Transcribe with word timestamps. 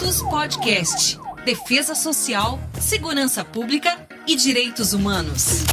Virtus 0.00 0.22
Podcast. 0.22 1.18
Defesa 1.44 1.94
Social, 1.94 2.58
Segurança 2.80 3.44
Pública 3.44 3.98
e 4.26 4.34
Direitos 4.34 4.94
Humanos. 4.94 5.64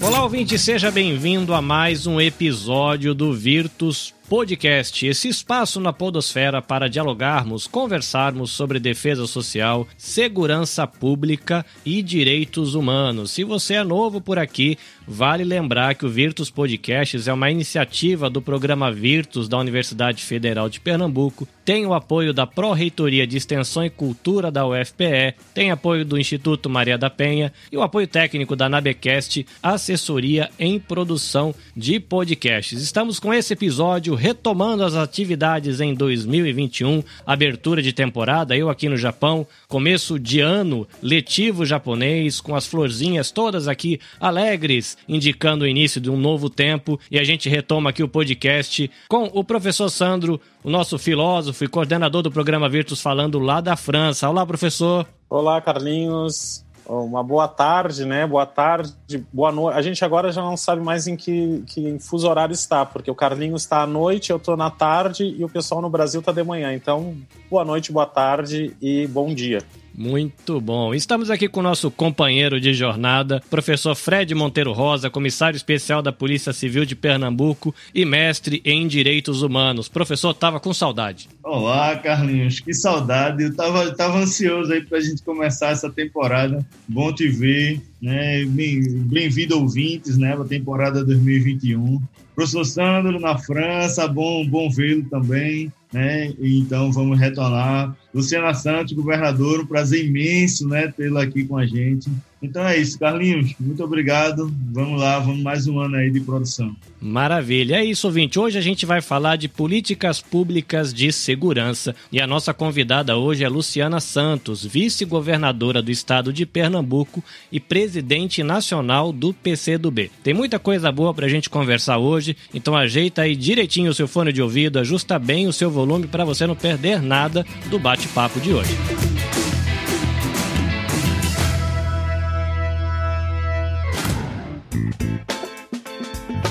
Olá, 0.00 0.22
ouvinte, 0.22 0.56
seja 0.56 0.88
bem-vindo 0.88 1.52
a 1.52 1.60
mais 1.60 2.06
um 2.06 2.20
episódio 2.20 3.12
do 3.12 3.34
Virtus 3.34 4.14
Podcast, 4.28 5.06
esse 5.06 5.28
espaço 5.28 5.78
na 5.78 5.92
Podosfera 5.92 6.60
para 6.60 6.88
dialogarmos, 6.88 7.68
conversarmos 7.68 8.50
sobre 8.50 8.80
defesa 8.80 9.24
social, 9.24 9.86
segurança 9.96 10.84
pública 10.84 11.64
e 11.84 12.02
direitos 12.02 12.74
humanos. 12.74 13.30
Se 13.30 13.44
você 13.44 13.74
é 13.74 13.84
novo 13.84 14.20
por 14.20 14.36
aqui, 14.36 14.76
vale 15.06 15.44
lembrar 15.44 15.94
que 15.94 16.04
o 16.04 16.10
Virtus 16.10 16.50
Podcasts 16.50 17.28
é 17.28 17.32
uma 17.32 17.52
iniciativa 17.52 18.28
do 18.28 18.42
programa 18.42 18.90
Virtus 18.90 19.48
da 19.48 19.58
Universidade 19.58 20.24
Federal 20.24 20.68
de 20.68 20.80
Pernambuco, 20.80 21.46
tem 21.64 21.86
o 21.86 21.94
apoio 21.94 22.32
da 22.32 22.46
Pró-Reitoria 22.46 23.26
de 23.28 23.36
Extensão 23.36 23.84
e 23.84 23.90
Cultura 23.90 24.50
da 24.50 24.66
UFPE, 24.66 25.34
tem 25.54 25.70
apoio 25.70 26.04
do 26.04 26.18
Instituto 26.18 26.68
Maria 26.68 26.98
da 26.98 27.08
Penha 27.08 27.52
e 27.70 27.76
o 27.76 27.82
apoio 27.82 28.08
técnico 28.08 28.56
da 28.56 28.68
Nabecast, 28.68 29.46
assessoria 29.62 30.50
em 30.58 30.80
produção 30.80 31.54
de 31.76 32.00
podcasts. 32.00 32.82
Estamos 32.82 33.20
com 33.20 33.32
esse 33.32 33.52
episódio 33.52 34.15
retomando 34.16 34.82
as 34.82 34.96
atividades 34.96 35.80
em 35.80 35.94
2021, 35.94 37.04
abertura 37.24 37.80
de 37.80 37.92
temporada, 37.92 38.56
eu 38.56 38.68
aqui 38.68 38.88
no 38.88 38.96
Japão, 38.96 39.46
começo 39.68 40.18
de 40.18 40.40
ano 40.40 40.88
letivo 41.00 41.64
japonês, 41.64 42.40
com 42.40 42.56
as 42.56 42.66
florzinhas 42.66 43.30
todas 43.30 43.68
aqui 43.68 44.00
alegres, 44.18 44.98
indicando 45.08 45.64
o 45.64 45.68
início 45.68 46.00
de 46.00 46.10
um 46.10 46.16
novo 46.16 46.50
tempo, 46.50 46.98
e 47.08 47.18
a 47.18 47.22
gente 47.22 47.48
retoma 47.48 47.90
aqui 47.90 48.02
o 48.02 48.08
podcast 48.08 48.90
com 49.08 49.30
o 49.32 49.44
professor 49.44 49.88
Sandro, 49.88 50.40
o 50.64 50.70
nosso 50.70 50.98
filósofo 50.98 51.62
e 51.62 51.68
coordenador 51.68 52.22
do 52.22 52.32
programa 52.32 52.68
Virtus, 52.68 53.00
falando 53.00 53.38
lá 53.38 53.60
da 53.60 53.76
França. 53.76 54.28
Olá, 54.28 54.44
professor. 54.44 55.06
Olá, 55.30 55.60
Carlinhos. 55.60 56.65
Uma 56.88 57.22
boa 57.22 57.48
tarde, 57.48 58.04
né? 58.04 58.26
Boa 58.26 58.46
tarde, 58.46 58.94
boa 59.32 59.50
noite. 59.50 59.76
A 59.76 59.82
gente 59.82 60.04
agora 60.04 60.30
já 60.30 60.40
não 60.40 60.56
sabe 60.56 60.80
mais 60.82 61.06
em 61.06 61.16
que, 61.16 61.64
que 61.66 61.98
fuso 61.98 62.28
horário 62.28 62.52
está, 62.52 62.86
porque 62.86 63.10
o 63.10 63.14
Carlinhos 63.14 63.62
está 63.62 63.82
à 63.82 63.86
noite, 63.86 64.30
eu 64.30 64.36
estou 64.36 64.56
na 64.56 64.70
tarde 64.70 65.24
e 65.24 65.44
o 65.44 65.48
pessoal 65.48 65.82
no 65.82 65.90
Brasil 65.90 66.20
está 66.20 66.30
de 66.30 66.44
manhã. 66.44 66.72
Então, 66.72 67.16
boa 67.50 67.64
noite, 67.64 67.90
boa 67.90 68.06
tarde 68.06 68.76
e 68.80 69.06
bom 69.08 69.34
dia. 69.34 69.58
Muito 69.96 70.60
bom. 70.60 70.94
Estamos 70.94 71.30
aqui 71.30 71.48
com 71.48 71.60
o 71.60 71.62
nosso 71.62 71.90
companheiro 71.90 72.60
de 72.60 72.74
jornada, 72.74 73.42
professor 73.48 73.94
Fred 73.94 74.34
Monteiro 74.34 74.70
Rosa, 74.72 75.08
comissário 75.08 75.56
especial 75.56 76.02
da 76.02 76.12
Polícia 76.12 76.52
Civil 76.52 76.84
de 76.84 76.94
Pernambuco 76.94 77.74
e 77.94 78.04
mestre 78.04 78.60
em 78.62 78.86
Direitos 78.86 79.40
Humanos. 79.40 79.88
Professor, 79.88 80.34
tava 80.34 80.60
com 80.60 80.74
saudade. 80.74 81.30
Olá, 81.42 81.96
Carlinhos, 81.96 82.60
que 82.60 82.74
saudade. 82.74 83.44
Eu 83.44 83.56
tava, 83.56 83.90
tava 83.94 84.18
ansioso 84.18 84.70
aí 84.70 84.82
pra 84.82 85.00
gente 85.00 85.22
começar 85.22 85.70
essa 85.70 85.90
temporada. 85.90 86.62
Bom 86.86 87.10
te 87.10 87.26
ver, 87.28 87.80
né? 88.02 88.44
Bem-vindo, 88.44 89.58
ouvintes, 89.58 90.18
né? 90.18 90.34
A 90.34 90.44
temporada 90.44 91.02
2021. 91.02 92.02
Professor 92.36 92.64
Sandro 92.64 93.18
na 93.18 93.36
França, 93.36 94.06
bom, 94.06 94.46
bom 94.46 94.70
vê-lo 94.70 95.02
também 95.10 95.72
né? 95.96 96.34
Então 96.38 96.92
vamos 96.92 97.18
retornar. 97.18 97.96
Luciana 98.12 98.52
Santos, 98.52 98.92
governador, 98.92 99.60
um 99.60 99.66
prazer 99.66 100.04
imenso, 100.04 100.68
né, 100.68 100.92
tê-la 100.94 101.22
aqui 101.22 101.44
com 101.44 101.56
a 101.56 101.66
gente. 101.66 102.10
Então 102.42 102.66
é 102.66 102.76
isso, 102.76 102.98
Carlinhos, 102.98 103.54
muito 103.58 103.82
obrigado. 103.82 104.52
Vamos 104.70 105.00
lá, 105.00 105.18
vamos 105.18 105.42
mais 105.42 105.66
um 105.66 105.80
ano 105.80 105.96
aí 105.96 106.10
de 106.10 106.20
produção. 106.20 106.76
Maravilha. 107.00 107.76
É 107.76 107.84
isso, 107.84 108.06
ouvinte. 108.06 108.38
Hoje 108.38 108.58
a 108.58 108.60
gente 108.60 108.84
vai 108.84 109.00
falar 109.00 109.36
de 109.36 109.48
políticas 109.48 110.20
públicas 110.20 110.92
de 110.92 111.10
segurança 111.12 111.94
e 112.12 112.20
a 112.20 112.26
nossa 112.26 112.52
convidada 112.52 113.16
hoje 113.16 113.42
é 113.42 113.48
Luciana 113.48 114.00
Santos, 114.00 114.64
vice-governadora 114.64 115.80
do 115.80 115.90
estado 115.90 116.32
de 116.32 116.44
Pernambuco 116.44 117.24
e 117.50 117.58
presidente 117.58 118.42
nacional 118.42 119.12
do 119.12 119.32
PCdoB. 119.32 120.10
Tem 120.22 120.34
muita 120.34 120.58
coisa 120.58 120.92
boa 120.92 121.14
pra 121.14 121.28
gente 121.28 121.48
conversar 121.48 121.98
hoje, 121.98 122.36
então 122.52 122.76
ajeita 122.76 123.22
aí 123.22 123.34
direitinho 123.34 123.90
o 123.90 123.94
seu 123.94 124.06
fone 124.06 124.32
de 124.32 124.42
ouvido, 124.42 124.78
ajusta 124.78 125.18
bem 125.18 125.46
o 125.46 125.52
seu 125.52 125.70
volume 125.70 126.06
para 126.06 126.24
você 126.24 126.46
não 126.46 126.54
perder 126.54 127.00
nada 127.00 127.46
do 127.70 127.78
bate-papo 127.78 128.40
de 128.40 128.52
hoje. 128.52 128.76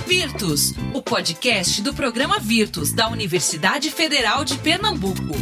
Virtus, 0.07 0.71
o 0.93 1.01
podcast 1.01 1.81
do 1.81 1.91
programa 1.91 2.37
Virtus 2.39 2.93
da 2.93 3.09
Universidade 3.09 3.89
Federal 3.89 4.45
de 4.45 4.55
Pernambuco. 4.59 5.33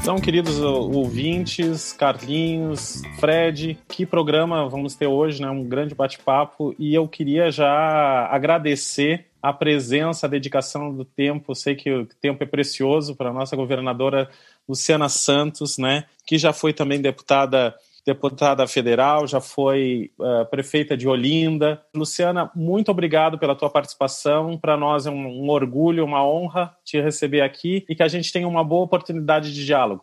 Então, 0.00 0.20
queridos 0.20 0.60
ouvintes, 0.60 1.92
Carlinhos, 1.92 3.02
Fred, 3.18 3.76
que 3.88 4.06
programa 4.06 4.68
vamos 4.68 4.94
ter 4.94 5.08
hoje, 5.08 5.42
né? 5.42 5.50
Um 5.50 5.64
grande 5.64 5.92
bate-papo 5.92 6.72
e 6.78 6.94
eu 6.94 7.08
queria 7.08 7.50
já 7.50 8.28
agradecer 8.30 9.26
a 9.42 9.52
presença, 9.52 10.26
a 10.26 10.30
dedicação 10.30 10.94
do 10.94 11.04
tempo. 11.04 11.52
sei 11.52 11.74
que 11.74 11.90
o 11.90 12.06
tempo 12.06 12.44
é 12.44 12.46
precioso 12.46 13.16
para 13.16 13.30
a 13.30 13.32
nossa 13.32 13.56
governadora 13.56 14.30
Luciana 14.68 15.08
Santos, 15.08 15.78
né? 15.78 16.04
Que 16.24 16.38
já 16.38 16.52
foi 16.52 16.72
também 16.72 17.02
deputada 17.02 17.74
deputada 18.06 18.66
federal, 18.66 19.26
já 19.26 19.40
foi 19.40 20.10
uh, 20.18 20.44
prefeita 20.50 20.96
de 20.96 21.08
Olinda. 21.08 21.82
Luciana, 21.94 22.50
muito 22.54 22.90
obrigado 22.90 23.38
pela 23.38 23.56
tua 23.56 23.70
participação. 23.70 24.58
Para 24.58 24.76
nós 24.76 25.06
é 25.06 25.10
um, 25.10 25.44
um, 25.44 25.48
orgulho, 25.48 26.04
uma 26.04 26.26
honra 26.26 26.76
te 26.84 27.00
receber 27.00 27.40
aqui 27.40 27.84
e 27.88 27.94
que 27.94 28.02
a 28.02 28.08
gente 28.08 28.30
tenha 28.30 28.46
uma 28.46 28.62
boa 28.62 28.84
oportunidade 28.84 29.52
de 29.54 29.64
diálogo. 29.64 30.02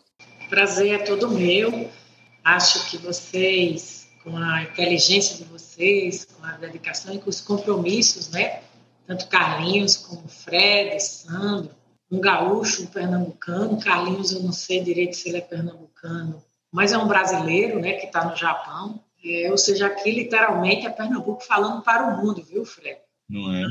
Prazer 0.49 0.93
é 0.93 0.97
todo 0.97 1.29
meu. 1.29 1.89
Acho 2.43 2.89
que 2.89 2.97
vocês, 2.97 4.09
com 4.23 4.35
a 4.35 4.63
inteligência 4.63 5.37
de 5.37 5.43
vocês, 5.43 6.25
com 6.25 6.43
a 6.43 6.53
dedicação 6.53 7.13
e 7.13 7.19
com 7.19 7.29
os 7.29 7.39
compromissos, 7.39 8.31
né? 8.31 8.61
Tanto 9.05 9.27
Carlinhos 9.27 9.97
como 9.97 10.27
Fred, 10.27 10.99
Sandro, 10.99 11.71
um 12.11 12.19
gaúcho, 12.19 12.83
um 12.83 12.87
pernambucano. 12.87 13.79
Carlinhos, 13.79 14.31
eu 14.31 14.41
não 14.41 14.51
sei 14.51 14.83
direito 14.83 15.15
se 15.15 15.29
ele 15.29 15.37
é 15.37 15.41
pernambucano 15.41 16.41
mas 16.71 16.93
é 16.93 16.97
um 16.97 17.07
brasileiro, 17.07 17.79
né, 17.79 17.93
que 17.93 18.05
está 18.05 18.25
no 18.25 18.35
Japão. 18.35 19.03
É, 19.23 19.51
ou 19.51 19.57
seja, 19.57 19.87
aqui 19.87 20.11
literalmente 20.11 20.87
é 20.87 20.89
Pernambuco 20.89 21.43
falando 21.43 21.83
para 21.83 22.07
o 22.07 22.17
mundo, 22.17 22.43
viu, 22.43 22.65
Fred? 22.65 22.99
Não 23.29 23.53
é? 23.53 23.65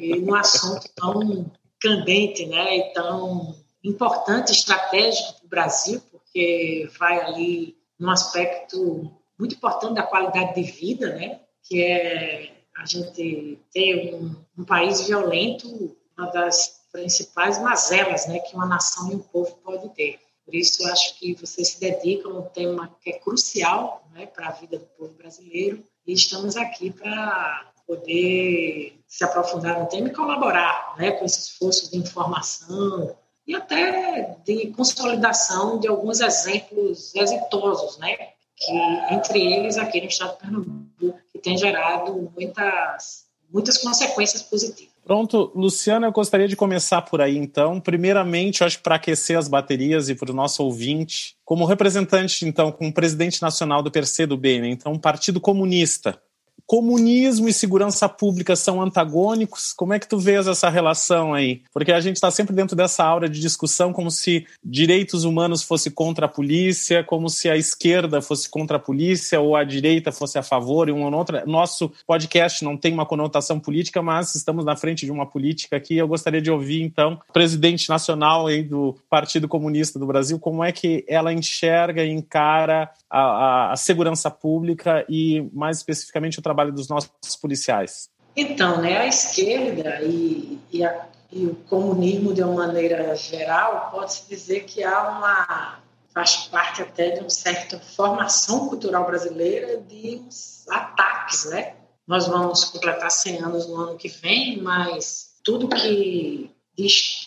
E 0.00 0.20
num 0.20 0.34
assunto 0.34 0.88
tão 0.94 1.50
candente, 1.80 2.46
né, 2.46 2.78
e 2.78 2.92
tão 2.94 3.54
importante, 3.84 4.52
estratégico 4.52 5.34
para 5.34 5.46
o 5.46 5.48
Brasil, 5.48 6.02
porque 6.10 6.88
vai 6.98 7.20
ali 7.20 7.76
num 7.98 8.10
aspecto 8.10 9.10
muito 9.38 9.54
importante 9.54 9.94
da 9.94 10.02
qualidade 10.02 10.54
de 10.54 10.62
vida, 10.62 11.14
né, 11.14 11.40
que 11.62 11.82
é 11.82 12.52
a 12.76 12.84
gente 12.84 13.58
ter 13.72 14.14
um, 14.14 14.34
um 14.58 14.64
país 14.64 15.06
violento, 15.06 15.96
uma 16.16 16.30
das 16.30 16.86
principais 16.90 17.60
mazelas, 17.60 18.26
né, 18.26 18.38
que 18.38 18.54
uma 18.54 18.66
nação 18.66 19.12
e 19.12 19.14
um 19.14 19.18
povo 19.18 19.58
pode 19.62 19.88
ter. 19.90 20.18
Por 20.46 20.54
isso, 20.54 20.84
eu 20.84 20.92
acho 20.92 21.18
que 21.18 21.34
vocês 21.34 21.70
se 21.70 21.80
dedicam 21.80 22.30
a 22.30 22.38
um 22.38 22.42
tema 22.42 22.96
que 23.02 23.10
é 23.10 23.18
crucial 23.18 24.08
né, 24.14 24.26
para 24.26 24.48
a 24.48 24.52
vida 24.52 24.78
do 24.78 24.86
povo 24.86 25.12
brasileiro 25.14 25.82
e 26.06 26.12
estamos 26.12 26.56
aqui 26.56 26.92
para 26.92 27.72
poder 27.84 28.96
se 29.08 29.24
aprofundar 29.24 29.80
no 29.80 29.88
tema 29.88 30.06
e 30.06 30.12
colaborar 30.12 30.94
né, 30.96 31.10
com 31.10 31.24
esse 31.24 31.40
esforço 31.40 31.90
de 31.90 31.98
informação 31.98 33.16
e 33.44 33.56
até 33.56 34.36
de 34.44 34.68
consolidação 34.68 35.80
de 35.80 35.88
alguns 35.88 36.20
exemplos 36.20 37.12
exitosos, 37.14 37.98
né, 37.98 38.16
que 38.56 38.72
entre 39.10 39.40
eles 39.40 39.76
aqui 39.76 40.00
no 40.00 40.06
estado 40.06 40.32
de 40.32 40.38
Pernambuco, 40.38 41.20
que 41.32 41.38
tem 41.40 41.58
gerado 41.58 42.32
muitas, 42.34 43.26
muitas 43.50 43.78
consequências 43.78 44.42
positivas. 44.42 44.95
Pronto, 45.06 45.52
Luciana, 45.54 46.08
eu 46.08 46.12
gostaria 46.12 46.48
de 46.48 46.56
começar 46.56 47.00
por 47.00 47.20
aí 47.20 47.36
então. 47.36 47.78
Primeiramente, 47.78 48.60
eu 48.60 48.66
acho 48.66 48.80
para 48.80 48.96
aquecer 48.96 49.38
as 49.38 49.46
baterias 49.46 50.08
e 50.08 50.16
para 50.16 50.32
o 50.32 50.34
nosso 50.34 50.64
ouvinte, 50.64 51.36
como 51.44 51.64
representante, 51.64 52.44
então, 52.44 52.72
como 52.72 52.92
presidente 52.92 53.40
nacional 53.40 53.84
do 53.84 53.90
PCdoB, 53.90 54.60
né? 54.60 54.68
então, 54.68 54.92
um 54.92 54.98
partido 54.98 55.40
comunista, 55.40 56.20
comunismo 56.66 57.48
e 57.48 57.52
segurança 57.52 58.08
pública 58.08 58.56
são 58.56 58.80
antagônicos? 58.82 59.72
Como 59.72 59.92
é 59.92 59.98
que 59.98 60.08
tu 60.08 60.18
vês 60.18 60.46
essa 60.46 60.68
relação 60.68 61.34
aí? 61.34 61.62
Porque 61.72 61.92
a 61.92 62.00
gente 62.00 62.16
está 62.16 62.30
sempre 62.30 62.54
dentro 62.54 62.76
dessa 62.76 63.04
aura 63.04 63.28
de 63.28 63.40
discussão 63.40 63.92
como 63.92 64.10
se 64.10 64.46
direitos 64.64 65.24
humanos 65.24 65.62
fosse 65.62 65.90
contra 65.90 66.26
a 66.26 66.28
polícia, 66.28 67.04
como 67.04 67.28
se 67.28 67.48
a 67.48 67.56
esquerda 67.56 68.20
fosse 68.20 68.48
contra 68.48 68.76
a 68.76 68.80
polícia 68.80 69.40
ou 69.40 69.54
a 69.54 69.64
direita 69.64 70.10
fosse 70.10 70.38
a 70.38 70.42
favor 70.42 70.88
e 70.88 70.92
uma 70.92 71.06
ou 71.06 71.14
outra. 71.14 71.44
Nosso 71.46 71.92
podcast 72.06 72.64
não 72.64 72.76
tem 72.76 72.92
uma 72.92 73.06
conotação 73.06 73.60
política, 73.60 74.02
mas 74.02 74.34
estamos 74.34 74.64
na 74.64 74.76
frente 74.76 75.04
de 75.04 75.12
uma 75.12 75.26
política 75.26 75.76
aqui. 75.76 75.96
Eu 75.96 76.08
gostaria 76.08 76.40
de 76.40 76.50
ouvir 76.50 76.82
então 76.82 77.20
presidente 77.32 77.88
nacional 77.88 78.46
aí 78.46 78.62
do 78.62 78.96
Partido 79.08 79.48
Comunista 79.48 79.98
do 79.98 80.06
Brasil, 80.06 80.38
como 80.38 80.64
é 80.64 80.72
que 80.72 81.04
ela 81.08 81.32
enxerga 81.32 82.04
e 82.04 82.10
encara 82.10 82.90
a, 83.10 83.20
a, 83.20 83.72
a 83.72 83.76
segurança 83.76 84.30
pública 84.30 85.04
e 85.08 85.48
mais 85.52 85.78
especificamente 85.78 86.38
o 86.38 86.42
trabalho 86.46 86.72
dos 86.72 86.88
nossos 86.88 87.10
policiais? 87.40 88.08
Então, 88.36 88.80
né, 88.80 88.98
a 88.98 89.06
esquerda 89.06 90.00
e, 90.02 90.60
e, 90.70 90.84
a, 90.84 91.06
e 91.32 91.46
o 91.46 91.56
comunismo, 91.68 92.32
de 92.32 92.42
uma 92.42 92.66
maneira 92.66 93.16
geral, 93.16 93.90
pode-se 93.90 94.28
dizer 94.28 94.64
que 94.64 94.84
há 94.84 95.08
uma, 95.08 95.78
faz 96.14 96.46
parte 96.46 96.82
até 96.82 97.10
de 97.10 97.20
uma 97.20 97.30
certa 97.30 97.80
formação 97.80 98.68
cultural 98.68 99.06
brasileira 99.06 99.78
de 99.78 100.22
uns 100.24 100.64
ataques, 100.68 101.46
né? 101.46 101.74
Nós 102.06 102.28
vamos 102.28 102.64
completar 102.64 103.10
100 103.10 103.42
anos 103.42 103.66
no 103.66 103.76
ano 103.76 103.96
que 103.96 104.08
vem, 104.08 104.62
mas 104.62 105.34
tudo 105.42 105.68
que 105.68 106.50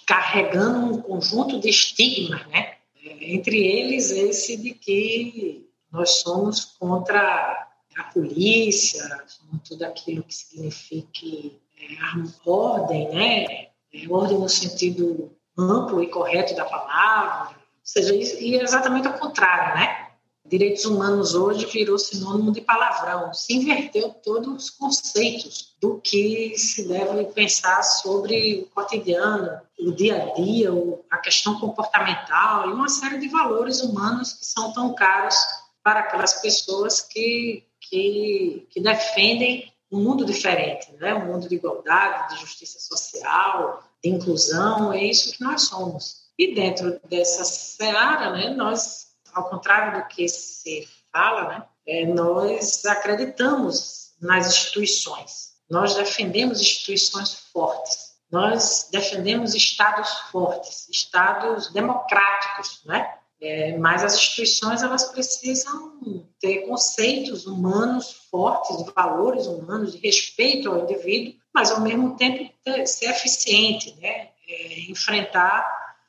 carregando 0.06 0.94
um 0.94 1.02
conjunto 1.02 1.60
de 1.60 1.70
estigmas, 1.70 2.46
né? 2.48 2.76
Entre 3.04 3.58
eles 3.58 4.12
esse 4.12 4.56
de 4.56 4.72
que 4.72 5.68
nós 5.92 6.20
somos 6.22 6.66
contra 6.66 7.69
a 7.98 8.04
polícia, 8.04 9.04
tudo 9.68 9.84
aquilo 9.84 10.24
que 10.24 10.34
signifique 10.34 11.60
é, 11.78 12.50
ordem, 12.50 13.10
né? 13.10 13.44
É, 13.94 14.08
ordem 14.10 14.38
no 14.38 14.50
sentido 14.50 15.32
amplo 15.58 16.02
e 16.02 16.08
correto 16.08 16.56
da 16.56 16.66
palavra, 16.66 17.56
ou 17.56 17.56
seja, 17.84 18.14
e 18.14 18.56
é 18.56 18.64
exatamente 18.64 19.08
ao 19.08 19.18
contrário, 19.18 19.76
né? 19.76 20.10
Direitos 20.46 20.84
humanos 20.84 21.36
hoje 21.36 21.68
virou 21.68 22.00
sinônimo 22.00 22.52
de 22.52 22.62
palavrão, 22.62 23.32
se 23.34 23.54
inverteu 23.54 24.10
todos 24.10 24.64
os 24.64 24.70
conceitos 24.72 25.76
do 25.80 26.02
que 26.02 26.58
se 26.58 26.88
deve 26.88 27.26
pensar 27.26 27.84
sobre 27.84 28.62
o 28.62 28.66
cotidiano, 28.74 29.62
o 29.80 29.92
dia 29.92 30.24
a 30.24 30.34
dia, 30.34 30.72
a 31.12 31.18
questão 31.20 31.60
comportamental 31.60 32.68
e 32.68 32.74
uma 32.74 32.90
série 32.90 33.20
de 33.20 33.28
valores 33.28 33.82
humanos 33.82 34.34
que 34.34 34.46
são 34.46 34.74
tão 34.74 34.96
caros 34.96 35.36
para 35.90 36.02
aquelas 36.02 36.34
pessoas 36.40 37.02
que, 37.02 37.66
que, 37.82 38.68
que 38.70 38.80
defendem 38.80 39.74
um 39.92 40.04
mundo 40.04 40.24
diferente, 40.24 40.92
né? 41.00 41.16
um 41.16 41.26
mundo 41.26 41.50
de 41.50 41.56
igualdade, 41.56 42.36
de 42.36 42.42
justiça 42.42 42.80
social, 42.80 43.84
de 44.04 44.12
inclusão, 44.12 44.94
é 44.94 45.04
isso 45.04 45.36
que 45.36 45.44
nós 45.44 45.64
somos. 45.64 46.30
E 46.38 46.54
dentro 46.54 47.02
dessa 47.10 47.44
seara, 47.44 48.34
né, 48.34 48.52
nós, 48.52 49.08
ao 49.34 49.50
contrário 49.50 50.00
do 50.00 50.08
que 50.10 50.30
se 50.30 50.88
fala, 51.12 51.50
né, 51.50 51.66
é, 51.88 52.06
nós 52.06 52.86
acreditamos 52.86 54.12
nas 54.22 54.48
instituições, 54.48 55.54
nós 55.68 55.96
defendemos 55.96 56.62
instituições 56.62 57.34
fortes, 57.52 58.14
nós 58.32 58.90
defendemos 58.92 59.56
estados 59.56 60.12
fortes, 60.32 60.88
estados 60.88 61.74
democráticos, 61.74 62.82
né? 62.86 63.19
É, 63.42 63.78
mas 63.78 64.04
as 64.04 64.16
instituições 64.16 64.84
elas 64.84 65.06
precisam 65.06 65.98
ter 66.42 66.68
conceitos 66.68 67.46
humanos 67.46 68.28
fortes, 68.30 68.84
de 68.84 68.92
valores 68.92 69.48
humanos, 69.48 69.94
de 69.94 70.00
respeito 70.00 70.70
ao 70.70 70.84
indivíduo, 70.84 71.40
mas 71.54 71.72
ao 71.72 71.80
mesmo 71.80 72.18
tempo 72.18 72.54
ter, 72.64 72.86
ser 72.86 73.10
eficiente, 73.10 73.96
né? 74.00 74.30
É, 74.48 74.80
enfrentar 74.90 75.66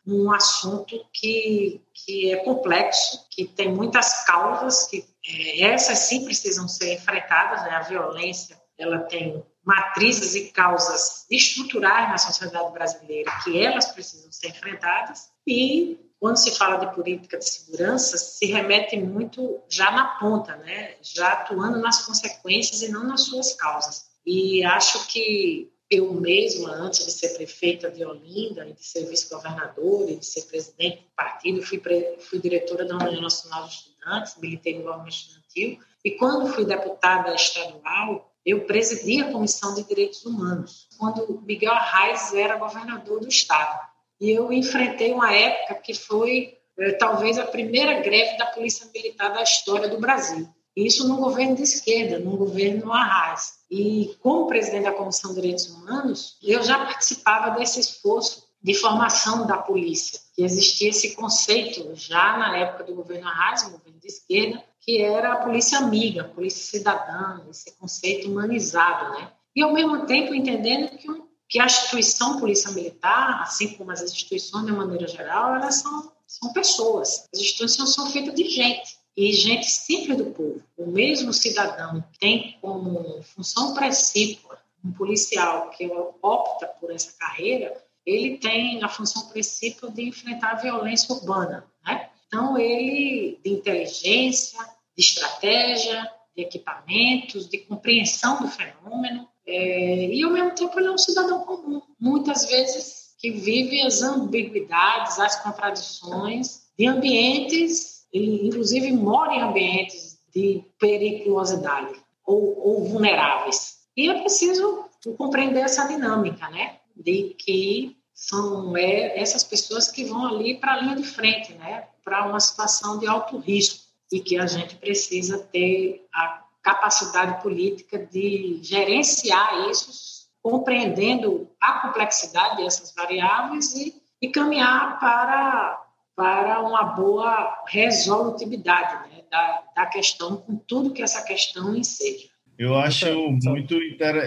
um 0.07 0.33
assunto 0.33 1.07
que, 1.13 1.81
que 1.95 2.33
é 2.33 2.37
complexo, 2.39 3.27
que 3.31 3.45
tem 3.45 3.73
muitas 3.73 4.25
causas, 4.25 4.89
que 4.89 5.05
é, 5.25 5.63
essas 5.63 5.99
sim 5.99 6.25
precisam 6.25 6.67
ser 6.67 6.95
enfrentadas, 6.95 7.63
né? 7.63 7.71
A 7.71 7.83
violência 7.83 8.61
ela 8.77 9.01
tem 9.01 9.45
matrizes 9.65 10.35
e 10.35 10.51
causas 10.51 11.27
estruturais 11.31 12.09
na 12.09 12.19
sociedade 12.19 12.73
brasileira 12.73 13.31
que 13.45 13.63
elas 13.63 13.87
precisam 13.93 14.33
ser 14.33 14.49
enfrentadas 14.49 15.31
e 15.47 16.10
quando 16.21 16.37
se 16.37 16.55
fala 16.55 16.77
de 16.77 16.95
política 16.95 17.39
de 17.39 17.49
segurança, 17.49 18.19
se 18.19 18.45
remete 18.45 18.97
muito 18.99 19.59
já 19.71 19.91
na 19.91 20.05
ponta, 20.19 20.55
né? 20.57 20.97
já 21.01 21.33
atuando 21.33 21.79
nas 21.79 22.05
consequências 22.05 22.83
e 22.83 22.93
não 22.93 23.05
nas 23.05 23.23
suas 23.23 23.55
causas. 23.55 24.11
E 24.25 24.63
acho 24.63 25.07
que 25.09 25.73
eu 25.91 26.13
mesma, 26.13 26.71
antes 26.73 27.05
de 27.05 27.11
ser 27.11 27.31
prefeita 27.31 27.91
de 27.91 28.05
Olinda, 28.05 28.65
de 28.67 28.85
ser 28.85 29.07
vice-governadora, 29.07 30.11
e 30.11 30.17
de 30.17 30.27
ser 30.27 30.43
presidente 30.43 30.99
do 30.99 31.11
partido, 31.17 31.63
fui, 31.63 31.83
fui 32.21 32.39
diretora 32.39 32.85
da 32.85 32.97
União 32.97 33.23
Nacional 33.23 33.67
de 33.67 33.75
Estudantes, 33.75 34.37
militei 34.39 34.79
no 34.79 34.85
movimento 34.85 35.15
estudantil, 35.15 35.81
e 36.05 36.13
quando 36.13 36.53
fui 36.53 36.65
deputada 36.65 37.35
estadual, 37.35 38.33
eu 38.47 38.65
presidi 38.67 39.21
a 39.21 39.33
Comissão 39.33 39.75
de 39.75 39.83
Direitos 39.83 40.25
Humanos, 40.25 40.87
quando 40.97 41.43
Miguel 41.43 41.73
Arraes 41.73 42.33
era 42.35 42.57
governador 42.57 43.21
do 43.21 43.29
estado. 43.29 43.90
E 44.21 44.31
eu 44.31 44.53
enfrentei 44.53 45.13
uma 45.13 45.33
época 45.33 45.77
que 45.77 45.95
foi 45.95 46.59
eh, 46.79 46.93
talvez 46.93 47.39
a 47.39 47.47
primeira 47.47 48.01
greve 48.01 48.37
da 48.37 48.47
Polícia 48.47 48.87
Militar 48.95 49.33
da 49.33 49.43
história 49.43 49.89
do 49.89 49.99
Brasil. 49.99 50.49
Isso 50.77 51.09
num 51.09 51.17
governo 51.17 51.57
de 51.57 51.63
esquerda, 51.63 52.19
num 52.19 52.37
governo 52.37 52.93
Arraes. 52.93 53.61
E 53.71 54.17
como 54.21 54.47
presidente 54.47 54.85
da 54.85 54.93
Comissão 54.93 55.31
de 55.31 55.41
Direitos 55.41 55.69
Humanos, 55.69 56.37
eu 56.43 56.63
já 56.63 56.79
participava 56.85 57.59
desse 57.59 57.81
esforço 57.81 58.49
de 58.63 58.75
formação 58.75 59.47
da 59.47 59.57
polícia. 59.57 60.21
Que 60.35 60.43
existia 60.43 60.91
esse 60.91 61.15
conceito 61.15 61.95
já 61.95 62.37
na 62.37 62.57
época 62.59 62.85
do 62.85 62.95
governo 62.95 63.27
Arraes, 63.29 63.63
governo 63.63 63.99
de 63.99 64.07
esquerda, 64.07 64.63
que 64.81 65.03
era 65.03 65.33
a 65.33 65.37
polícia 65.37 65.79
amiga, 65.79 66.23
a 66.23 66.29
polícia 66.29 66.79
cidadã, 66.79 67.41
esse 67.51 67.73
conceito 67.77 68.29
humanizado, 68.29 69.19
né? 69.19 69.33
E 69.55 69.63
ao 69.63 69.73
mesmo 69.73 70.07
tempo 70.07 70.35
entendendo 70.35 70.97
que 70.97 71.11
um 71.11 71.27
que 71.51 71.61
a 71.61 71.67
instituição 71.67 72.39
Polícia 72.39 72.71
Militar, 72.71 73.43
assim 73.43 73.75
como 73.75 73.91
as 73.91 74.01
instituições 74.01 74.65
de 74.65 74.73
maneira 74.73 75.09
geral, 75.09 75.57
elas 75.57 75.75
são, 75.75 76.13
são 76.25 76.53
pessoas. 76.53 77.29
As 77.35 77.41
instituições 77.41 77.93
são 77.93 78.09
feitas 78.09 78.35
de 78.35 78.49
gente, 78.49 78.99
e 79.17 79.33
gente 79.33 79.69
simples 79.69 80.17
do 80.17 80.27
povo. 80.27 80.63
O 80.79 80.87
mesmo 80.87 81.33
cidadão 81.33 82.03
tem 82.21 82.57
como 82.61 83.21
função 83.35 83.75
precípua 83.75 84.61
um 84.85 84.93
policial 84.93 85.71
que 85.71 85.91
opta 86.23 86.67
por 86.67 86.91
essa 86.91 87.13
carreira, 87.19 87.77
ele 88.07 88.39
tem 88.39 88.83
a 88.83 88.89
função 88.89 89.29
precípua 89.29 89.91
de 89.91 90.03
enfrentar 90.09 90.53
a 90.53 90.61
violência 90.61 91.15
urbana. 91.15 91.67
Né? 91.85 92.09
Então, 92.27 92.57
ele, 92.57 93.39
de 93.45 93.51
inteligência, 93.51 94.59
de 94.97 95.05
estratégia, 95.05 96.11
de 96.35 96.43
equipamentos, 96.43 97.49
de 97.49 97.59
compreensão 97.59 98.41
do 98.41 98.49
fenômeno, 98.49 99.29
é, 99.51 100.15
e 100.15 100.23
ao 100.23 100.31
mesmo 100.31 100.55
tempo 100.55 100.79
ele 100.79 100.89
é 100.89 100.93
um 100.93 100.99
cidadão 100.99 101.41
comum, 101.41 101.83
muitas 101.99 102.47
vezes 102.47 103.15
que 103.19 103.33
vive 103.33 103.83
as 103.83 104.01
ambiguidades, 104.01 105.19
as 105.19 105.43
contradições 105.43 106.63
de 106.79 106.87
ambientes, 106.87 108.07
ele 108.13 108.47
inclusive 108.47 108.93
mora 108.93 109.35
em 109.35 109.43
ambientes 109.43 110.19
de 110.35 110.65
periculosidade 110.79 112.01
ou, 112.25 112.59
ou 112.59 112.85
vulneráveis. 112.85 113.81
E 113.97 114.09
é 114.09 114.21
preciso 114.21 114.85
compreender 115.19 115.61
essa 115.61 115.87
dinâmica, 115.87 116.49
né? 116.49 116.79
De 116.97 117.35
que 117.39 117.97
são 118.15 118.77
é, 118.77 119.19
essas 119.19 119.43
pessoas 119.43 119.91
que 119.91 120.05
vão 120.05 120.27
ali 120.27 120.59
para 120.59 120.75
a 120.75 120.81
linha 120.81 120.97
de 120.97 121.03
frente, 121.05 121.53
né? 121.55 121.89
Para 122.05 122.27
uma 122.27 122.41
situação 122.41 122.99
de 122.99 123.07
alto 123.07 123.39
risco 123.39 123.85
e 124.13 124.21
que 124.21 124.39
a 124.39 124.47
gente 124.47 124.77
precisa 124.77 125.39
ter 125.39 126.07
a 126.15 126.45
capacidade 126.63 127.43
política 127.43 127.99
de 127.99 128.61
gerenciar 128.63 129.69
isso, 129.69 130.29
compreendendo 130.43 131.51
a 131.61 131.81
complexidade 131.81 132.57
dessas 132.57 132.95
variáveis 132.95 133.75
e, 133.75 134.01
e 134.23 134.29
caminhar 134.29 134.99
para, 134.99 135.83
para 136.17 136.61
uma 136.63 136.85
boa 136.85 137.65
resolutividade 137.67 139.11
né, 139.11 139.23
da, 139.31 139.63
da 139.77 139.87
questão, 139.87 140.39
com 140.39 140.57
tudo 140.57 140.93
que 140.93 141.03
essa 141.03 141.23
questão 141.23 141.77
enseja. 141.77 142.30
Eu 142.61 142.77
acho 142.77 143.07
muito, 143.43 143.75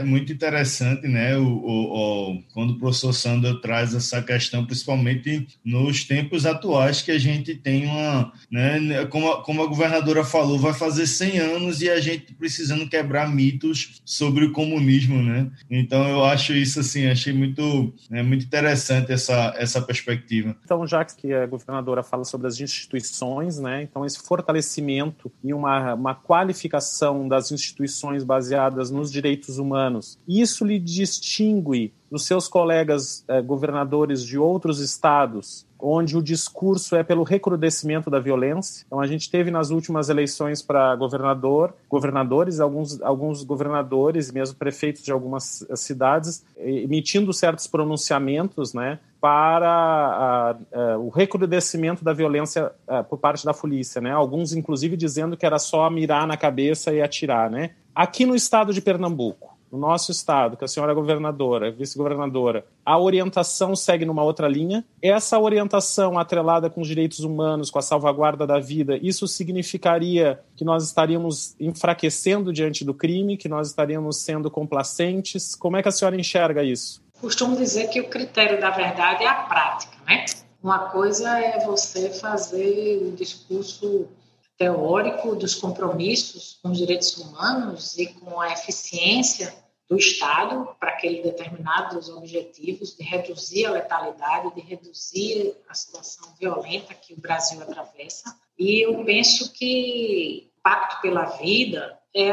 muito 0.04 0.34
interessante, 0.34 1.08
né, 1.08 1.38
o, 1.38 1.44
o, 1.44 2.32
o, 2.32 2.44
quando 2.52 2.72
o 2.72 2.80
professor 2.80 3.13
Sandro 3.13 3.62
traz 3.62 3.94
essa 3.94 4.24
questão, 4.24 4.66
principalmente 4.66 5.48
nos 5.63 6.04
tempos 6.04 6.44
atuais, 6.44 7.00
que 7.04 7.12
a 7.12 7.20
gente 7.20 7.54
tem 7.54 7.86
uma, 7.86 8.34
né, 8.52 9.06
como 9.06 9.32
a, 9.32 9.44
como 9.44 9.62
a 9.62 9.68
governadora 9.68 10.24
falou, 10.24 10.58
vai 10.58 10.74
fazer 10.74 11.06
100 11.06 11.38
anos 11.38 11.82
e 11.84 11.92
a 11.92 12.00
gente 12.00 12.34
precisando 12.34 12.90
quebrar 12.90 13.30
mitos 13.30 14.02
sobre 14.04 14.46
o 14.46 14.52
comunismo, 14.52 15.22
né? 15.22 15.52
Então 15.70 16.10
eu 16.10 16.24
acho 16.24 16.54
isso 16.54 16.80
assim, 16.80 17.06
achei 17.06 17.34
muito, 17.34 17.94
né, 18.10 18.24
muito 18.24 18.46
interessante 18.46 19.12
essa, 19.12 19.54
essa 19.58 19.80
perspectiva. 19.80 20.56
Então, 20.66 20.88
já 20.88 21.06
que 21.06 21.32
a 21.32 21.46
governadora 21.46 22.02
fala 22.02 22.24
sobre 22.24 22.48
as 22.48 22.60
instituições, 22.60 23.60
né, 23.60 23.84
então 23.84 24.04
esse 24.04 24.18
fortalecimento 24.18 25.32
e 25.44 25.54
uma, 25.54 25.94
uma 25.94 26.16
qualificação 26.16 27.28
das 27.28 27.52
instituições 27.52 28.23
baseadas 28.24 28.89
nos 28.89 29.12
direitos 29.12 29.58
humanos. 29.58 30.18
Isso 30.27 30.65
lhe 30.65 30.80
distingue 30.80 31.94
dos 32.10 32.25
seus 32.25 32.48
colegas 32.48 33.24
eh, 33.27 33.42
governadores 33.42 34.24
de 34.24 34.38
outros 34.38 34.80
estados, 34.80 35.65
onde 35.84 36.18
o 36.18 36.24
discurso 36.24 36.96
é 36.96 37.04
pelo 37.04 37.24
recrudescimento 37.24 38.10
da 38.10 38.20
violência. 38.20 38.86
Então 38.88 39.02
a 39.02 39.06
gente 39.06 39.30
teve 39.30 39.52
nas 39.52 39.70
últimas 39.70 40.08
eleições 40.08 40.62
para 40.62 40.96
governador, 40.96 41.74
governadores, 41.90 42.60
alguns 42.62 43.02
alguns 43.02 43.44
governadores, 43.44 44.32
mesmo 44.32 44.56
prefeitos 44.56 45.04
de 45.04 45.12
algumas 45.12 45.66
cidades, 45.75 46.46
emitindo 46.58 47.34
certos 47.34 47.68
pronunciamentos, 47.68 48.74
né, 48.74 49.00
para 49.20 49.70
a, 49.70 50.52
a, 50.52 50.98
o 50.98 51.10
recrudescimento 51.10 52.04
da 52.04 52.13
violência 52.13 52.72
a, 52.88 53.04
por 53.04 53.18
parte 53.18 53.46
da 53.46 53.54
polícia, 53.54 54.02
né? 54.02 54.12
Alguns 54.12 54.54
inclusive 54.54 54.96
dizendo 54.96 55.36
que 55.36 55.46
era 55.46 55.60
só 55.60 55.90
mirar 55.90 56.28
na 56.28 56.38
cabeça 56.38 56.94
e 56.94 57.02
atirar, 57.02 57.50
né? 57.50 57.72
Aqui 57.96 58.25
no 58.25 58.36
estado 58.36 58.74
de 58.74 58.82
Pernambuco, 58.82 59.52
no 59.74 59.80
nosso 59.80 60.12
estado, 60.12 60.56
que 60.56 60.63
a 60.63 60.68
senhora 60.68 60.92
é 60.92 60.96
governadora, 60.96 61.72
vice-governadora, 61.72 62.63
a 62.86 63.00
orientação 63.00 63.75
segue 63.75 64.06
numa 64.06 64.24
outra 64.24 64.48
linha. 64.48 64.86
Essa 65.01 65.39
orientação 65.39 66.20
atrelada 66.20 66.70
com 66.70 66.82
os 66.82 66.88
direitos 66.88 67.22
humanos, 67.22 67.72
com 67.72 67.80
a 67.80 67.82
salvaguarda 67.82 68.46
da 68.46 68.60
vida, 68.60 69.00
isso 69.01 69.27
significaria 69.27 70.39
que 70.56 70.63
nós 70.63 70.84
estaríamos 70.84 71.56
enfraquecendo 71.60 72.53
diante 72.53 72.86
do 72.86 72.94
crime, 72.94 73.36
que 73.36 73.50
nós 73.50 73.70
estaríamos 73.70 74.18
sendo 74.18 74.51
complacentes? 74.51 75.56
Como 75.56 75.75
é 75.75 75.82
que 75.82 75.89
a 75.89 75.92
senhora 75.92 76.15
enxerga 76.15 76.63
isso? 76.63 77.01
Costumo 77.20 77.58
dizer 77.58 77.88
que 77.88 78.00
o 78.00 78.08
critério 78.08 78.62
da 78.62 78.70
verdade 78.70 79.24
é 79.24 79.27
a 79.27 79.34
prática, 79.34 79.98
né? 80.06 80.25
Uma 80.62 80.89
coisa 80.92 81.39
é 81.39 81.65
você 81.65 82.12
fazer 82.12 83.01
o 83.08 83.12
discurso 83.15 84.08
teórico 84.56 85.36
dos 85.36 85.56
compromissos 85.56 86.60
com 86.62 86.70
os 86.70 86.77
direitos 86.77 87.18
humanos 87.18 87.98
e 87.98 88.06
com 88.06 88.39
a 88.39 88.53
eficiência 88.53 89.62
do 89.93 90.00
Estado 90.00 90.75
para 90.79 90.89
aqueles 90.89 91.23
determinados 91.23 92.09
objetivos 92.09 92.97
de 92.97 93.03
reduzir 93.03 93.67
a 93.67 93.71
letalidade, 93.71 94.55
de 94.55 94.62
reduzir 94.62 95.55
a 95.69 95.73
situação 95.75 96.33
violenta 96.39 96.95
que 96.95 97.13
o 97.13 97.21
Brasil 97.21 97.62
atravessa. 97.62 98.35
E 98.57 98.83
eu 98.83 99.05
penso 99.05 99.53
que 99.53 100.51
Pacto 100.63 101.00
pela 101.01 101.25
Vida 101.38 102.00
é, 102.15 102.31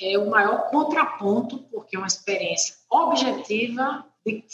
é 0.00 0.18
o 0.18 0.28
maior 0.28 0.68
contraponto, 0.68 1.58
porque 1.70 1.96
é 1.96 1.98
uma 1.98 2.06
experiência 2.06 2.74
objetiva 2.90 4.04
de, 4.26 4.44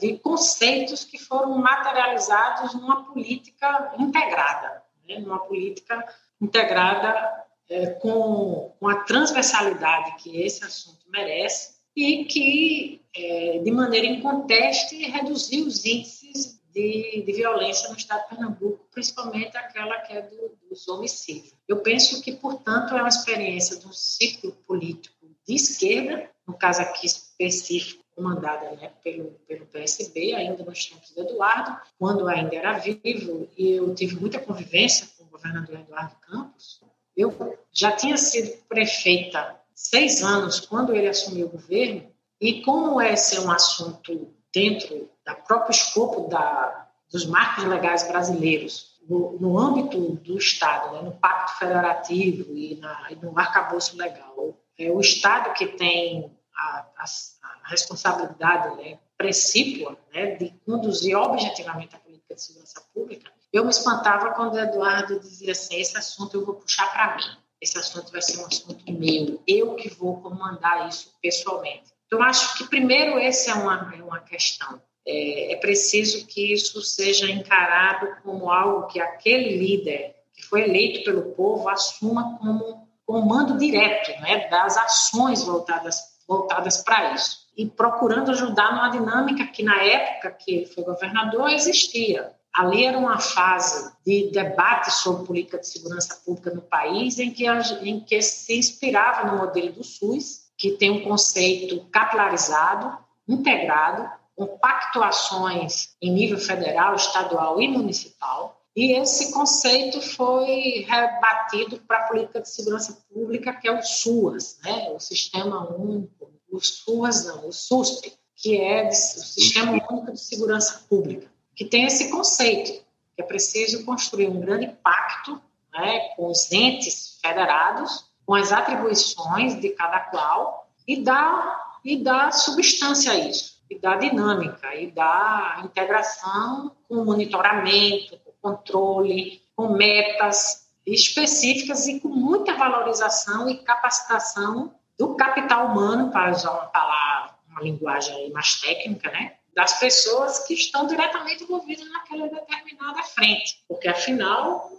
de 0.00 0.18
conceitos 0.18 1.04
que 1.04 1.18
foram 1.18 1.58
materializados 1.58 2.72
numa 2.74 3.04
política 3.06 3.94
integrada, 3.98 4.84
né? 5.08 5.18
numa 5.18 5.40
política 5.40 6.06
integrada 6.40 7.44
é, 7.68 7.86
com, 7.86 8.76
com 8.78 8.88
a 8.88 9.00
transversalidade 9.00 10.22
que 10.22 10.40
esse 10.40 10.62
assunto 10.64 11.04
merece 11.08 11.75
e 11.96 12.26
que, 12.26 13.00
é, 13.14 13.58
de 13.58 13.70
maneira 13.70 14.06
inconteste, 14.06 14.96
reduziu 15.06 15.66
os 15.66 15.84
índices 15.84 16.60
de, 16.70 17.22
de, 17.24 17.32
violência 17.32 17.88
no 17.88 17.96
estado 17.96 18.22
de 18.24 18.28
Pernambuco, 18.28 18.86
principalmente 18.92 19.56
aquela 19.56 19.98
que 20.00 20.12
é 20.12 20.20
do, 20.20 20.54
dos 20.68 20.86
homicídios. 20.88 21.54
Eu 21.66 21.78
penso 21.78 22.20
que, 22.20 22.32
portanto, 22.32 22.94
é 22.94 23.00
uma 23.00 23.08
experiência 23.08 23.78
de 23.78 23.86
um 23.86 23.92
ciclo 23.94 24.52
político 24.66 25.16
de 25.48 25.54
esquerda, 25.54 26.28
no 26.46 26.52
caso 26.52 26.82
aqui 26.82 27.06
específico, 27.06 28.04
comandada 28.14 28.70
né, 28.72 28.92
pelo, 29.02 29.30
pelo 29.46 29.66
PSB, 29.66 30.34
ainda 30.34 30.62
nos 30.64 30.84
tempos 30.86 31.10
do 31.12 31.22
Eduardo, 31.22 31.78
quando 31.98 32.28
ainda 32.28 32.54
era 32.56 32.78
vivo, 32.78 33.48
e 33.56 33.72
eu 33.72 33.94
tive 33.94 34.16
muita 34.16 34.38
convivência 34.38 35.06
com 35.16 35.24
o 35.24 35.28
governador 35.28 35.80
Eduardo 35.80 36.16
Campos. 36.20 36.80
Eu 37.16 37.58
já 37.72 37.92
tinha 37.92 38.16
sido 38.16 38.56
prefeita 38.68 39.58
seis 39.76 40.22
anos 40.22 40.58
quando 40.58 40.96
ele 40.96 41.06
assumiu 41.06 41.46
o 41.46 41.50
governo, 41.50 42.10
e 42.40 42.62
como 42.62 43.00
esse 43.00 43.36
é 43.36 43.40
um 43.40 43.50
assunto 43.50 44.34
dentro 44.52 45.10
da 45.24 45.34
próprio 45.34 45.70
escopo 45.70 46.28
da, 46.28 46.88
dos 47.12 47.26
marcos 47.26 47.64
legais 47.64 48.08
brasileiros, 48.08 48.96
no, 49.08 49.38
no 49.38 49.58
âmbito 49.58 50.16
do 50.16 50.38
Estado, 50.38 50.92
né, 50.94 51.02
no 51.02 51.12
Pacto 51.12 51.58
Federativo 51.58 52.56
e, 52.56 52.76
na, 52.76 53.06
e 53.10 53.16
no 53.16 53.38
arcabouço 53.38 53.96
legal, 53.96 54.58
é 54.78 54.90
o 54.90 55.00
Estado 55.00 55.52
que 55.52 55.66
tem 55.66 56.34
a, 56.56 56.86
a, 56.96 57.04
a 57.04 57.68
responsabilidade 57.68 58.76
né, 58.76 58.98
precípua 59.16 59.96
né, 60.12 60.36
de 60.36 60.50
conduzir 60.64 61.16
objetivamente 61.16 61.94
a 61.94 61.98
política 61.98 62.34
de 62.34 62.42
segurança 62.42 62.82
pública, 62.92 63.30
eu 63.52 63.64
me 63.64 63.70
espantava 63.70 64.32
quando 64.32 64.54
o 64.54 64.58
Eduardo 64.58 65.20
dizia 65.20 65.52
assim: 65.52 65.76
esse 65.76 65.96
assunto 65.96 66.36
eu 66.36 66.44
vou 66.44 66.56
puxar 66.56 66.92
para 66.92 67.16
mim, 67.16 67.36
esse 67.60 67.78
assunto 67.78 68.12
vai 68.12 68.22
ser 68.22 68.38
um 68.38 68.46
assunto 68.46 68.84
meu, 68.92 69.42
eu 69.46 69.74
que 69.74 69.88
vou 69.88 70.20
comandar 70.20 70.88
isso 70.88 71.12
pessoalmente. 71.22 71.84
Então, 72.06 72.22
acho 72.22 72.56
que, 72.56 72.68
primeiro, 72.68 73.18
essa 73.18 73.50
é 73.50 73.54
uma, 73.54 73.94
é 73.96 74.02
uma 74.02 74.20
questão. 74.20 74.80
É, 75.06 75.54
é 75.54 75.56
preciso 75.56 76.26
que 76.26 76.52
isso 76.52 76.80
seja 76.82 77.30
encarado 77.30 78.16
como 78.22 78.50
algo 78.50 78.86
que 78.86 79.00
aquele 79.00 79.56
líder 79.56 80.14
que 80.34 80.44
foi 80.44 80.62
eleito 80.62 81.04
pelo 81.04 81.34
povo 81.34 81.68
assuma 81.68 82.38
como 82.38 82.86
comando 83.04 83.56
direto 83.56 84.10
né, 84.20 84.48
das 84.48 84.76
ações 84.76 85.42
voltadas 85.44 86.16
voltadas 86.26 86.82
para 86.82 87.14
isso. 87.14 87.46
E 87.56 87.66
procurando 87.66 88.32
ajudar 88.32 88.74
numa 88.74 88.88
dinâmica 88.88 89.46
que, 89.46 89.62
na 89.62 89.80
época 89.82 90.30
que 90.32 90.54
ele 90.54 90.66
foi 90.66 90.84
governador, 90.84 91.50
existia. 91.50 92.32
Ali 92.56 92.86
era 92.86 92.96
uma 92.96 93.18
fase 93.18 93.92
de 94.02 94.30
debate 94.30 94.90
sobre 94.90 95.26
política 95.26 95.58
de 95.58 95.68
segurança 95.68 96.16
pública 96.24 96.50
no 96.50 96.62
país, 96.62 97.18
em 97.18 97.30
que, 97.30 97.46
em 97.46 98.00
que 98.00 98.22
se 98.22 98.56
inspirava 98.56 99.30
no 99.30 99.36
modelo 99.36 99.74
do 99.74 99.84
SUS, 99.84 100.46
que 100.56 100.70
tem 100.70 100.90
um 100.90 101.04
conceito 101.04 101.84
capilarizado, 101.90 102.96
integrado, 103.28 104.10
com 104.34 104.46
pactuações 104.58 105.90
em 106.00 106.10
nível 106.10 106.38
federal, 106.38 106.94
estadual 106.94 107.60
e 107.60 107.68
municipal, 107.68 108.58
e 108.74 108.92
esse 108.92 109.32
conceito 109.32 110.00
foi 110.00 110.86
rebatido 110.88 111.78
para 111.86 111.98
a 111.98 112.08
política 112.08 112.40
de 112.40 112.48
segurança 112.48 112.98
pública, 113.12 113.52
que 113.52 113.68
é 113.68 113.72
o 113.72 113.82
SUAS, 113.82 114.58
né? 114.64 114.90
o 114.94 114.98
Sistema 114.98 115.70
Único, 115.74 116.30
o 116.50 116.58
SUAS 116.58 117.26
não, 117.26 117.48
o 117.48 117.52
SUSP, 117.52 118.14
que 118.34 118.58
é 118.58 118.88
o 118.88 118.92
Sistema 118.92 119.72
Único 119.72 120.12
de 120.12 120.20
Segurança 120.20 120.86
Pública, 120.88 121.35
que 121.56 121.64
tem 121.64 121.86
esse 121.86 122.10
conceito, 122.10 122.70
que 123.16 123.22
é 123.22 123.24
preciso 123.24 123.84
construir 123.84 124.28
um 124.28 124.38
grande 124.38 124.68
pacto 124.84 125.40
né, 125.72 126.10
com 126.14 126.28
os 126.28 126.52
entes 126.52 127.18
federados, 127.20 128.04
com 128.24 128.34
as 128.34 128.52
atribuições 128.52 129.58
de 129.58 129.70
cada 129.70 130.00
qual, 130.00 130.68
e 130.86 131.02
dar, 131.02 131.78
e 131.82 131.96
dar 131.96 132.30
substância 132.32 133.10
a 133.12 133.16
isso, 133.16 133.62
e 133.70 133.78
dar 133.78 133.98
dinâmica, 133.98 134.74
e 134.74 134.90
dar 134.90 135.64
integração 135.64 136.72
com 136.88 137.04
monitoramento, 137.04 138.20
controle, 138.42 139.42
com 139.56 139.70
metas 139.70 140.68
específicas 140.86 141.88
e 141.88 141.98
com 141.98 142.08
muita 142.08 142.54
valorização 142.54 143.48
e 143.48 143.56
capacitação 143.58 144.72
do 144.96 145.14
capital 145.16 145.66
humano, 145.68 146.10
para 146.10 146.30
usar 146.30 146.52
uma 146.52 146.66
palavra, 146.66 147.34
uma 147.50 147.60
linguagem 147.60 148.30
mais 148.30 148.60
técnica, 148.60 149.10
né? 149.10 149.34
Das 149.56 149.80
pessoas 149.80 150.40
que 150.40 150.52
estão 150.52 150.86
diretamente 150.86 151.42
envolvidas 151.42 151.88
naquela 151.90 152.28
determinada 152.28 153.02
frente, 153.02 153.64
porque 153.66 153.88
afinal 153.88 154.70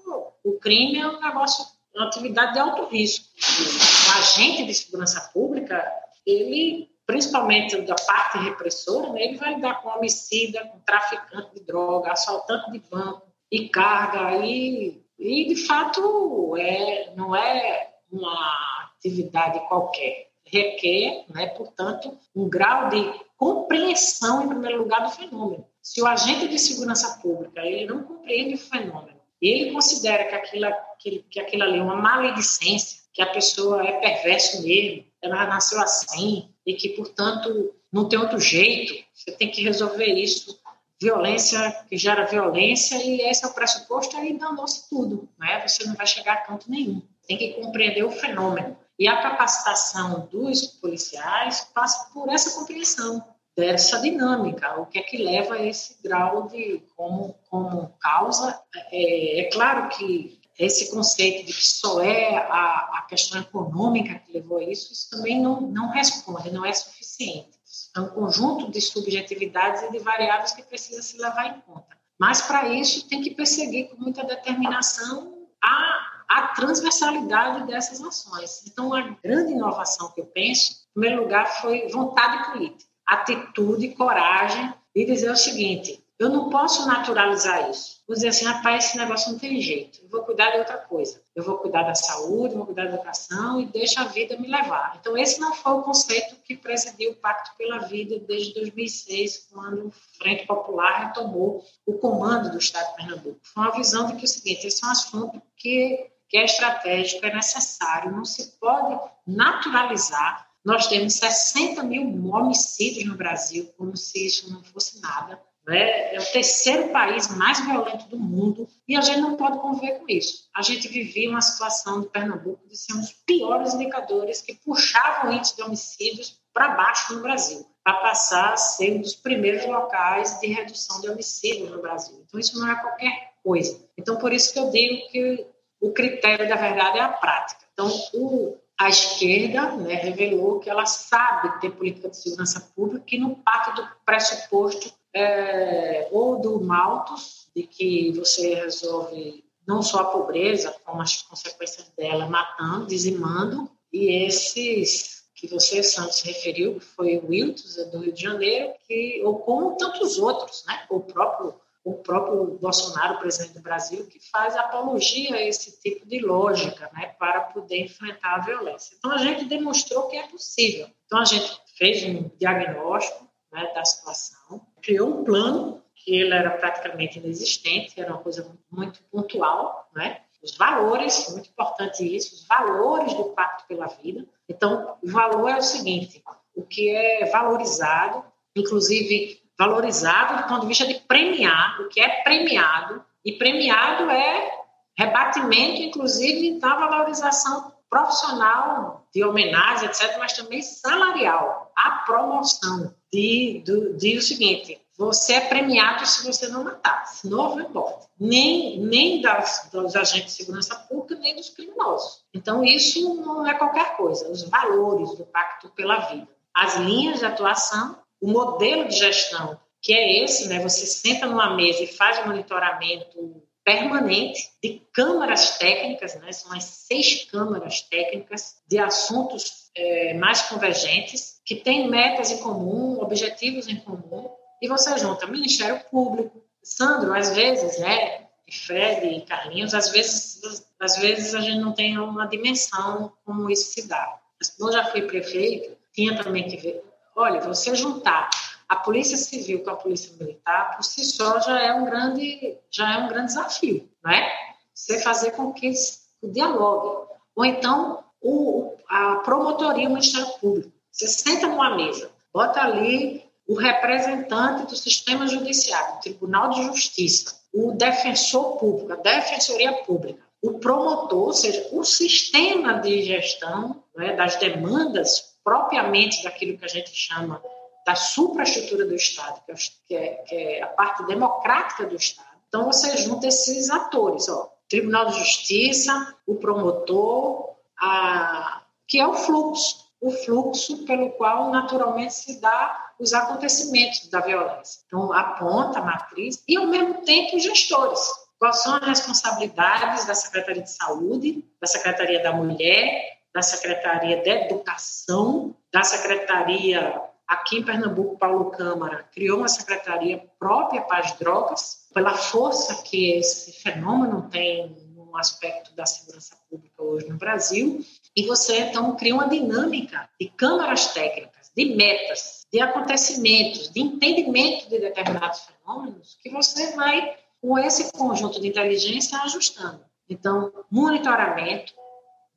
o 0.43 0.53
crime 0.59 0.99
é 0.99 1.07
um 1.07 1.19
negócio, 1.19 1.65
uma 1.95 2.05
atividade 2.05 2.53
de 2.53 2.59
alto 2.59 2.85
risco. 2.85 3.25
O 3.35 4.19
agente 4.19 4.65
de 4.65 4.73
segurança 4.75 5.31
pública, 5.33 5.83
ele 6.23 6.95
principalmente 7.07 7.81
da 7.81 7.95
parte 7.95 8.37
repressora, 8.37 9.13
né, 9.13 9.23
ele 9.23 9.37
vai 9.37 9.55
lidar 9.55 9.81
com 9.81 9.89
homicida, 9.89 10.63
com 10.65 10.79
traficante 10.81 11.55
de 11.55 11.65
droga, 11.65 12.11
assaltante 12.11 12.69
de 12.69 12.79
banco, 12.79 13.23
e 13.49 13.69
carga. 13.69 14.45
E, 14.45 15.01
e 15.17 15.47
de 15.47 15.55
fato 15.55 16.55
é, 16.57 17.13
não 17.15 17.35
é 17.35 17.93
uma 18.11 18.91
atividade 18.97 19.59
qualquer 19.67 20.26
requer, 20.51 21.25
né, 21.29 21.47
portanto, 21.47 22.17
um 22.35 22.49
grau 22.49 22.89
de 22.89 23.13
compreensão 23.37 24.43
em 24.43 24.49
primeiro 24.49 24.79
lugar 24.79 25.03
do 25.03 25.11
fenômeno. 25.11 25.65
Se 25.81 26.01
o 26.01 26.07
agente 26.07 26.47
de 26.47 26.59
segurança 26.59 27.19
pública 27.21 27.61
ele 27.61 27.85
não 27.85 28.03
compreende 28.03 28.55
o 28.55 28.57
fenômeno, 28.57 29.17
ele 29.41 29.71
considera 29.71 30.25
que 30.25 30.35
aquilo, 30.35 30.67
que, 30.99 31.25
que 31.29 31.39
aquilo 31.39 31.63
ali 31.63 31.79
é 31.79 31.83
uma 31.83 31.95
maledicência, 31.95 32.99
que 33.13 33.21
a 33.21 33.31
pessoa 33.31 33.85
é 33.87 33.99
perverso 33.99 34.63
mesmo, 34.63 35.05
ela 35.21 35.45
nasceu 35.45 35.79
assim 35.79 36.49
e 36.65 36.73
que, 36.73 36.89
portanto, 36.89 37.73
não 37.91 38.09
tem 38.09 38.19
outro 38.19 38.39
jeito, 38.39 38.93
você 39.13 39.31
tem 39.31 39.49
que 39.49 39.63
resolver 39.63 40.13
isso 40.13 40.59
violência 40.99 41.85
que 41.87 41.97
gera 41.97 42.25
violência 42.25 42.95
e 43.03 43.21
esse 43.21 43.45
é 43.45 43.47
o 43.47 43.53
pressuposto, 43.53 44.17
aí 44.17 44.37
danou-se 44.37 44.89
tudo, 44.89 45.29
né? 45.37 45.65
Você 45.67 45.85
não 45.85 45.93
vai 45.93 46.07
chegar 46.07 46.33
a 46.33 46.37
canto 46.37 46.69
nenhum. 46.69 47.01
Tem 47.27 47.37
que 47.37 47.53
compreender 47.53 48.03
o 48.03 48.11
fenômeno. 48.11 48.75
E 48.99 49.07
a 49.07 49.21
capacitação 49.21 50.27
dos 50.31 50.67
policiais 50.67 51.67
passa 51.73 52.09
por 52.13 52.29
essa 52.29 52.59
compreensão 52.59 53.23
dessa 53.55 53.99
dinâmica, 53.99 54.79
o 54.79 54.85
que 54.85 54.99
é 54.99 55.01
que 55.01 55.17
leva 55.17 55.55
a 55.55 55.65
esse 55.65 55.97
grau 56.03 56.47
de 56.47 56.83
como, 56.95 57.35
como 57.49 57.93
causa. 57.99 58.59
É, 58.91 59.41
é 59.41 59.49
claro 59.51 59.89
que 59.89 60.39
esse 60.57 60.91
conceito 60.91 61.45
de 61.45 61.53
que 61.53 61.65
só 61.65 62.01
é 62.01 62.35
a, 62.37 62.99
a 62.99 63.05
questão 63.07 63.39
econômica 63.39 64.19
que 64.19 64.33
levou 64.33 64.57
a 64.57 64.63
isso, 64.63 64.91
isso 64.91 65.09
também 65.09 65.39
não, 65.39 65.61
não 65.61 65.89
responde, 65.89 66.51
não 66.51 66.65
é 66.65 66.73
suficiente. 66.73 67.57
É 67.95 67.99
um 67.99 68.07
conjunto 68.07 68.71
de 68.71 68.81
subjetividades 68.81 69.83
e 69.83 69.91
de 69.91 69.99
variáveis 69.99 70.53
que 70.53 70.63
precisa 70.63 71.01
se 71.01 71.17
levar 71.17 71.47
em 71.47 71.61
conta. 71.61 71.97
Mas, 72.19 72.41
para 72.41 72.69
isso, 72.69 73.07
tem 73.07 73.21
que 73.21 73.35
perseguir 73.35 73.89
com 73.89 73.97
muita 73.97 74.23
determinação 74.23 75.47
a, 75.63 76.06
a 76.29 76.47
transversalidade 76.49 77.65
dessas 77.67 78.01
ações. 78.01 78.63
Então, 78.67 78.93
a 78.93 79.01
grande 79.23 79.53
inovação 79.53 80.11
que 80.11 80.21
eu 80.21 80.25
penso, 80.25 80.71
em 80.71 80.99
primeiro 80.99 81.23
lugar, 81.23 81.61
foi 81.61 81.87
vontade 81.87 82.51
política, 82.51 82.89
atitude, 83.05 83.89
coragem 83.89 84.73
de 84.95 85.05
dizer 85.05 85.31
o 85.31 85.37
seguinte: 85.37 86.03
eu 86.19 86.29
não 86.29 86.49
posso 86.49 86.87
naturalizar 86.87 87.69
isso. 87.69 88.01
Vou 88.07 88.15
dizer 88.15 88.29
assim, 88.29 88.45
rapaz, 88.45 88.85
esse 88.85 88.97
negócio 88.97 89.31
não 89.31 89.37
tem 89.37 89.61
jeito. 89.61 89.99
Eu 90.01 90.09
vou 90.09 90.23
cuidar 90.23 90.49
de 90.49 90.57
outra 90.57 90.77
coisa. 90.77 91.21
Eu 91.35 91.43
vou 91.43 91.57
cuidar 91.57 91.83
da 91.83 91.93
saúde, 91.93 92.55
vou 92.55 92.65
cuidar 92.65 92.85
da 92.85 92.95
educação 92.95 93.61
e 93.61 93.67
deixa 93.67 94.01
a 94.01 94.05
vida 94.05 94.35
me 94.35 94.47
levar. 94.47 94.97
Então, 94.99 95.15
esse 95.15 95.39
não 95.39 95.53
foi 95.53 95.73
o 95.73 95.83
conceito 95.83 96.35
que 96.37 96.57
presidiu 96.57 97.11
o 97.11 97.15
Pacto 97.15 97.51
pela 97.55 97.79
Vida 97.79 98.17
desde 98.19 98.55
2006, 98.55 99.49
quando 99.53 99.87
o 99.87 99.91
Frente 100.17 100.47
Popular 100.47 101.07
retomou 101.07 101.63
o 101.85 101.93
comando 101.99 102.49
do 102.49 102.57
Estado 102.57 102.89
de 102.89 102.95
Pernambuco. 102.95 103.39
Foi 103.43 103.63
uma 103.63 103.75
visão 103.75 104.07
de 104.07 104.15
que 104.15 104.25
o 104.25 104.27
seguinte, 104.27 104.65
esse 104.65 104.83
é 104.83 104.87
um 104.87 104.91
assunto 104.91 105.39
que, 105.55 106.09
que 106.29 106.37
é 106.37 106.45
estratégico, 106.45 107.25
é 107.25 107.33
necessário, 107.33 108.11
não 108.11 108.25
se 108.25 108.57
pode 108.59 108.99
naturalizar 109.25 110.47
nós 110.67 110.87
temos 110.87 111.13
60 111.13 111.81
mil 111.83 112.03
homicídios 112.33 113.05
no 113.05 113.15
Brasil, 113.15 113.73
como 113.77 113.95
se 113.95 114.25
isso 114.25 114.51
não 114.51 114.61
fosse 114.61 114.99
nada. 114.99 115.41
Né? 115.65 116.13
É 116.13 116.19
o 116.19 116.25
terceiro 116.25 116.89
país 116.89 117.33
mais 117.37 117.65
violento 117.65 118.09
do 118.09 118.19
mundo 118.19 118.67
e 118.85 118.97
a 118.97 118.99
gente 118.99 119.21
não 119.21 119.37
pode 119.37 119.59
conviver 119.59 119.99
com 119.99 120.05
isso. 120.09 120.49
A 120.53 120.61
gente 120.61 120.89
vivia 120.89 121.29
uma 121.29 121.39
situação 121.39 122.01
de 122.01 122.09
Pernambuco 122.09 122.67
de 122.67 122.75
ser 122.77 122.93
um 122.95 122.99
dos 122.99 123.13
piores 123.25 123.75
indicadores 123.75 124.41
que 124.41 124.55
puxavam 124.55 125.31
o 125.31 125.33
índice 125.33 125.55
de 125.55 125.63
homicídios 125.63 126.37
para 126.53 126.75
baixo 126.75 127.13
no 127.13 127.21
Brasil, 127.21 127.65
para 127.81 128.01
passar 128.01 128.51
a 128.51 128.57
ser 128.57 128.97
um 128.97 129.01
dos 129.01 129.15
primeiros 129.15 129.65
locais 129.65 130.37
de 130.41 130.47
redução 130.47 130.99
de 130.99 131.09
homicídios 131.09 131.71
no 131.71 131.81
Brasil. 131.81 132.21
Então, 132.27 132.37
isso 132.37 132.59
não 132.59 132.69
é 132.69 132.75
qualquer 132.75 133.35
coisa. 133.41 133.81
Então, 133.97 134.17
por 134.17 134.33
isso 134.33 134.51
que 134.51 134.59
eu 134.59 134.69
digo 134.69 135.09
que 135.09 135.47
o 135.79 135.91
critério 135.91 136.47
da 136.47 136.55
verdade 136.55 136.97
é 136.97 137.01
a 137.01 137.09
prática. 137.09 137.61
Então, 137.73 137.87
o, 138.13 138.57
a 138.79 138.89
esquerda 138.89 139.71
né, 139.77 139.95
revelou 139.95 140.59
que 140.59 140.69
ela 140.69 140.85
sabe 140.85 141.59
ter 141.59 141.71
política 141.71 142.09
de 142.09 142.17
segurança 142.17 142.71
pública 142.75 143.05
que 143.05 143.17
não 143.17 143.35
parte 143.35 143.75
do 143.75 143.87
pressuposto 144.05 144.93
é, 145.13 146.07
ou 146.11 146.39
do 146.39 146.61
Malthus, 146.61 147.47
de 147.55 147.63
que 147.63 148.11
você 148.11 148.55
resolve 148.55 149.43
não 149.67 149.81
só 149.81 149.99
a 149.99 150.05
pobreza, 150.05 150.73
como 150.85 151.01
as 151.01 151.21
consequências 151.23 151.91
dela, 151.97 152.27
matando, 152.27 152.87
dizimando, 152.87 153.69
e 153.91 154.25
esses 154.25 155.17
que 155.35 155.47
você, 155.47 155.83
Santos, 155.83 156.21
referiu, 156.21 156.79
que 156.79 156.85
foi 156.85 157.17
o 157.17 157.27
Wilton, 157.27 157.63
do 157.91 157.99
Rio 157.99 158.13
de 158.13 158.21
Janeiro, 158.21 158.73
que, 158.87 159.21
ou 159.23 159.37
como 159.39 159.77
tantos 159.77 160.17
outros, 160.17 160.63
né? 160.65 160.85
o 160.89 160.99
próprio 160.99 161.53
o 161.87 161.93
próprio 161.93 162.57
Bolsonaro, 162.59 163.17
presidente 163.19 163.53
do 163.53 163.61
Brasil, 163.61 164.05
que 164.07 164.19
faz 164.29 164.57
apologia 164.57 165.35
a 165.35 165.41
esse 165.41 165.79
tipo 165.79 166.05
de 166.05 166.19
lógica, 166.19 166.89
né, 166.93 167.15
para 167.17 167.41
poder 167.41 167.85
enfrentar 167.85 168.35
a 168.35 168.39
violência. 168.39 168.95
Então 168.97 169.11
a 169.11 169.17
gente 169.17 169.45
demonstrou 169.45 170.09
que 170.09 170.17
é 170.17 170.27
possível. 170.27 170.89
Então 171.05 171.19
a 171.19 171.25
gente 171.25 171.49
fez 171.77 172.03
um 172.03 172.29
diagnóstico 172.37 173.25
né, 173.53 173.71
da 173.73 173.85
situação, 173.85 174.61
criou 174.81 175.21
um 175.21 175.23
plano 175.23 175.81
que 175.95 176.13
ele 176.13 176.33
era 176.33 176.51
praticamente 176.51 177.19
inexistente, 177.19 177.99
era 177.99 178.11
uma 178.11 178.21
coisa 178.21 178.53
muito 178.69 179.01
pontual, 179.03 179.89
né? 179.95 180.21
Os 180.43 180.55
valores, 180.55 181.29
muito 181.31 181.49
importante 181.49 182.03
isso, 182.03 182.35
os 182.35 182.47
valores 182.47 183.13
do 183.13 183.25
Pacto 183.29 183.65
pela 183.67 183.87
Vida. 183.87 184.25
Então, 184.47 184.97
o 185.01 185.09
valor 185.09 185.49
é 185.49 185.57
o 185.57 185.61
seguinte: 185.61 186.23
o 186.55 186.63
que 186.63 186.89
é 186.89 187.25
valorizado, 187.25 188.23
inclusive 188.55 189.41
valorizado 189.57 190.41
do 190.41 190.47
ponto 190.47 190.61
de 190.61 190.67
vista 190.67 190.85
de 190.85 190.95
premiar, 190.95 191.81
o 191.81 191.89
que 191.89 191.99
é 191.99 192.21
premiado, 192.21 193.03
e 193.25 193.33
premiado 193.33 194.09
é 194.09 194.51
rebatimento, 194.97 195.81
inclusive, 195.81 196.59
da 196.59 196.75
valorização 196.75 197.73
profissional 197.89 199.07
de 199.13 199.23
homenagem, 199.23 199.87
etc., 199.87 200.17
mas 200.19 200.33
também 200.33 200.61
salarial, 200.61 201.71
a 201.75 201.91
promoção 202.05 202.93
de, 203.11 203.61
de, 203.63 203.93
de 203.93 204.17
o 204.17 204.21
seguinte, 204.21 204.81
você 204.97 205.33
é 205.33 205.41
premiado 205.41 206.05
se 206.05 206.25
você 206.25 206.47
não 206.47 206.63
matar, 206.63 207.05
senão 207.05 207.55
vai 207.55 207.65
embora. 207.65 207.99
Nem, 208.19 208.79
nem 208.79 209.21
das, 209.21 209.69
dos 209.71 209.95
agentes 209.95 210.35
de 210.35 210.43
segurança 210.43 210.75
pública, 210.75 211.15
nem 211.21 211.35
dos 211.35 211.49
criminosos. 211.49 212.23
Então, 212.33 212.63
isso 212.63 213.15
não 213.15 213.45
é 213.45 213.53
qualquer 213.53 213.95
coisa. 213.95 214.29
Os 214.31 214.43
valores 214.49 215.15
do 215.15 215.23
Pacto 215.25 215.69
pela 215.69 215.99
Vida, 216.09 216.27
as 216.53 216.77
linhas 216.77 217.19
de 217.19 217.25
atuação, 217.25 217.95
o 218.21 218.29
modelo 218.31 218.87
de 218.87 218.95
gestão, 218.95 219.59
que 219.81 219.93
é 219.93 220.23
esse, 220.23 220.47
né? 220.47 220.59
Você 220.59 220.85
senta 220.85 221.25
numa 221.25 221.55
mesa 221.55 221.83
e 221.83 221.87
faz 221.87 222.25
monitoramento 222.25 223.43
permanente 223.63 224.49
de 224.63 224.81
câmaras 224.93 225.57
técnicas, 225.57 226.15
né? 226.15 226.31
São 226.31 226.53
as 226.53 226.63
seis 226.63 227.25
câmaras 227.25 227.81
técnicas 227.81 228.55
de 228.67 228.79
assuntos 228.79 229.69
é, 229.75 230.13
mais 230.13 230.41
convergentes, 230.43 231.41
que 231.45 231.55
têm 231.55 231.89
metas 231.89 232.31
em 232.31 232.37
comum, 232.37 232.99
objetivos 233.01 233.67
em 233.67 233.75
comum, 233.75 234.29
e 234.61 234.67
você 234.67 234.97
junta 234.97 235.27
Ministério 235.27 235.81
Público, 235.91 236.41
Sandro, 236.63 237.13
às 237.13 237.35
vezes, 237.35 237.79
né? 237.79 238.25
E 238.47 238.55
Fred 238.55 239.05
e 239.05 239.21
Carlinhos, 239.21 239.73
às 239.73 239.89
vezes, 239.91 240.41
às 240.79 240.97
vezes 240.97 241.35
a 241.35 241.41
gente 241.41 241.59
não 241.59 241.73
tem 241.73 241.97
uma 241.97 242.25
dimensão 242.25 243.11
como 243.25 243.49
isso 243.49 243.73
se 243.73 243.87
dá. 243.87 244.17
Quando 244.57 244.69
eu 244.69 244.77
já 244.77 244.85
fui 244.91 245.01
prefeito, 245.01 245.75
tinha 245.93 246.15
também 246.21 246.47
que 246.47 246.55
ver, 246.55 246.83
olha, 247.17 247.41
você 247.41 247.75
juntar 247.75 248.29
a 248.69 248.75
polícia 248.75 249.17
civil 249.17 249.63
com 249.63 249.71
a 249.71 249.75
polícia 249.75 250.13
militar 250.19 250.75
por 250.75 250.83
si 250.83 251.03
só 251.03 251.39
já 251.39 251.59
é 251.59 251.73
um 251.73 251.85
grande 251.85 252.57
já 252.69 252.95
é 252.95 252.97
um 252.99 253.07
grande 253.07 253.27
desafio, 253.27 253.89
não 254.03 254.11
é? 254.11 254.31
Você 254.73 254.99
fazer 254.99 255.31
com 255.31 255.51
que 255.51 255.65
eles 255.65 256.07
dialoguem. 256.21 257.07
Ou 257.35 257.45
então 257.45 258.03
o, 258.21 258.73
a 258.87 259.15
promotoria, 259.17 259.87
o 259.87 259.93
Ministério 259.93 260.27
Público. 260.39 260.71
Você 260.91 261.07
senta 261.07 261.47
numa 261.47 261.75
mesa, 261.75 262.09
bota 262.33 262.61
ali 262.61 263.23
o 263.47 263.55
representante 263.55 264.67
do 264.67 264.75
sistema 264.75 265.27
judiciário, 265.27 265.95
o 265.95 265.99
Tribunal 265.99 266.49
de 266.49 266.63
Justiça, 266.63 267.39
o 267.53 267.71
defensor 267.71 268.57
público, 268.57 268.91
a 268.91 268.95
defensoria 268.97 269.71
pública, 269.83 270.21
o 270.41 270.59
promotor, 270.59 271.27
ou 271.27 271.33
seja, 271.33 271.67
o 271.71 271.83
sistema 271.83 272.73
de 272.73 273.01
gestão 273.03 273.81
né, 273.95 274.15
das 274.15 274.35
demandas 274.35 275.26
propriamente 275.47 276.21
daquilo 276.23 276.57
que 276.57 276.65
a 276.65 276.67
gente 276.67 276.93
chama 276.93 277.41
da 277.85 277.95
supraestrutura 277.95 278.85
do 278.85 278.93
Estado, 278.93 279.39
que 279.87 279.95
é, 279.95 280.09
que 280.27 280.35
é, 280.35 280.61
a 280.61 280.67
parte 280.67 281.05
democrática 281.05 281.85
do 281.85 281.95
Estado. 281.95 282.27
Então, 282.49 282.65
você 282.65 282.97
junta 282.97 283.27
esses 283.27 283.69
atores, 283.69 284.27
ó, 284.27 284.51
Tribunal 284.67 285.05
de 285.05 285.19
Justiça, 285.19 286.13
o 286.27 286.35
promotor, 286.35 287.55
a, 287.79 288.61
que 288.85 288.99
é 288.99 289.07
o 289.07 289.13
fluxo, 289.13 289.87
o 290.01 290.11
fluxo 290.11 290.85
pelo 290.85 291.11
qual 291.11 291.49
naturalmente 291.49 292.13
se 292.13 292.41
dá 292.41 292.91
os 292.99 293.13
acontecimentos 293.13 294.09
da 294.09 294.19
violência. 294.19 294.81
Então, 294.85 295.13
a 295.13 295.23
ponta, 295.23 295.79
a 295.79 295.81
matriz, 295.81 296.43
e 296.45 296.57
ao 296.57 296.67
mesmo 296.67 296.95
tempo 297.05 297.37
os 297.37 297.43
gestores. 297.43 298.01
Quais 298.37 298.61
são 298.61 298.75
as 298.75 298.85
responsabilidades 298.85 300.03
da 300.03 300.13
Secretaria 300.13 300.61
de 300.61 300.71
Saúde, 300.71 301.45
da 301.61 301.67
Secretaria 301.67 302.21
da 302.21 302.33
Mulher, 302.33 303.16
da 303.33 303.41
Secretaria 303.41 304.21
de 304.21 304.29
Educação, 304.29 305.55
da 305.71 305.83
Secretaria 305.83 307.01
Aqui 307.27 307.57
em 307.57 307.63
Pernambuco, 307.63 308.17
Paulo 308.17 308.51
Câmara 308.51 309.03
criou 309.13 309.39
uma 309.39 309.49
secretaria 309.49 310.23
própria 310.39 310.81
para 310.83 310.99
as 310.99 311.19
drogas, 311.19 311.89
pela 311.93 312.13
força 312.13 312.81
que 312.83 313.17
esse 313.17 313.51
fenômeno 313.51 314.29
tem 314.29 314.73
no 314.95 315.17
aspecto 315.17 315.75
da 315.75 315.85
segurança 315.85 316.37
pública 316.49 316.81
hoje 316.81 317.09
no 317.09 317.17
Brasil. 317.17 317.85
E 318.15 318.25
você, 318.25 318.59
então, 318.59 318.95
cria 318.95 319.13
uma 319.13 319.27
dinâmica 319.27 320.09
de 320.17 320.29
câmaras 320.29 320.93
técnicas, 320.93 321.51
de 321.53 321.75
metas, 321.75 322.47
de 322.51 322.61
acontecimentos, 322.61 323.73
de 323.73 323.81
entendimento 323.81 324.69
de 324.69 324.79
determinados 324.79 325.41
fenômenos, 325.41 326.17
que 326.23 326.29
você 326.29 326.71
vai, 326.77 327.13
com 327.41 327.59
esse 327.59 327.91
conjunto 327.91 328.39
de 328.39 328.47
inteligência, 328.47 329.19
ajustando. 329.23 329.83
Então, 330.09 330.53
monitoramento 330.71 331.73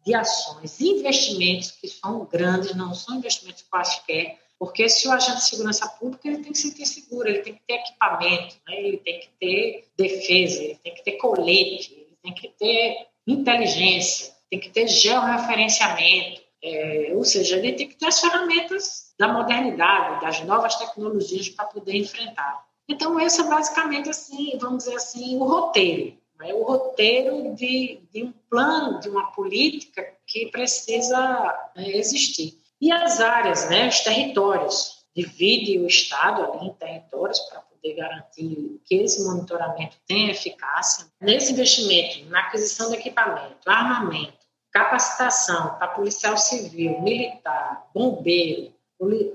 de 0.04 0.14
ações, 0.14 0.80
investimentos 0.80 1.70
que 1.72 1.88
são 1.88 2.24
grandes, 2.24 2.74
não 2.74 2.94
são 2.94 3.16
investimentos 3.16 3.64
quaisquer, 3.70 4.38
porque 4.58 4.88
se 4.88 5.08
o 5.08 5.12
agente 5.12 5.38
de 5.38 5.44
segurança 5.46 5.88
pública 5.88 6.28
ele 6.28 6.42
tem 6.42 6.52
que 6.52 6.58
se 6.58 6.68
sentir 6.68 6.86
seguro, 6.86 7.28
ele 7.28 7.40
tem 7.40 7.54
que 7.54 7.60
ter 7.66 7.74
equipamento, 7.74 8.56
né? 8.68 8.78
ele 8.78 8.98
tem 8.98 9.20
que 9.20 9.28
ter 9.40 9.88
defesa, 9.96 10.62
ele 10.62 10.74
tem 10.82 10.94
que 10.94 11.02
ter 11.02 11.12
colete, 11.12 11.92
ele 11.94 12.16
tem 12.22 12.34
que 12.34 12.48
ter 12.48 13.06
inteligência, 13.26 14.34
tem 14.50 14.60
que 14.60 14.68
ter 14.68 14.86
georreferenciamento, 14.86 16.42
é, 16.62 17.12
ou 17.14 17.24
seja, 17.24 17.56
ele 17.56 17.72
tem 17.72 17.88
que 17.88 17.96
ter 17.96 18.06
as 18.06 18.20
ferramentas 18.20 19.14
da 19.18 19.28
modernidade, 19.28 20.20
das 20.20 20.40
novas 20.44 20.76
tecnologias 20.76 21.48
para 21.48 21.64
poder 21.64 21.96
enfrentar. 21.96 22.64
Então, 22.86 23.18
esse 23.20 23.40
é 23.40 23.44
basicamente 23.44 24.10
assim, 24.10 24.58
vamos 24.58 24.84
dizer 24.84 24.96
assim, 24.96 25.36
o 25.36 25.44
roteiro. 25.44 26.19
Né? 26.40 26.54
O 26.54 26.62
roteiro 26.62 27.54
de, 27.54 28.00
de 28.10 28.24
um 28.24 28.32
plano, 28.48 28.98
de 28.98 29.08
uma 29.08 29.30
política 29.32 30.02
que 30.26 30.46
precisa 30.46 31.70
né, 31.76 31.90
existir. 31.90 32.58
E 32.80 32.90
as 32.90 33.20
áreas, 33.20 33.68
né, 33.68 33.88
os 33.88 34.00
territórios, 34.00 35.04
divide 35.14 35.78
o 35.78 35.86
Estado 35.86 36.42
ali 36.44 36.68
em 36.68 36.72
territórios 36.72 37.38
para 37.40 37.60
poder 37.60 37.94
garantir 37.94 38.80
que 38.86 38.94
esse 38.94 39.22
monitoramento 39.22 39.96
tenha 40.06 40.30
eficácia. 40.30 41.06
Nesse 41.20 41.52
investimento, 41.52 42.24
na 42.30 42.40
aquisição 42.40 42.90
de 42.90 42.96
equipamento, 42.96 43.68
armamento, 43.68 44.38
capacitação 44.72 45.76
para 45.76 45.88
policial 45.88 46.38
civil, 46.38 47.02
militar, 47.02 47.86
bombeiro, 47.92 48.72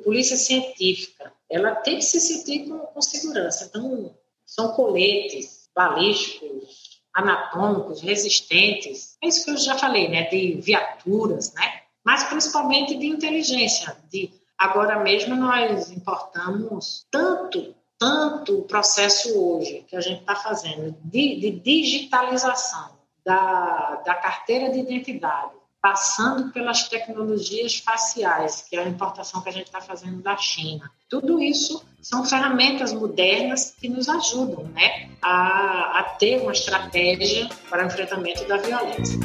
polícia 0.03 0.37
científica, 0.37 1.31
ela 1.49 1.75
tem 1.75 1.97
que 1.97 2.05
se 2.05 2.19
sentir 2.19 2.67
com, 2.67 2.79
com 2.79 3.01
segurança. 3.01 3.65
Então, 3.65 4.15
são 4.45 4.73
coletes 4.73 5.69
balísticos, 5.75 6.84
anatômicos, 7.15 8.01
resistentes. 8.01 9.17
É 9.23 9.27
isso 9.27 9.45
que 9.45 9.51
eu 9.51 9.57
já 9.57 9.77
falei, 9.77 10.09
né? 10.09 10.23
De 10.23 10.59
viaturas, 10.61 11.53
né? 11.53 11.81
Mas 12.03 12.25
principalmente 12.25 12.95
de 12.95 13.07
inteligência. 13.07 13.95
De 14.11 14.29
agora 14.57 15.01
mesmo 15.01 15.35
nós 15.35 15.89
importamos 15.89 17.05
tanto 17.09 17.73
tanto 17.97 18.59
o 18.59 18.63
processo 18.63 19.39
hoje 19.39 19.85
que 19.87 19.95
a 19.95 20.01
gente 20.01 20.19
está 20.19 20.35
fazendo 20.35 20.95
de, 21.03 21.39
de 21.39 21.51
digitalização 21.51 22.95
da, 23.25 24.01
da 24.05 24.15
carteira 24.15 24.69
de 24.69 24.79
identidade, 24.79 25.53
passando 25.81 26.51
pelas 26.51 26.87
tecnologias 26.89 27.77
faciais, 27.77 28.61
que 28.61 28.75
é 28.75 28.83
a 28.83 28.87
importação 28.87 29.41
que 29.41 29.49
a 29.49 29.51
gente 29.51 29.67
está 29.67 29.81
fazendo 29.81 30.21
da 30.21 30.35
China. 30.37 30.91
Tudo 31.21 31.41
isso 31.41 31.81
são 32.01 32.25
ferramentas 32.25 32.91
modernas 32.91 33.73
que 33.79 33.87
nos 33.87 34.09
ajudam 34.09 34.65
né, 34.75 35.07
a, 35.21 35.99
a 35.99 36.03
ter 36.19 36.41
uma 36.41 36.51
estratégia 36.51 37.47
para 37.69 37.83
o 37.83 37.87
enfrentamento 37.87 38.45
da 38.45 38.57
violência. 38.57 39.17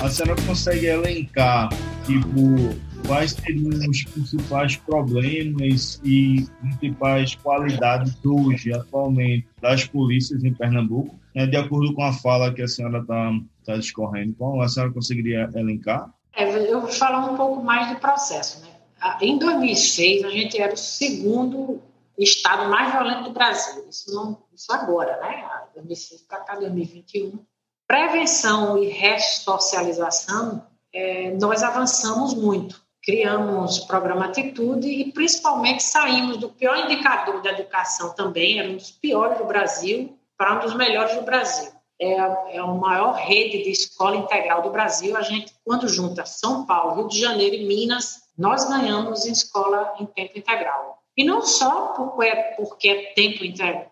A 0.00 0.08
senhora 0.08 0.40
consegue 0.46 0.86
elencar, 0.86 1.68
tipo, 2.06 2.78
quais 3.04 3.32
seriam 3.32 3.90
os 3.90 4.04
principais 4.04 4.76
problemas 4.76 6.00
e 6.04 6.46
principais 6.60 7.34
qualidades 7.34 8.16
hoje, 8.24 8.72
atualmente, 8.72 9.48
das 9.60 9.84
polícias 9.84 10.44
em 10.44 10.54
Pernambuco, 10.54 11.18
né, 11.34 11.48
de 11.48 11.56
acordo 11.56 11.92
com 11.94 12.04
a 12.04 12.12
fala 12.12 12.54
que 12.54 12.62
a 12.62 12.68
senhora 12.68 13.00
está 13.00 13.32
tá 13.72 13.78
discorrendo. 13.78 14.34
Como 14.34 14.60
a 14.62 14.68
senhora 14.68 14.92
conseguiria 14.92 15.50
elencar? 15.54 16.12
É, 16.34 16.44
eu 16.70 16.80
vou 16.80 16.90
falar 16.90 17.30
um 17.30 17.36
pouco 17.36 17.62
mais 17.62 17.90
do 17.90 18.00
processo. 18.00 18.62
Né? 18.62 18.70
Em 19.20 19.38
2006, 19.38 20.24
a 20.24 20.30
gente 20.30 20.60
era 20.60 20.74
o 20.74 20.76
segundo 20.76 21.80
estado 22.18 22.68
mais 22.68 22.92
violento 22.92 23.24
do 23.24 23.30
Brasil. 23.32 23.84
Isso, 23.88 24.14
não, 24.14 24.38
isso 24.54 24.72
agora, 24.72 25.16
né? 25.20 25.48
2006 25.74 26.22
para 26.22 26.40
cá, 26.40 26.56
2021. 26.56 27.38
Prevenção 27.86 28.78
e 28.82 28.88
ressocialização, 28.88 30.64
é, 30.92 31.32
nós 31.32 31.62
avançamos 31.62 32.34
muito 32.34 32.80
criamos 33.02 33.78
o 33.78 33.86
programa 33.86 34.26
Atitude 34.26 34.86
e 34.86 35.12
principalmente 35.12 35.82
saímos 35.82 36.36
do 36.36 36.48
pior 36.48 36.76
indicador 36.76 37.42
da 37.42 37.50
educação 37.50 38.14
também, 38.14 38.58
era 38.58 38.68
um 38.68 38.76
dos 38.76 38.90
piores 38.90 39.38
do 39.38 39.44
Brasil, 39.44 40.16
para 40.36 40.56
um 40.56 40.60
dos 40.60 40.74
melhores 40.74 41.14
do 41.16 41.22
Brasil. 41.22 41.70
É, 42.00 42.14
é 42.14 42.58
a 42.58 42.66
maior 42.66 43.12
rede 43.14 43.62
de 43.62 43.70
escola 43.70 44.16
integral 44.16 44.62
do 44.62 44.70
Brasil. 44.70 45.16
A 45.16 45.22
gente, 45.22 45.52
quando 45.64 45.86
junta 45.86 46.24
São 46.24 46.64
Paulo, 46.64 46.94
Rio 46.94 47.08
de 47.08 47.20
Janeiro 47.20 47.54
e 47.54 47.66
Minas, 47.66 48.22
nós 48.38 48.64
ganhamos 48.64 49.26
em 49.26 49.32
escola 49.32 49.94
em 50.00 50.06
tempo 50.06 50.38
integral. 50.38 50.98
E 51.16 51.24
não 51.24 51.42
só 51.42 51.88
porque 51.88 52.26
é, 52.26 52.36
porque 52.52 52.88
é 52.88 53.12
tempo 53.12 53.44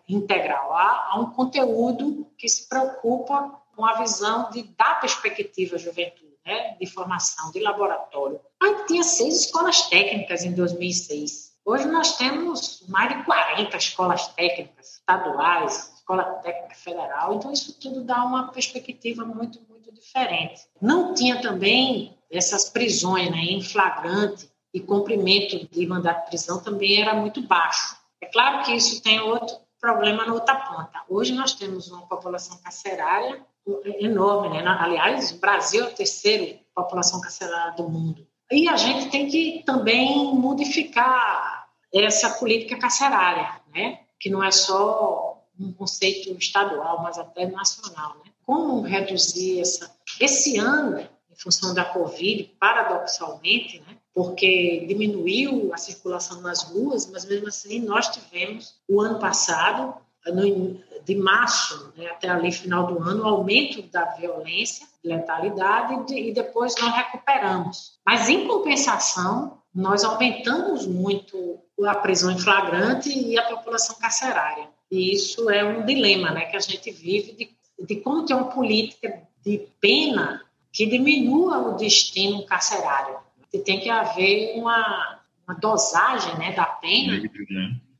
integral, 0.07 0.73
há, 0.73 1.09
há 1.11 1.19
um 1.19 1.29
conteúdo 1.31 2.25
que 2.35 2.49
se 2.49 2.67
preocupa 2.67 3.61
com 3.75 3.85
a 3.85 3.93
visão 4.01 4.49
de 4.49 4.63
dar 4.63 4.99
perspectiva 4.99 5.75
à 5.75 5.79
juventude 5.79 6.29
né, 6.45 6.75
de 6.79 6.87
formação, 6.87 7.51
de 7.51 7.59
laboratório. 7.59 8.39
Aí 8.61 8.85
tinha 8.87 9.03
seis 9.03 9.45
escolas 9.45 9.83
técnicas 9.83 10.43
em 10.43 10.53
2006. 10.53 11.53
Hoje 11.63 11.85
nós 11.85 12.17
temos 12.17 12.83
mais 12.87 13.15
de 13.15 13.23
40 13.23 13.77
escolas 13.77 14.27
técnicas 14.29 14.95
estaduais, 14.95 15.98
escola 16.09 16.23
técnica 16.41 16.75
federal. 16.75 17.35
Então 17.35 17.51
isso 17.51 17.79
tudo 17.79 18.03
dá 18.03 18.23
uma 18.23 18.51
perspectiva 18.51 19.23
muito, 19.23 19.61
muito 19.69 19.91
diferente. 19.93 20.67
Não 20.81 21.13
tinha 21.13 21.39
também 21.39 22.17
essas 22.31 22.69
prisões 22.69 23.29
né, 23.29 23.37
em 23.37 23.61
flagrante 23.61 24.49
e 24.73 24.79
cumprimento 24.79 25.67
de 25.69 25.85
mandato 25.85 26.23
de 26.23 26.29
prisão 26.29 26.59
também 26.59 27.01
era 27.01 27.13
muito 27.13 27.41
baixo. 27.41 27.95
É 28.21 28.25
claro 28.25 28.63
que 28.63 28.73
isso 28.73 29.01
tem 29.01 29.19
outro 29.19 29.55
problema 29.79 30.25
na 30.25 30.33
outra 30.33 30.55
ponta. 30.55 31.03
Hoje 31.07 31.33
nós 31.33 31.53
temos 31.53 31.89
uma 31.89 32.05
população 32.07 32.57
carcerária 32.57 33.45
enorme, 33.99 34.49
né? 34.49 34.63
Aliás, 34.67 35.31
o 35.31 35.39
Brasil 35.39 35.85
é 35.85 35.87
a 35.87 35.91
terceira 35.91 36.59
população 36.75 37.21
carcerária 37.21 37.73
do 37.73 37.87
mundo. 37.87 38.27
E 38.51 38.67
a 38.67 38.75
gente 38.75 39.09
tem 39.09 39.27
que 39.27 39.63
também 39.65 40.33
modificar 40.35 41.67
essa 41.93 42.31
política 42.31 42.77
carcerária, 42.77 43.61
né? 43.73 43.99
Que 44.19 44.29
não 44.29 44.43
é 44.43 44.51
só 44.51 45.28
um 45.59 45.71
conceito 45.73 46.31
estadual, 46.37 47.01
mas 47.03 47.17
até 47.17 47.45
nacional, 47.47 48.15
né? 48.23 48.31
Como 48.45 48.81
reduzir 48.81 49.59
essa 49.59 49.91
esse 50.19 50.57
ano 50.57 50.99
em 50.99 51.35
função 51.35 51.73
da 51.73 51.85
Covid, 51.85 52.43
paradoxalmente, 52.59 53.79
né? 53.81 53.97
Porque 54.13 54.85
diminuiu 54.87 55.73
a 55.73 55.77
circulação 55.77 56.41
nas 56.41 56.63
ruas, 56.63 57.09
mas 57.11 57.25
mesmo 57.25 57.47
assim 57.47 57.79
nós 57.79 58.07
tivemos 58.09 58.75
o 58.87 59.01
ano 59.01 59.19
passado 59.19 59.95
no, 60.27 60.79
de 61.03 61.15
março 61.15 61.93
né, 61.95 62.07
até 62.07 62.29
ali 62.29 62.51
final 62.51 62.87
do 62.87 63.01
ano, 63.01 63.23
o 63.23 63.27
aumento 63.27 63.81
da 63.83 64.05
violência, 64.15 64.87
letalidade, 65.03 66.13
e 66.13 66.33
depois 66.33 66.75
nós 66.79 66.93
recuperamos. 66.93 67.99
Mas, 68.05 68.29
em 68.29 68.47
compensação, 68.47 69.57
nós 69.73 70.03
aumentamos 70.03 70.85
muito 70.85 71.59
a 71.83 71.95
prisão 71.95 72.31
em 72.31 72.37
flagrante 72.37 73.09
e 73.09 73.37
a 73.37 73.43
população 73.43 73.95
carcerária. 73.97 74.67
E 74.91 75.13
isso 75.13 75.49
é 75.49 75.63
um 75.63 75.85
dilema 75.85 76.31
né, 76.31 76.45
que 76.45 76.57
a 76.57 76.59
gente 76.59 76.91
vive 76.91 77.33
de, 77.33 77.49
de 77.85 77.95
como 77.97 78.25
ter 78.25 78.33
uma 78.33 78.49
política 78.49 79.21
de 79.45 79.67
pena 79.79 80.41
que 80.71 80.85
diminua 80.85 81.69
o 81.69 81.75
destino 81.75 82.45
carcerário. 82.45 83.17
E 83.53 83.59
tem 83.59 83.79
que 83.79 83.89
haver 83.89 84.57
uma, 84.57 85.19
uma 85.47 85.55
dosagem 85.55 86.37
né, 86.37 86.51
da 86.53 86.65
pena 86.65 87.21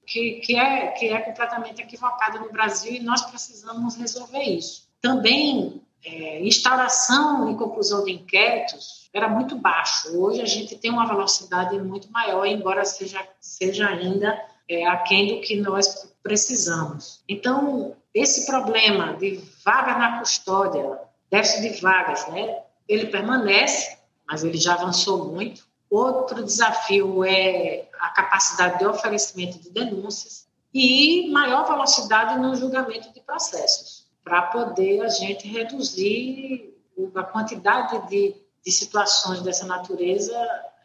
que, 0.05 0.39
que, 0.39 0.55
é, 0.55 0.87
que 0.87 1.07
é 1.07 1.19
completamente 1.21 1.81
equivocada 1.81 2.39
no 2.39 2.51
Brasil 2.51 2.93
e 2.93 2.99
nós 2.99 3.21
precisamos 3.29 3.95
resolver 3.95 4.43
isso. 4.43 4.87
Também, 5.01 5.81
é, 6.03 6.43
instauração 6.43 7.51
e 7.51 7.55
conclusão 7.55 8.03
de 8.03 8.11
inquéritos 8.11 9.09
era 9.13 9.27
muito 9.27 9.55
baixo. 9.55 10.17
Hoje 10.19 10.41
a 10.41 10.45
gente 10.45 10.75
tem 10.75 10.91
uma 10.91 11.07
velocidade 11.07 11.77
muito 11.79 12.11
maior, 12.11 12.45
embora 12.45 12.85
seja, 12.85 13.25
seja 13.39 13.87
ainda 13.87 14.39
é, 14.67 14.85
aquém 14.87 15.27
do 15.27 15.41
que 15.41 15.55
nós 15.57 16.08
precisamos. 16.23 17.23
Então, 17.27 17.95
esse 18.13 18.45
problema 18.45 19.13
de 19.13 19.41
vaga 19.63 19.97
na 19.97 20.19
custódia, 20.19 20.99
déficit 21.29 21.73
de 21.73 21.81
vagas, 21.81 22.27
né, 22.29 22.63
ele 22.87 23.07
permanece, 23.07 23.97
mas 24.27 24.43
ele 24.43 24.57
já 24.57 24.73
avançou 24.73 25.25
muito. 25.25 25.67
Outro 25.89 26.43
desafio 26.43 27.23
é 27.23 27.87
a 27.99 28.09
capacidade 28.09 28.79
de 28.79 28.85
oferecimento 28.85 29.59
de 29.59 29.69
denúncias 29.71 30.47
e 30.73 31.29
maior 31.31 31.67
velocidade 31.67 32.39
no 32.39 32.55
julgamento 32.55 33.11
de 33.11 33.21
processos, 33.21 34.07
para 34.23 34.43
poder 34.43 35.01
a 35.01 35.09
gente 35.09 35.47
reduzir 35.47 36.75
a 37.15 37.23
quantidade 37.23 38.07
de, 38.07 38.35
de 38.63 38.71
situações 38.71 39.41
dessa 39.41 39.65
natureza, 39.65 40.35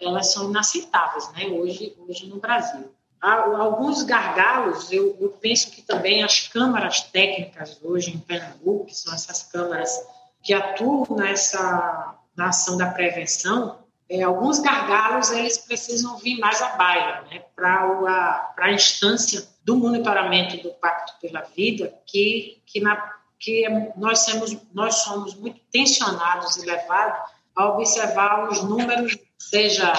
elas 0.01 0.33
são 0.33 0.49
inaceitáveis, 0.49 1.31
né, 1.33 1.47
hoje, 1.47 1.97
hoje 2.07 2.27
no 2.27 2.39
Brasil. 2.39 2.91
Alguns 3.21 4.03
gargalos, 4.03 4.93
eu, 4.93 5.17
eu 5.19 5.31
penso 5.31 5.71
que 5.71 5.81
também 5.81 6.23
as 6.23 6.47
câmaras 6.47 7.01
técnicas 7.01 7.81
hoje 7.83 8.11
em 8.11 8.19
Pernambuco, 8.19 8.87
que 8.87 8.95
são 8.95 9.15
essas 9.15 9.43
câmaras 9.45 9.91
que 10.43 10.53
atuam 10.53 11.07
nessa 11.17 12.19
na 12.37 12.49
ação 12.49 12.77
da 12.77 12.87
prevenção, 12.87 13.79
é, 14.09 14.23
alguns 14.23 14.59
gargalos 14.59 15.31
eles 15.31 15.59
precisam 15.59 16.17
vir 16.19 16.39
mais 16.39 16.61
à 16.61 16.77
baila, 16.77 17.23
né, 17.31 17.43
para 17.57 18.53
a 18.59 18.73
instância 18.73 19.47
do 19.65 19.77
monitoramento 19.77 20.63
do 20.63 20.71
Pacto 20.75 21.15
pela 21.21 21.41
Vida, 21.57 21.95
que, 22.07 22.61
que, 22.67 22.81
na, 22.81 23.15
que 23.39 23.67
nós, 23.97 24.21
somos, 24.21 24.57
nós 24.75 24.97
somos 24.97 25.35
muito 25.35 25.61
tensionados 25.73 26.57
e 26.57 26.67
levados 26.67 27.31
a 27.57 27.69
observar 27.71 28.49
os 28.51 28.63
números, 28.63 29.17
seja 29.39 29.93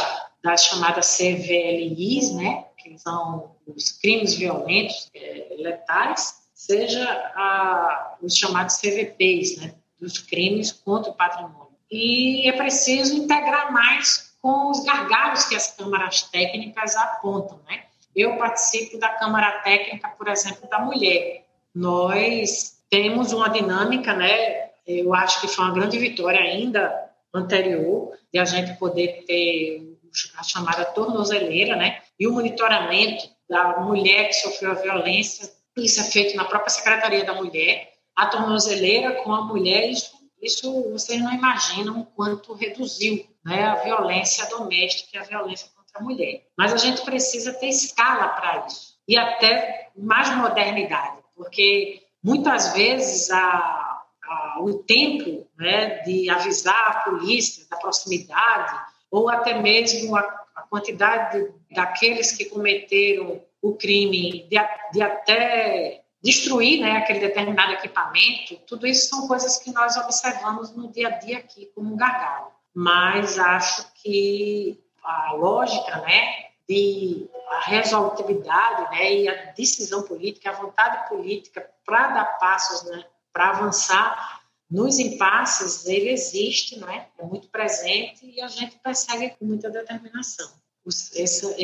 das 0.43 0.65
chamadas 0.65 1.17
CVLIs, 1.17 2.31
né, 2.33 2.64
que 2.89 2.99
são 2.99 3.55
os 3.65 3.91
crimes 3.91 4.35
violentos 4.35 5.09
é, 5.13 5.55
letais, 5.57 6.45
seja 6.53 7.03
a, 7.35 8.17
os 8.21 8.37
chamados 8.37 8.77
CVPs, 8.77 9.57
né, 9.57 9.75
dos 9.99 10.19
crimes 10.19 10.71
contra 10.71 11.11
o 11.11 11.15
patrimônio 11.15 11.65
e 11.91 12.47
é 12.47 12.51
preciso 12.51 13.15
integrar 13.15 13.71
mais 13.71 14.35
com 14.41 14.69
os 14.69 14.83
gargalos 14.83 15.45
que 15.45 15.55
as 15.55 15.75
câmaras 15.75 16.23
técnicas 16.23 16.95
apontam, 16.95 17.59
né? 17.67 17.85
Eu 18.15 18.37
participo 18.37 18.97
da 18.97 19.09
Câmara 19.09 19.59
Técnica, 19.59 20.09
por 20.09 20.27
exemplo, 20.27 20.69
da 20.69 20.79
Mulher. 20.79 21.45
Nós 21.73 22.77
temos 22.89 23.33
uma 23.33 23.49
dinâmica, 23.49 24.13
né? 24.13 24.69
Eu 24.87 25.13
acho 25.13 25.41
que 25.41 25.47
foi 25.47 25.65
uma 25.65 25.73
grande 25.73 25.97
vitória 25.97 26.39
ainda 26.39 27.09
anterior 27.33 28.13
de 28.31 28.39
a 28.39 28.45
gente 28.45 28.77
poder 28.77 29.25
ter 29.27 29.97
a 30.37 30.43
chamada 30.43 30.85
tornozeleira, 30.85 31.75
né? 31.75 32.01
E 32.19 32.27
o 32.27 32.31
monitoramento 32.31 33.29
da 33.49 33.79
mulher 33.79 34.27
que 34.27 34.33
sofreu 34.33 34.71
a 34.71 34.75
violência, 34.75 35.51
isso 35.77 35.99
é 35.99 36.03
feito 36.03 36.35
na 36.35 36.45
própria 36.45 36.69
Secretaria 36.69 37.25
da 37.25 37.33
Mulher. 37.33 37.93
A 38.15 38.27
tornozeleira 38.27 39.23
com 39.23 39.33
a 39.33 39.41
mulher, 39.43 39.89
isso 39.89 40.15
isso 40.45 40.91
vocês 40.91 41.19
não 41.21 41.33
imaginam 41.33 42.01
o 42.01 42.05
quanto 42.05 42.53
reduziu 42.53 43.25
né, 43.43 43.63
a 43.63 43.75
violência 43.75 44.47
doméstica 44.47 45.17
e 45.17 45.19
a 45.19 45.23
violência 45.23 45.67
contra 45.75 45.99
a 45.99 46.03
mulher. 46.03 46.45
Mas 46.57 46.71
a 46.71 46.77
gente 46.77 47.01
precisa 47.01 47.53
ter 47.53 47.69
escala 47.69 48.29
para 48.29 48.67
isso 48.67 48.95
e 49.07 49.17
até 49.17 49.89
mais 49.95 50.29
modernidade, 50.35 51.17
porque 51.35 52.03
muitas 52.23 52.73
vezes 52.73 53.29
a, 53.31 54.03
a, 54.23 54.57
o 54.61 54.83
tempo 54.83 55.47
né, 55.57 55.99
de 56.03 56.29
avisar 56.29 56.91
a 56.91 56.99
polícia 57.09 57.65
da 57.69 57.77
proximidade 57.77 58.75
ou 59.09 59.29
até 59.29 59.59
mesmo 59.59 60.15
a, 60.15 60.44
quantidade 60.69 61.51
daqueles 61.71 62.31
que 62.31 62.45
cometeram 62.45 63.41
o 63.61 63.73
crime 63.73 64.47
de, 64.49 64.57
de 64.93 65.01
até 65.01 66.03
destruir 66.23 66.81
né, 66.81 66.97
aquele 66.97 67.19
determinado 67.19 67.73
equipamento, 67.73 68.55
tudo 68.67 68.87
isso 68.87 69.09
são 69.09 69.27
coisas 69.27 69.57
que 69.57 69.71
nós 69.71 69.95
observamos 69.95 70.75
no 70.75 70.91
dia 70.91 71.07
a 71.09 71.11
dia 71.11 71.37
aqui 71.37 71.67
como 71.75 71.93
um 71.93 71.97
gargalo. 71.97 72.51
Mas 72.73 73.37
acho 73.37 73.85
que 73.93 74.83
a 75.03 75.33
lógica 75.33 75.97
né, 76.01 76.45
de 76.67 77.29
a 77.49 77.59
resolutividade 77.59 78.89
né, 78.91 79.13
e 79.13 79.29
a 79.29 79.35
decisão 79.51 80.01
política, 80.01 80.49
a 80.49 80.53
vontade 80.53 81.07
política 81.07 81.69
para 81.85 82.07
dar 82.07 82.25
passos, 82.39 82.89
né, 82.89 83.05
para 83.31 83.49
avançar 83.49 84.41
nos 84.69 84.99
impasses, 84.99 85.85
ele 85.85 86.09
existe, 86.09 86.79
né, 86.79 87.07
é 87.19 87.23
muito 87.23 87.47
presente 87.49 88.25
e 88.25 88.41
a 88.41 88.47
gente 88.47 88.79
persegue 88.83 89.35
com 89.37 89.45
muita 89.45 89.69
determinação 89.69 90.49
os, 90.85 91.13
essa, 91.15 91.55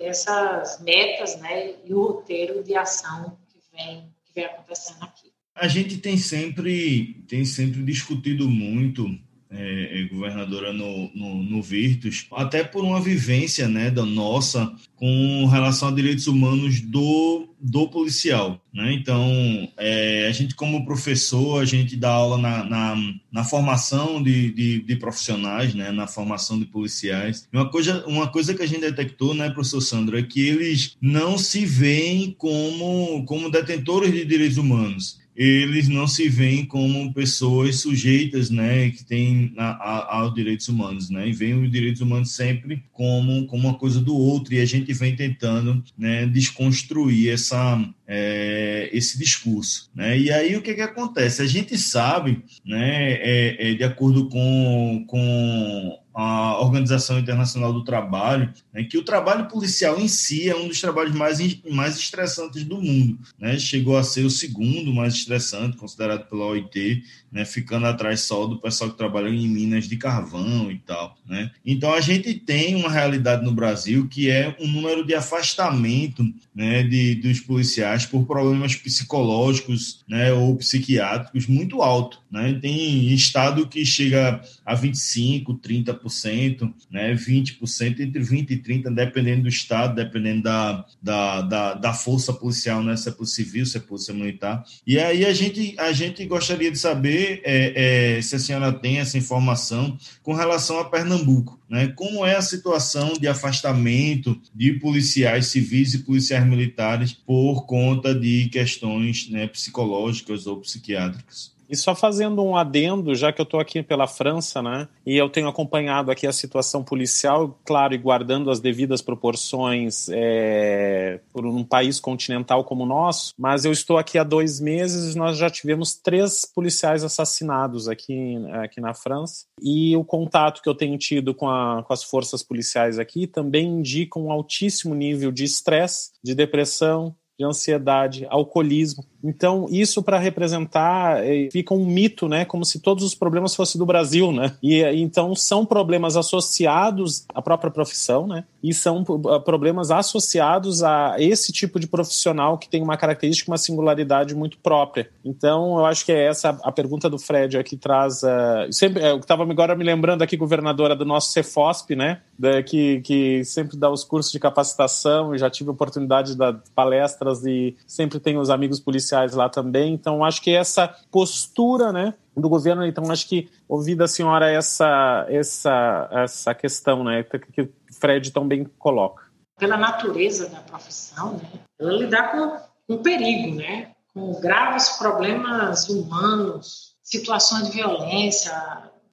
essas 0.00 0.80
metas 0.80 1.36
né, 1.40 1.74
e 1.84 1.92
o 1.92 2.00
roteiro 2.00 2.62
de 2.62 2.76
ação 2.76 3.36
que 3.48 3.58
vem, 3.76 4.04
que 4.24 4.32
vem 4.34 4.44
acontecendo 4.44 5.02
aqui. 5.02 5.32
A 5.54 5.68
gente 5.68 5.98
tem 5.98 6.16
sempre, 6.16 7.24
tem 7.28 7.44
sempre 7.44 7.82
discutido 7.82 8.48
muito 8.48 9.06
é, 9.54 10.00
é, 10.00 10.04
governadora 10.04 10.72
no, 10.72 11.10
no, 11.14 11.42
no, 11.42 11.62
Virtus, 11.62 12.26
até 12.32 12.64
por 12.64 12.84
uma 12.84 13.00
vivência 13.00 13.68
né, 13.68 13.90
da 13.90 14.04
nossa 14.04 14.72
com 14.96 15.46
relação 15.46 15.88
a 15.88 15.92
direitos 15.92 16.26
humanos 16.26 16.80
do, 16.80 17.48
do 17.60 17.88
policial. 17.88 18.60
Né? 18.72 18.94
Então, 18.94 19.68
é, 19.76 20.26
a 20.28 20.32
gente, 20.32 20.54
como 20.54 20.84
professor, 20.84 21.60
a 21.60 21.64
gente 21.64 21.96
dá 21.96 22.10
aula 22.10 22.38
na, 22.38 22.64
na, 22.64 22.96
na 23.30 23.44
formação 23.44 24.22
de, 24.22 24.50
de, 24.52 24.80
de, 24.82 24.96
profissionais, 24.96 25.74
né? 25.74 25.90
na 25.90 26.06
formação 26.06 26.58
de 26.58 26.64
policiais. 26.64 27.46
Uma 27.52 27.68
coisa, 27.68 28.06
uma 28.06 28.28
coisa 28.28 28.54
que 28.54 28.62
a 28.62 28.66
gente 28.66 28.80
detectou, 28.80 29.34
né, 29.34 29.50
professor 29.50 29.80
Sandro, 29.80 30.18
é 30.18 30.22
que 30.22 30.48
eles 30.48 30.96
não 31.00 31.36
se 31.36 31.66
veem 31.66 32.34
como, 32.38 33.24
como 33.26 33.50
detentores 33.50 34.12
de 34.12 34.24
direitos 34.24 34.56
humanos 34.56 35.21
eles 35.42 35.88
não 35.88 36.06
se 36.06 36.28
veem 36.28 36.64
como 36.64 37.12
pessoas 37.12 37.80
sujeitas, 37.80 38.50
né, 38.50 38.90
que 38.90 39.04
têm 39.04 39.52
a, 39.56 39.70
a, 39.70 40.16
aos 40.18 40.34
direitos 40.34 40.68
humanos, 40.68 41.10
né, 41.10 41.28
e 41.28 41.32
veem 41.32 41.54
os 41.54 41.70
direitos 41.70 42.00
humanos 42.00 42.32
sempre 42.32 42.84
como, 42.92 43.46
como 43.46 43.68
uma 43.68 43.78
coisa 43.78 44.00
do 44.00 44.16
outro, 44.16 44.54
e 44.54 44.60
a 44.60 44.64
gente 44.64 44.92
vem 44.92 45.16
tentando, 45.16 45.82
né, 45.98 46.26
desconstruir 46.26 47.30
essa, 47.30 47.82
é, 48.06 48.88
esse 48.92 49.18
discurso, 49.18 49.90
né, 49.94 50.18
e 50.18 50.30
aí 50.30 50.54
o 50.56 50.62
que 50.62 50.74
que 50.74 50.80
acontece? 50.80 51.42
A 51.42 51.46
gente 51.46 51.76
sabe, 51.76 52.42
né, 52.64 53.12
é, 53.14 53.70
é 53.70 53.74
de 53.74 53.84
acordo 53.84 54.28
com, 54.28 55.04
com 55.08 56.01
a 56.14 56.60
Organização 56.60 57.18
Internacional 57.18 57.72
do 57.72 57.84
Trabalho, 57.84 58.52
né, 58.72 58.84
que 58.84 58.98
o 58.98 59.04
trabalho 59.04 59.48
policial 59.48 59.98
em 59.98 60.08
si 60.08 60.48
é 60.48 60.56
um 60.56 60.68
dos 60.68 60.80
trabalhos 60.80 61.14
mais, 61.14 61.38
mais 61.70 61.96
estressantes 61.96 62.64
do 62.64 62.80
mundo. 62.80 63.18
Né? 63.38 63.58
Chegou 63.58 63.96
a 63.96 64.02
ser 64.02 64.24
o 64.24 64.30
segundo 64.30 64.92
mais 64.92 65.14
estressante, 65.14 65.76
considerado 65.76 66.28
pela 66.28 66.46
OIT, 66.46 67.02
né, 67.30 67.44
ficando 67.44 67.86
atrás 67.86 68.20
só 68.20 68.46
do 68.46 68.58
pessoal 68.58 68.90
que 68.90 68.98
trabalha 68.98 69.28
em 69.28 69.48
minas 69.48 69.88
de 69.88 69.96
carvão 69.96 70.70
e 70.70 70.78
tal. 70.78 71.16
Né? 71.26 71.50
Então, 71.64 71.92
a 71.92 72.00
gente 72.00 72.34
tem 72.34 72.74
uma 72.74 72.90
realidade 72.90 73.44
no 73.44 73.52
Brasil 73.52 74.06
que 74.08 74.30
é 74.30 74.54
um 74.60 74.68
número 74.68 75.04
de 75.04 75.14
afastamento 75.14 76.22
né, 76.54 76.82
de, 76.82 77.14
dos 77.16 77.40
policiais 77.40 78.04
por 78.04 78.26
problemas 78.26 78.76
psicológicos 78.76 80.04
né, 80.08 80.32
ou 80.32 80.56
psiquiátricos 80.56 81.46
muito 81.46 81.82
alto. 81.82 82.20
Né? 82.30 82.58
Tem 82.60 83.12
estado 83.12 83.66
que 83.66 83.84
chega 83.84 84.40
a 84.64 84.76
25%, 84.76 85.58
30%, 85.60 86.72
né, 86.90 87.14
20%, 87.14 88.00
entre 88.00 88.20
20% 88.20 88.50
e 88.50 88.56
30%, 88.58 88.94
dependendo 88.94 89.42
do 89.42 89.48
estado, 89.48 89.94
dependendo 89.94 90.42
da, 90.42 90.84
da, 91.02 91.40
da, 91.42 91.74
da 91.74 91.92
força 91.94 92.32
policial, 92.32 92.82
né, 92.82 92.96
se 92.96 93.08
é 93.08 93.12
polícia 93.12 93.44
civil, 93.44 93.66
se 93.66 93.76
é 93.76 93.80
polícia 93.80 94.14
militar. 94.14 94.64
E 94.86 94.98
aí 94.98 95.24
a 95.24 95.32
gente, 95.32 95.74
a 95.78 95.92
gente 95.92 96.24
gostaria 96.26 96.70
de 96.70 96.78
saber 96.78 97.40
é, 97.44 98.16
é, 98.16 98.22
se 98.22 98.36
a 98.36 98.38
senhora 98.38 98.72
tem 98.72 98.98
essa 98.98 99.16
informação 99.16 99.96
com 100.22 100.34
relação 100.34 100.78
a 100.78 100.84
Pernambuco. 100.84 101.60
Né? 101.68 101.88
Como 101.88 102.24
é 102.26 102.36
a 102.36 102.42
situação 102.42 103.14
de 103.14 103.26
afastamento 103.26 104.38
de 104.54 104.74
policiais 104.74 105.46
civis 105.46 105.94
e 105.94 106.00
policiais 106.00 106.41
militares 106.44 107.12
por 107.12 107.66
conta 107.66 108.14
de 108.14 108.48
questões 108.48 109.28
né, 109.28 109.46
psicológicas 109.46 110.46
ou 110.46 110.60
psiquiátricas? 110.60 111.52
E 111.72 111.76
só 111.76 111.94
fazendo 111.94 112.44
um 112.44 112.54
adendo, 112.54 113.14
já 113.14 113.32
que 113.32 113.40
eu 113.40 113.44
estou 113.44 113.58
aqui 113.58 113.82
pela 113.82 114.06
França, 114.06 114.60
né, 114.60 114.86
e 115.06 115.16
eu 115.16 115.30
tenho 115.30 115.48
acompanhado 115.48 116.10
aqui 116.10 116.26
a 116.26 116.32
situação 116.32 116.84
policial, 116.84 117.58
claro, 117.64 117.94
e 117.94 117.98
guardando 117.98 118.50
as 118.50 118.60
devidas 118.60 119.00
proporções 119.00 120.06
é, 120.10 121.18
por 121.32 121.46
um 121.46 121.64
país 121.64 121.98
continental 121.98 122.62
como 122.62 122.84
o 122.84 122.86
nosso, 122.86 123.32
mas 123.38 123.64
eu 123.64 123.72
estou 123.72 123.96
aqui 123.96 124.18
há 124.18 124.22
dois 124.22 124.60
meses 124.60 125.14
nós 125.14 125.38
já 125.38 125.48
tivemos 125.48 125.94
três 125.94 126.44
policiais 126.44 127.02
assassinados 127.02 127.88
aqui, 127.88 128.36
aqui 128.62 128.78
na 128.78 128.92
França, 128.92 129.46
e 129.58 129.96
o 129.96 130.04
contato 130.04 130.60
que 130.60 130.68
eu 130.68 130.74
tenho 130.74 130.98
tido 130.98 131.34
com, 131.34 131.48
a, 131.48 131.82
com 131.82 131.92
as 131.94 132.02
forças 132.02 132.42
policiais 132.42 132.98
aqui 132.98 133.26
também 133.26 133.66
indica 133.66 134.18
um 134.18 134.30
altíssimo 134.30 134.94
nível 134.94 135.32
de 135.32 135.44
estresse, 135.44 136.10
de 136.22 136.34
depressão, 136.34 137.16
de 137.38 137.44
ansiedade, 137.44 138.26
alcoolismo. 138.28 139.04
Então, 139.22 139.66
isso 139.70 140.02
para 140.02 140.18
representar 140.18 141.24
eh, 141.24 141.48
fica 141.52 141.72
um 141.72 141.86
mito, 141.86 142.28
né? 142.28 142.44
Como 142.44 142.64
se 142.64 142.80
todos 142.80 143.04
os 143.04 143.14
problemas 143.14 143.54
fossem 143.54 143.78
do 143.78 143.86
Brasil, 143.86 144.32
né? 144.32 144.56
E 144.62 144.82
então 144.82 145.34
são 145.34 145.64
problemas 145.64 146.16
associados 146.16 147.24
à 147.32 147.40
própria 147.40 147.70
profissão, 147.70 148.26
né? 148.26 148.44
E 148.62 148.74
são 148.74 149.04
ah, 149.28 149.38
problemas 149.38 149.90
associados 149.90 150.82
a 150.82 151.16
esse 151.18 151.52
tipo 151.52 151.78
de 151.78 151.86
profissional 151.86 152.58
que 152.58 152.68
tem 152.68 152.82
uma 152.82 152.96
característica, 152.96 153.50
uma 153.50 153.58
singularidade 153.58 154.34
muito 154.34 154.58
própria. 154.58 155.08
Então, 155.24 155.78
eu 155.78 155.86
acho 155.86 156.04
que 156.04 156.12
é 156.12 156.26
essa 156.26 156.58
a 156.62 156.72
pergunta 156.72 157.08
do 157.08 157.18
Fred 157.18 157.56
aqui 157.56 157.76
traz. 157.76 158.22
Uh, 158.22 158.72
sempre, 158.72 159.04
eu 159.04 159.18
estava 159.18 159.44
agora 159.44 159.76
me 159.76 159.84
lembrando 159.84 160.22
aqui, 160.22 160.36
governadora, 160.36 160.96
do 160.96 161.04
nosso 161.04 161.32
Cefosp, 161.32 161.94
né? 161.94 162.20
Da, 162.38 162.62
que, 162.62 163.00
que 163.02 163.44
sempre 163.44 163.76
dá 163.76 163.90
os 163.90 164.02
cursos 164.04 164.32
de 164.32 164.38
capacitação 164.40 165.34
e 165.34 165.38
já 165.38 165.48
tive 165.48 165.70
oportunidade 165.70 166.32
de 166.32 166.38
dar 166.38 166.60
palestras 166.74 167.44
e 167.44 167.76
sempre 167.86 168.18
tem 168.18 168.36
os 168.36 168.50
amigos 168.50 168.80
policiais 168.80 169.11
lá 169.34 169.48
também. 169.48 169.92
Então, 169.92 170.24
acho 170.24 170.40
que 170.40 170.50
essa 170.50 170.88
postura, 171.10 171.92
né, 171.92 172.14
do 172.36 172.48
governo, 172.48 172.84
então 172.84 173.10
acho 173.10 173.28
que 173.28 173.50
ouvir 173.68 173.94
da 173.94 174.08
senhora 174.08 174.50
essa 174.50 175.26
essa 175.28 176.08
essa 176.10 176.54
questão, 176.54 177.04
né, 177.04 177.22
que 177.22 177.62
o 177.62 177.72
Fred 178.00 178.30
também 178.30 178.64
coloca. 178.78 179.24
Pela 179.58 179.76
natureza 179.76 180.48
da 180.48 180.60
profissão, 180.60 181.34
né, 181.34 181.60
ela 181.78 181.92
lidar 181.92 182.32
com, 182.32 182.58
com 182.86 183.02
perigo, 183.02 183.56
né, 183.56 183.92
com 184.14 184.40
graves 184.40 184.90
problemas 184.96 185.88
humanos, 185.88 186.96
situações 187.02 187.68
de 187.68 187.76
violência, 187.76 188.52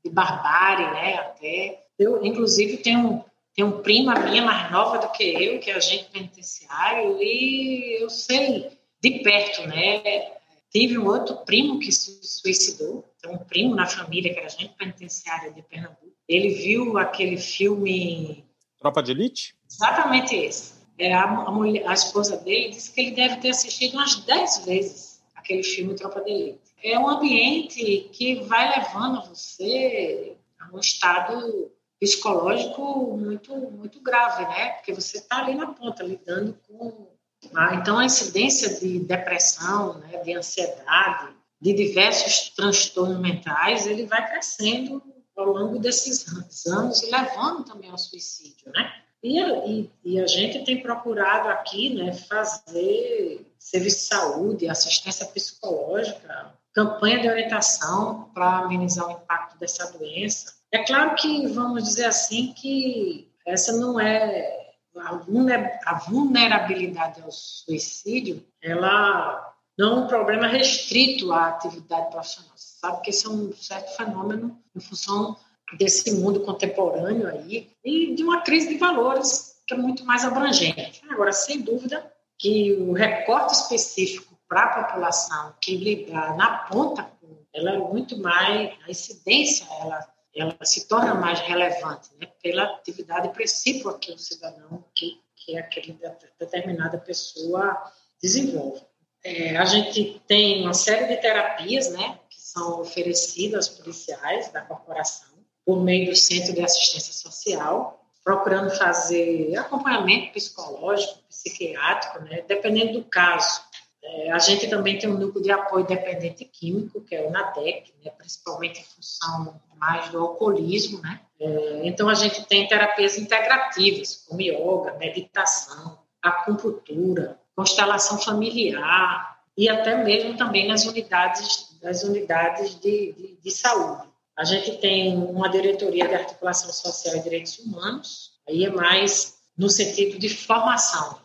de 0.03 0.09
barbárie, 0.09 0.87
né, 0.91 1.15
até. 1.15 1.83
Eu, 1.97 2.23
inclusive, 2.23 2.77
tenho 2.77 3.23
tem 3.59 3.65
um 3.65 3.81
prima 3.81 4.15
minha 4.19 4.41
mais 4.41 4.71
nova 4.71 4.99
do 4.99 5.11
que 5.11 5.23
eu, 5.23 5.59
que 5.59 5.69
é 5.69 5.75
agente 5.75 6.05
penitenciário, 6.13 7.21
e 7.21 8.01
eu 8.01 8.09
sei 8.09 8.71
de 9.01 9.19
perto, 9.19 9.67
né? 9.67 10.31
Tive 10.71 10.97
um 10.97 11.07
outro 11.07 11.37
primo 11.45 11.79
que 11.79 11.91
se 11.91 12.19
suicidou, 12.21 13.03
tem 13.21 13.31
um 13.31 13.39
primo 13.39 13.75
na 13.75 13.87
família 13.87 14.31
que 14.31 14.39
era 14.39 14.47
agente 14.47 14.75
penitenciária 14.77 15.51
de 15.51 15.61
Pernambuco. 15.63 16.13
Ele 16.27 16.49
viu 16.49 16.97
aquele 16.97 17.37
filme. 17.37 18.45
Tropa 18.79 19.01
de 19.01 19.11
Elite? 19.11 19.55
Exatamente 19.69 20.35
esse. 20.35 20.73
É, 20.97 21.13
a, 21.13 21.23
a, 21.23 21.51
mulher, 21.51 21.87
a 21.87 21.93
esposa 21.93 22.37
dele 22.37 22.69
disse 22.69 22.91
que 22.91 23.01
ele 23.01 23.11
deve 23.11 23.37
ter 23.37 23.49
assistido 23.49 23.93
umas 23.93 24.15
10 24.15 24.65
vezes 24.65 25.21
aquele 25.33 25.63
filme 25.63 25.95
Tropa 25.95 26.21
de 26.21 26.29
Elite. 26.29 26.59
É 26.83 26.99
um 26.99 27.09
ambiente 27.09 28.09
que 28.13 28.35
vai 28.43 28.79
levando 28.79 29.27
você 29.27 30.35
a 30.59 30.75
um 30.75 30.79
estado 30.79 31.71
psicológico 31.99 33.17
muito 33.17 33.55
muito 33.55 33.99
grave, 34.01 34.43
né? 34.43 34.73
Porque 34.73 34.93
você 34.93 35.17
está 35.17 35.39
ali 35.43 35.55
na 35.55 35.73
ponta 35.73 36.03
lidando 36.03 36.57
com 36.67 37.07
ah, 37.55 37.75
então, 37.75 37.97
a 37.97 38.05
incidência 38.05 38.79
de 38.79 38.99
depressão, 38.99 39.97
né, 39.99 40.21
de 40.23 40.33
ansiedade, 40.35 41.33
de 41.61 41.73
diversos 41.73 42.49
transtornos 42.49 43.19
mentais, 43.19 43.85
ele 43.85 44.05
vai 44.05 44.27
crescendo 44.29 45.01
ao 45.35 45.45
longo 45.45 45.79
desses 45.79 46.25
anos 46.67 47.01
e 47.01 47.11
levando 47.11 47.63
também 47.63 47.89
ao 47.89 47.97
suicídio, 47.97 48.71
né? 48.71 48.91
E, 49.21 49.39
e, 49.41 49.91
e, 50.05 50.19
a 50.19 50.27
gente 50.27 50.63
tem 50.63 50.81
procurado 50.81 51.49
aqui 51.49 51.93
né, 51.93 52.13
fazer 52.13 53.45
serviço 53.57 53.97
de 53.97 54.03
saúde, 54.03 54.69
assistência 54.69 55.25
psicológica, 55.25 56.53
campanha 56.73 57.19
de 57.19 57.29
orientação 57.29 58.29
para 58.33 58.59
amenizar 58.59 59.07
o 59.07 59.11
impacto 59.11 59.57
dessa 59.59 59.91
doença. 59.91 60.53
É 60.71 60.85
claro 60.85 61.15
que, 61.15 61.47
vamos 61.47 61.83
dizer 61.83 62.05
assim, 62.05 62.53
que 62.53 63.29
essa 63.45 63.73
não 63.73 63.99
é 63.99 64.68
a 64.97 65.93
vulnerabilidade 66.07 67.21
ao 67.21 67.31
suicídio, 67.31 68.45
ela 68.61 69.53
não 69.77 69.93
é 69.93 69.95
um 70.01 70.07
problema 70.07 70.47
restrito 70.47 71.31
à 71.31 71.47
atividade 71.47 72.11
profissional. 72.11 72.51
Você 72.55 72.79
sabe 72.79 73.01
que 73.01 73.09
esse 73.11 73.25
é 73.25 73.29
um 73.29 73.53
certo 73.53 73.95
fenômeno 73.95 74.59
em 74.75 74.79
função 74.79 75.37
desse 75.77 76.11
mundo 76.11 76.41
contemporâneo 76.41 77.27
aí 77.27 77.71
e 77.83 78.13
de 78.13 78.23
uma 78.23 78.41
crise 78.41 78.69
de 78.69 78.77
valores 78.77 79.61
que 79.67 79.73
é 79.73 79.77
muito 79.77 80.03
mais 80.03 80.25
abrangente. 80.25 81.01
Agora, 81.09 81.31
sem 81.31 81.61
dúvida 81.61 82.11
que 82.37 82.73
o 82.73 82.91
recorte 82.91 83.53
específico 83.53 84.37
para 84.47 84.63
a 84.63 84.83
população 84.83 85.53
que 85.61 85.75
lidar 85.75 86.35
na 86.35 86.57
ponta, 86.59 87.09
ela 87.53 87.71
é 87.71 87.77
muito 87.77 88.17
mais, 88.17 88.71
a 88.85 88.89
incidência, 88.89 89.67
ela 89.79 90.05
ela 90.35 90.55
se 90.63 90.87
torna 90.87 91.15
mais 91.15 91.39
relevante 91.39 92.09
né, 92.19 92.27
pela 92.41 92.63
atividade 92.63 93.29
principal 93.29 93.97
que 93.97 94.11
o 94.11 94.17
cidadão, 94.17 94.83
que, 94.95 95.19
que 95.35 95.57
aquele 95.57 95.97
determinada 96.39 96.97
pessoa 96.97 97.81
desenvolve. 98.21 98.81
É, 99.23 99.57
a 99.57 99.65
gente 99.65 100.21
tem 100.27 100.61
uma 100.61 100.73
série 100.73 101.07
de 101.07 101.21
terapias 101.21 101.91
né, 101.91 102.19
que 102.29 102.39
são 102.39 102.79
oferecidas 102.79 103.67
aos 103.67 103.77
policiais 103.77 104.51
da 104.51 104.61
corporação 104.61 105.29
por 105.65 105.83
meio 105.83 106.09
do 106.09 106.15
Centro 106.15 106.53
de 106.53 106.63
Assistência 106.63 107.13
Social, 107.13 108.03
procurando 108.23 108.69
fazer 108.71 109.55
acompanhamento 109.57 110.33
psicológico, 110.33 111.19
psiquiátrico, 111.27 112.19
né, 112.23 112.43
dependendo 112.47 112.93
do 112.93 113.03
caso. 113.03 113.61
É, 114.03 114.31
a 114.31 114.39
gente 114.39 114.67
também 114.67 114.97
tem 114.97 115.09
um 115.09 115.17
núcleo 115.17 115.43
de 115.43 115.51
apoio 115.51 115.85
dependente 115.85 116.45
químico, 116.45 117.01
que 117.01 117.15
é 117.15 117.27
o 117.27 117.31
NADEC, 117.31 117.93
né, 118.03 118.11
principalmente 118.17 118.79
em 118.79 118.83
função 118.83 119.59
mais 119.75 120.09
do 120.09 120.19
alcoolismo. 120.19 121.01
Né? 121.01 121.19
É, 121.39 121.81
então, 121.83 122.07
a 122.09 122.13
gente 122.13 122.45
tem 122.45 122.67
terapias 122.67 123.17
integrativas, 123.17 124.25
como 124.27 124.41
yoga, 124.41 124.93
meditação, 124.97 125.99
acupuntura, 126.21 127.39
constelação 127.55 128.17
familiar 128.19 129.37
e 129.57 129.67
até 129.67 130.01
mesmo 130.03 130.37
também 130.37 130.67
nas 130.67 130.85
unidades, 130.85 131.77
nas 131.81 132.03
unidades 132.03 132.79
de, 132.79 133.13
de, 133.13 133.39
de 133.41 133.51
saúde. 133.51 134.07
A 134.37 134.45
gente 134.45 134.77
tem 134.77 135.17
uma 135.17 135.49
diretoria 135.49 136.07
de 136.07 136.15
articulação 136.15 136.71
social 136.71 137.17
e 137.17 137.19
direitos 137.19 137.59
humanos, 137.59 138.31
aí 138.47 138.63
é 138.63 138.69
mais 138.69 139.37
no 139.57 139.69
sentido 139.69 140.17
de 140.17 140.29
formação, 140.29 141.19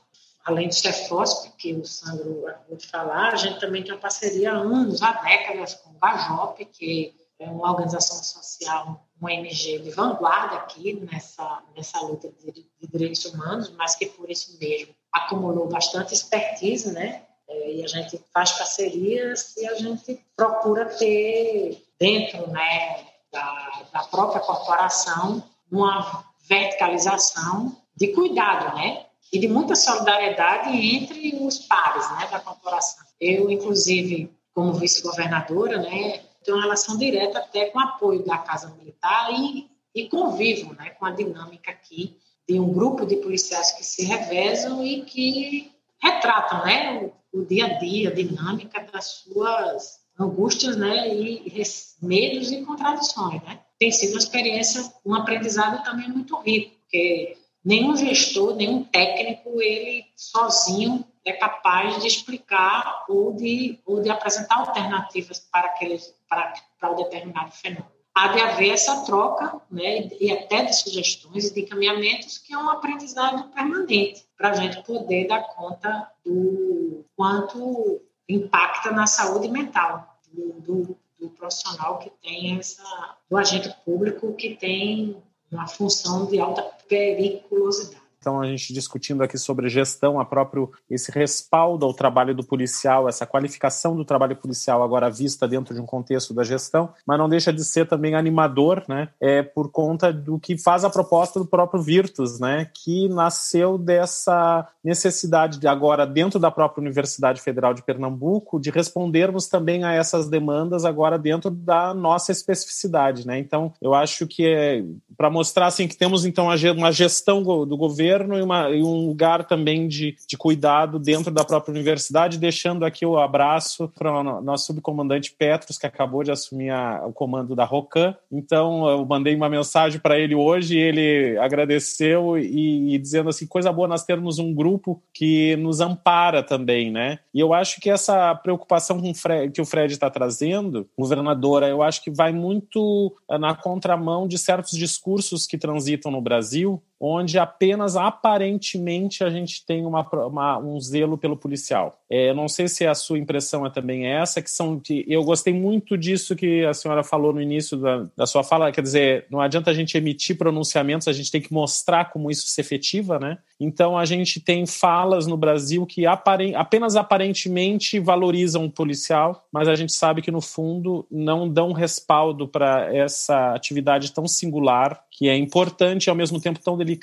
além 0.45 0.69
do 0.69 0.75
Cefosp, 0.75 1.51
que 1.57 1.73
o 1.73 1.85
Sandro 1.85 2.47
acabou 2.47 2.77
de 2.77 2.87
falar, 2.87 3.33
a 3.33 3.37
gente 3.37 3.59
também 3.59 3.83
tem 3.83 3.93
uma 3.93 4.01
parceria 4.01 4.53
há 4.53 4.57
anos, 4.57 5.03
há 5.03 5.13
décadas, 5.13 5.75
com 5.75 5.91
o 5.91 5.99
Gajop, 5.99 6.65
que 6.67 7.15
é 7.39 7.51
uma 7.51 7.71
organização 7.71 8.23
social, 8.23 9.07
uma 9.21 9.31
ONG 9.31 9.79
de 9.79 9.91
vanguarda 9.91 10.57
aqui 10.57 10.95
nessa, 11.11 11.63
nessa 11.75 12.01
luta 12.01 12.31
de, 12.31 12.53
de 12.53 12.87
direitos 12.87 13.25
humanos, 13.25 13.71
mas 13.71 13.95
que 13.95 14.07
por 14.07 14.31
isso 14.31 14.59
mesmo 14.59 14.95
acumulou 15.13 15.69
bastante 15.69 16.15
expertise, 16.15 16.93
né? 16.93 17.23
É, 17.49 17.73
e 17.73 17.85
a 17.85 17.87
gente 17.87 18.21
faz 18.33 18.53
parcerias 18.53 19.57
e 19.57 19.67
a 19.67 19.75
gente 19.75 20.25
procura 20.35 20.87
ter 20.87 21.85
dentro 21.99 22.49
né, 22.49 23.07
da, 23.31 23.83
da 23.93 24.03
própria 24.05 24.41
corporação 24.41 25.43
uma 25.71 26.25
verticalização 26.49 27.77
de 27.97 28.09
cuidado, 28.09 28.77
né? 28.77 29.07
E 29.33 29.39
de 29.39 29.49
muita 29.49 29.75
solidariedade 29.75 30.71
entre 30.71 31.37
os 31.41 31.59
pares 31.59 32.09
né, 32.13 32.29
da 32.31 32.41
corporação. 32.41 33.05
Eu, 33.21 33.51
inclusive, 33.51 34.31
como 34.53 34.73
vice-governadora, 34.75 35.79
né, 35.79 36.21
tenho 36.45 36.57
uma 36.57 36.63
relação 36.63 36.97
direta 36.97 37.39
até 37.39 37.67
com 37.67 37.79
o 37.79 37.83
apoio 37.83 38.25
da 38.25 38.39
Casa 38.39 38.75
Militar 38.77 39.33
e, 39.33 39.69
e 39.95 40.09
convivo 40.09 40.75
né, 40.75 40.91
com 40.91 41.07
a 41.07 41.11
dinâmica 41.11 41.71
aqui 41.71 42.17
de 42.49 42.61
um 42.61 42.73
grupo 42.73 43.07
de 43.07 43.17
policiais 43.17 43.73
que 43.73 43.85
se 43.85 44.05
revezam 44.05 44.85
e 44.87 45.03
que 45.03 45.73
retratam 46.01 46.65
né, 46.65 47.11
o, 47.33 47.41
o 47.41 47.45
dia 47.45 47.67
a 47.67 47.79
dia, 47.79 48.11
a 48.11 48.15
dinâmica 48.15 48.87
das 48.93 49.23
suas 49.23 50.05
angústias 50.19 50.77
né, 50.77 51.09
e 51.13 51.63
medos 52.03 52.53
e 52.53 52.63
contradições. 52.65 53.43
Né? 53.43 53.59
Tem 53.79 53.91
sido 53.91 54.11
uma 54.11 54.19
experiência, 54.19 54.93
um 55.05 55.15
aprendizado 55.15 55.83
também 55.83 56.09
muito 56.09 56.37
rico, 56.41 56.77
porque 56.81 57.37
nenhum 57.65 57.97
gestor, 57.97 58.55
nenhum 58.55 58.85
técnico, 58.85 59.61
ele 59.63 60.05
sozinho 60.15 61.05
é 61.25 61.33
capaz 61.33 62.01
de 62.03 62.07
explicar 62.07 63.07
ou 63.09 63.33
de, 63.33 63.81
ou 63.87 64.03
de 64.03 64.11
apresentar 64.11 64.59
alternativas 64.59 65.39
para, 65.39 65.69
aquele, 65.69 65.99
para, 66.29 66.53
para 66.79 66.93
o 66.93 66.97
determinado 66.97 67.51
fenômeno. 67.53 67.95
Há 68.15 68.29
de 68.29 68.41
haver 68.41 68.71
essa 68.71 69.05
troca, 69.05 69.61
né, 69.69 70.09
e 70.21 70.31
até 70.31 70.65
de 70.65 70.77
sugestões 70.77 71.47
e 71.47 71.55
de 71.55 71.63
encaminhamentos, 71.63 72.39
que 72.39 72.53
é 72.53 72.59
um 72.59 72.69
aprendizado 72.69 73.51
permanente, 73.51 74.25
para 74.37 74.51
a 74.51 74.55
gente 74.55 74.83
poder 74.85 75.27
dar 75.27 75.43
conta 75.43 76.09
do 76.25 77.05
quanto 77.17 78.01
impacta 78.29 78.93
na 78.93 79.07
saúde 79.07 79.49
mental 79.49 80.17
do, 80.33 80.53
do, 80.61 80.99
do 81.19 81.31
profissional 81.31 81.99
que 81.99 82.11
tem 82.23 82.59
essa, 82.59 83.17
do 83.29 83.37
agente 83.37 83.75
público 83.85 84.35
que 84.35 84.55
tem 84.55 85.21
uma 85.55 85.67
função 85.67 86.27
de 86.27 86.41
alta 86.41 86.63
periculosidade. 86.89 88.05
Então, 88.25 88.41
a 88.41 88.47
gente 88.47 88.73
discutindo 88.73 89.23
aqui 89.23 89.37
sobre 89.37 89.69
gestão, 89.69 90.19
a 90.19 90.25
próprio 90.25 90.73
esse 90.89 91.13
respaldo 91.13 91.85
ao 91.85 91.93
trabalho 91.93 92.35
do 92.35 92.43
policial, 92.43 93.07
essa 93.07 93.27
qualificação 93.27 93.95
do 93.95 94.03
trabalho 94.03 94.35
policial 94.35 94.83
agora 94.83 95.11
vista 95.11 95.47
dentro 95.47 95.75
de 95.75 95.81
um 95.83 95.85
contexto 95.85 96.33
da 96.33 96.43
gestão, 96.43 96.95
mas 97.07 97.19
não 97.19 97.29
deixa 97.29 97.53
de 97.53 97.63
ser 97.63 97.87
também 97.87 98.15
animador, 98.15 98.83
né? 98.89 99.11
É 99.21 99.43
por 99.43 99.71
conta 99.71 100.11
do 100.11 100.39
que 100.41 100.57
faz 100.57 100.87
a 100.87 100.91
proposta 100.91 101.39
do 101.39 101.45
próprio 101.45 101.83
Virtus, 101.83 102.41
né? 102.41 102.71
Que 102.73 103.11
nasceu 103.11 103.77
dessa 103.77 104.67
necessidade 104.83 105.59
de 105.59 105.69
agora 105.69 106.07
dentro 106.07 106.39
da 106.39 106.51
própria 106.51 106.81
Universidade 106.81 107.43
Federal 107.43 107.75
de 107.75 107.83
Pernambuco 107.83 108.59
de 108.59 108.71
respondermos 108.71 109.49
também 109.49 109.85
a 109.85 109.93
essas 109.93 110.31
demandas 110.31 110.87
agora 110.87 111.19
dentro 111.19 111.51
da 111.51 111.93
nossa 111.93 112.33
especificidade, 112.33 113.27
né? 113.27 113.39
Então, 113.39 113.75
eu 113.83 113.93
acho 113.93 114.27
que 114.27 114.47
é 114.47 114.83
para 115.17 115.31
mostrar 115.31 115.67
assim 115.67 115.87
que 115.87 115.97
temos 115.97 116.25
então 116.25 116.47
uma 116.47 116.93
gestão 116.93 117.43
do 117.43 117.77
governo 117.77 118.39
e, 118.39 118.43
uma, 118.43 118.71
e 118.71 118.83
um 118.83 119.07
lugar 119.07 119.45
também 119.45 119.87
de, 119.87 120.17
de 120.29 120.37
cuidado 120.37 120.99
dentro 120.99 121.31
da 121.31 121.45
própria 121.45 121.73
universidade, 121.73 122.39
deixando 122.39 122.85
aqui 122.85 123.07
o 123.07 123.19
abraço 123.19 123.89
para 123.97 124.21
o 124.21 124.41
nosso 124.41 124.67
subcomandante 124.67 125.35
Petros, 125.37 125.79
que 125.79 125.87
acabou 125.87 126.23
de 126.23 126.31
assumir 126.31 126.71
a, 126.71 127.05
o 127.07 127.13
comando 127.13 127.55
da 127.55 127.65
ROCAN. 127.65 128.17
Então, 128.31 128.89
eu 128.89 129.05
mandei 129.05 129.35
uma 129.35 129.49
mensagem 129.49 130.01
para 130.01 130.19
ele 130.19 130.35
hoje, 130.35 130.77
ele 130.77 131.37
agradeceu 131.39 132.39
e, 132.39 132.95
e, 132.95 132.99
dizendo 132.99 133.29
assim, 133.29 133.47
coisa 133.47 133.73
boa 133.73 133.89
nós 133.89 134.05
termos 134.05 134.39
um 134.39 134.53
grupo 134.55 135.03
que 135.13 135.57
nos 135.57 135.81
ampara 135.81 136.43
também, 136.43 136.91
né? 136.91 137.19
E 137.33 137.41
eu 137.41 137.53
acho 137.53 137.81
que 137.81 137.91
essa 137.91 138.35
preocupação 138.35 139.01
o 139.05 139.15
Fred, 139.15 139.53
que 139.53 139.61
o 139.61 139.67
Fred 139.67 139.93
está 139.93 140.11
trazendo, 140.11 140.89
governadora, 140.99 141.69
eu 141.69 141.83
acho 141.83 142.03
que 142.03 142.11
vai 142.11 142.33
muito 142.33 143.15
eh, 143.31 143.39
na 143.39 143.55
contramão 143.55 144.27
de 144.27 144.39
certos 144.39 144.73
discursos 144.73 145.04
que 145.47 145.59
transitam 145.59 146.11
no 146.11 146.23
Brasil, 146.23 146.83
onde 147.07 147.39
apenas 147.39 147.97
aparentemente 147.97 149.23
a 149.23 149.29
gente 149.29 149.65
tem 149.67 149.85
uma, 149.85 150.01
uma, 150.27 150.59
um 150.59 150.81
zelo 150.81 151.19
pelo 151.19 151.37
policial. 151.37 152.01
É, 152.11 152.31
eu 152.31 152.35
não 152.35 152.49
sei 152.49 152.67
se 152.67 152.87
a 152.87 152.95
sua 152.95 153.19
impressão 153.19 153.67
é 153.67 153.71
também 153.71 154.07
essa, 154.07 154.41
que 154.41 154.51
são 154.51 154.81
que 154.81 155.05
eu 155.07 155.23
gostei 155.23 155.53
muito 155.53 155.99
disso 155.99 156.35
que 156.35 156.65
a 156.65 156.73
senhora 156.73 157.05
falou 157.05 157.33
no 157.33 157.43
início 157.43 157.77
da, 157.77 158.07
da 158.17 158.27
sua 158.27 158.43
fala, 158.43 158.73
quer 158.73 158.81
dizer, 158.81 159.27
não 159.31 159.41
adianta 159.41 159.71
a 159.71 159.75
gente 159.75 159.99
emitir 159.99 160.39
pronunciamentos, 160.39 161.07
a 161.07 161.13
gente 161.13 161.31
tem 161.31 161.43
que 161.43 161.53
mostrar 161.53 162.07
como 162.07 162.31
isso 162.31 162.47
se 162.47 162.61
efetiva, 162.61 163.19
né? 163.19 163.37
Então 163.61 163.99
a 163.99 164.05
gente 164.05 164.41
tem 164.41 164.65
falas 164.67 165.27
no 165.27 165.37
Brasil 165.37 165.85
que 165.85 166.07
apenas 166.07 166.97
aparentemente 166.97 168.01
valorizam 168.01 168.65
o 168.65 168.71
policial, 168.71 169.47
mas 169.53 169.69
a 169.69 169.75
gente 169.75 169.93
sabe 169.93 170.23
que 170.23 170.31
no 170.31 170.41
fundo 170.41 171.07
não 171.11 171.49
dão 171.49 171.73
respaldo 171.73 172.49
para 172.49 172.95
essa 172.95 173.55
atividade 173.55 174.13
tão 174.13 174.27
singular, 174.27 175.05
que 175.11 175.29
é 175.29 175.37
importante 175.37 176.07
e 176.07 176.11
ao 176.11 176.17
mesmo 176.17 176.41
tempo 176.41 176.61
tão 176.61 176.77
delicada. 176.77 176.94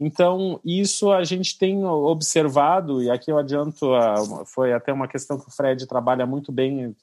Então 0.00 0.58
isso 0.64 1.12
a 1.12 1.22
gente 1.22 1.56
tem 1.58 1.84
observado, 1.84 3.02
e 3.02 3.10
aqui 3.10 3.30
eu 3.30 3.38
adianto, 3.38 3.94
a, 3.94 4.44
foi 4.46 4.72
até 4.72 4.92
uma 4.92 5.06
questão 5.06 5.38
que 5.38 5.48
o 5.48 5.52
Fred 5.52 5.86
trabalha 5.86 6.26
muito 6.26 6.50
bem, 6.50 6.94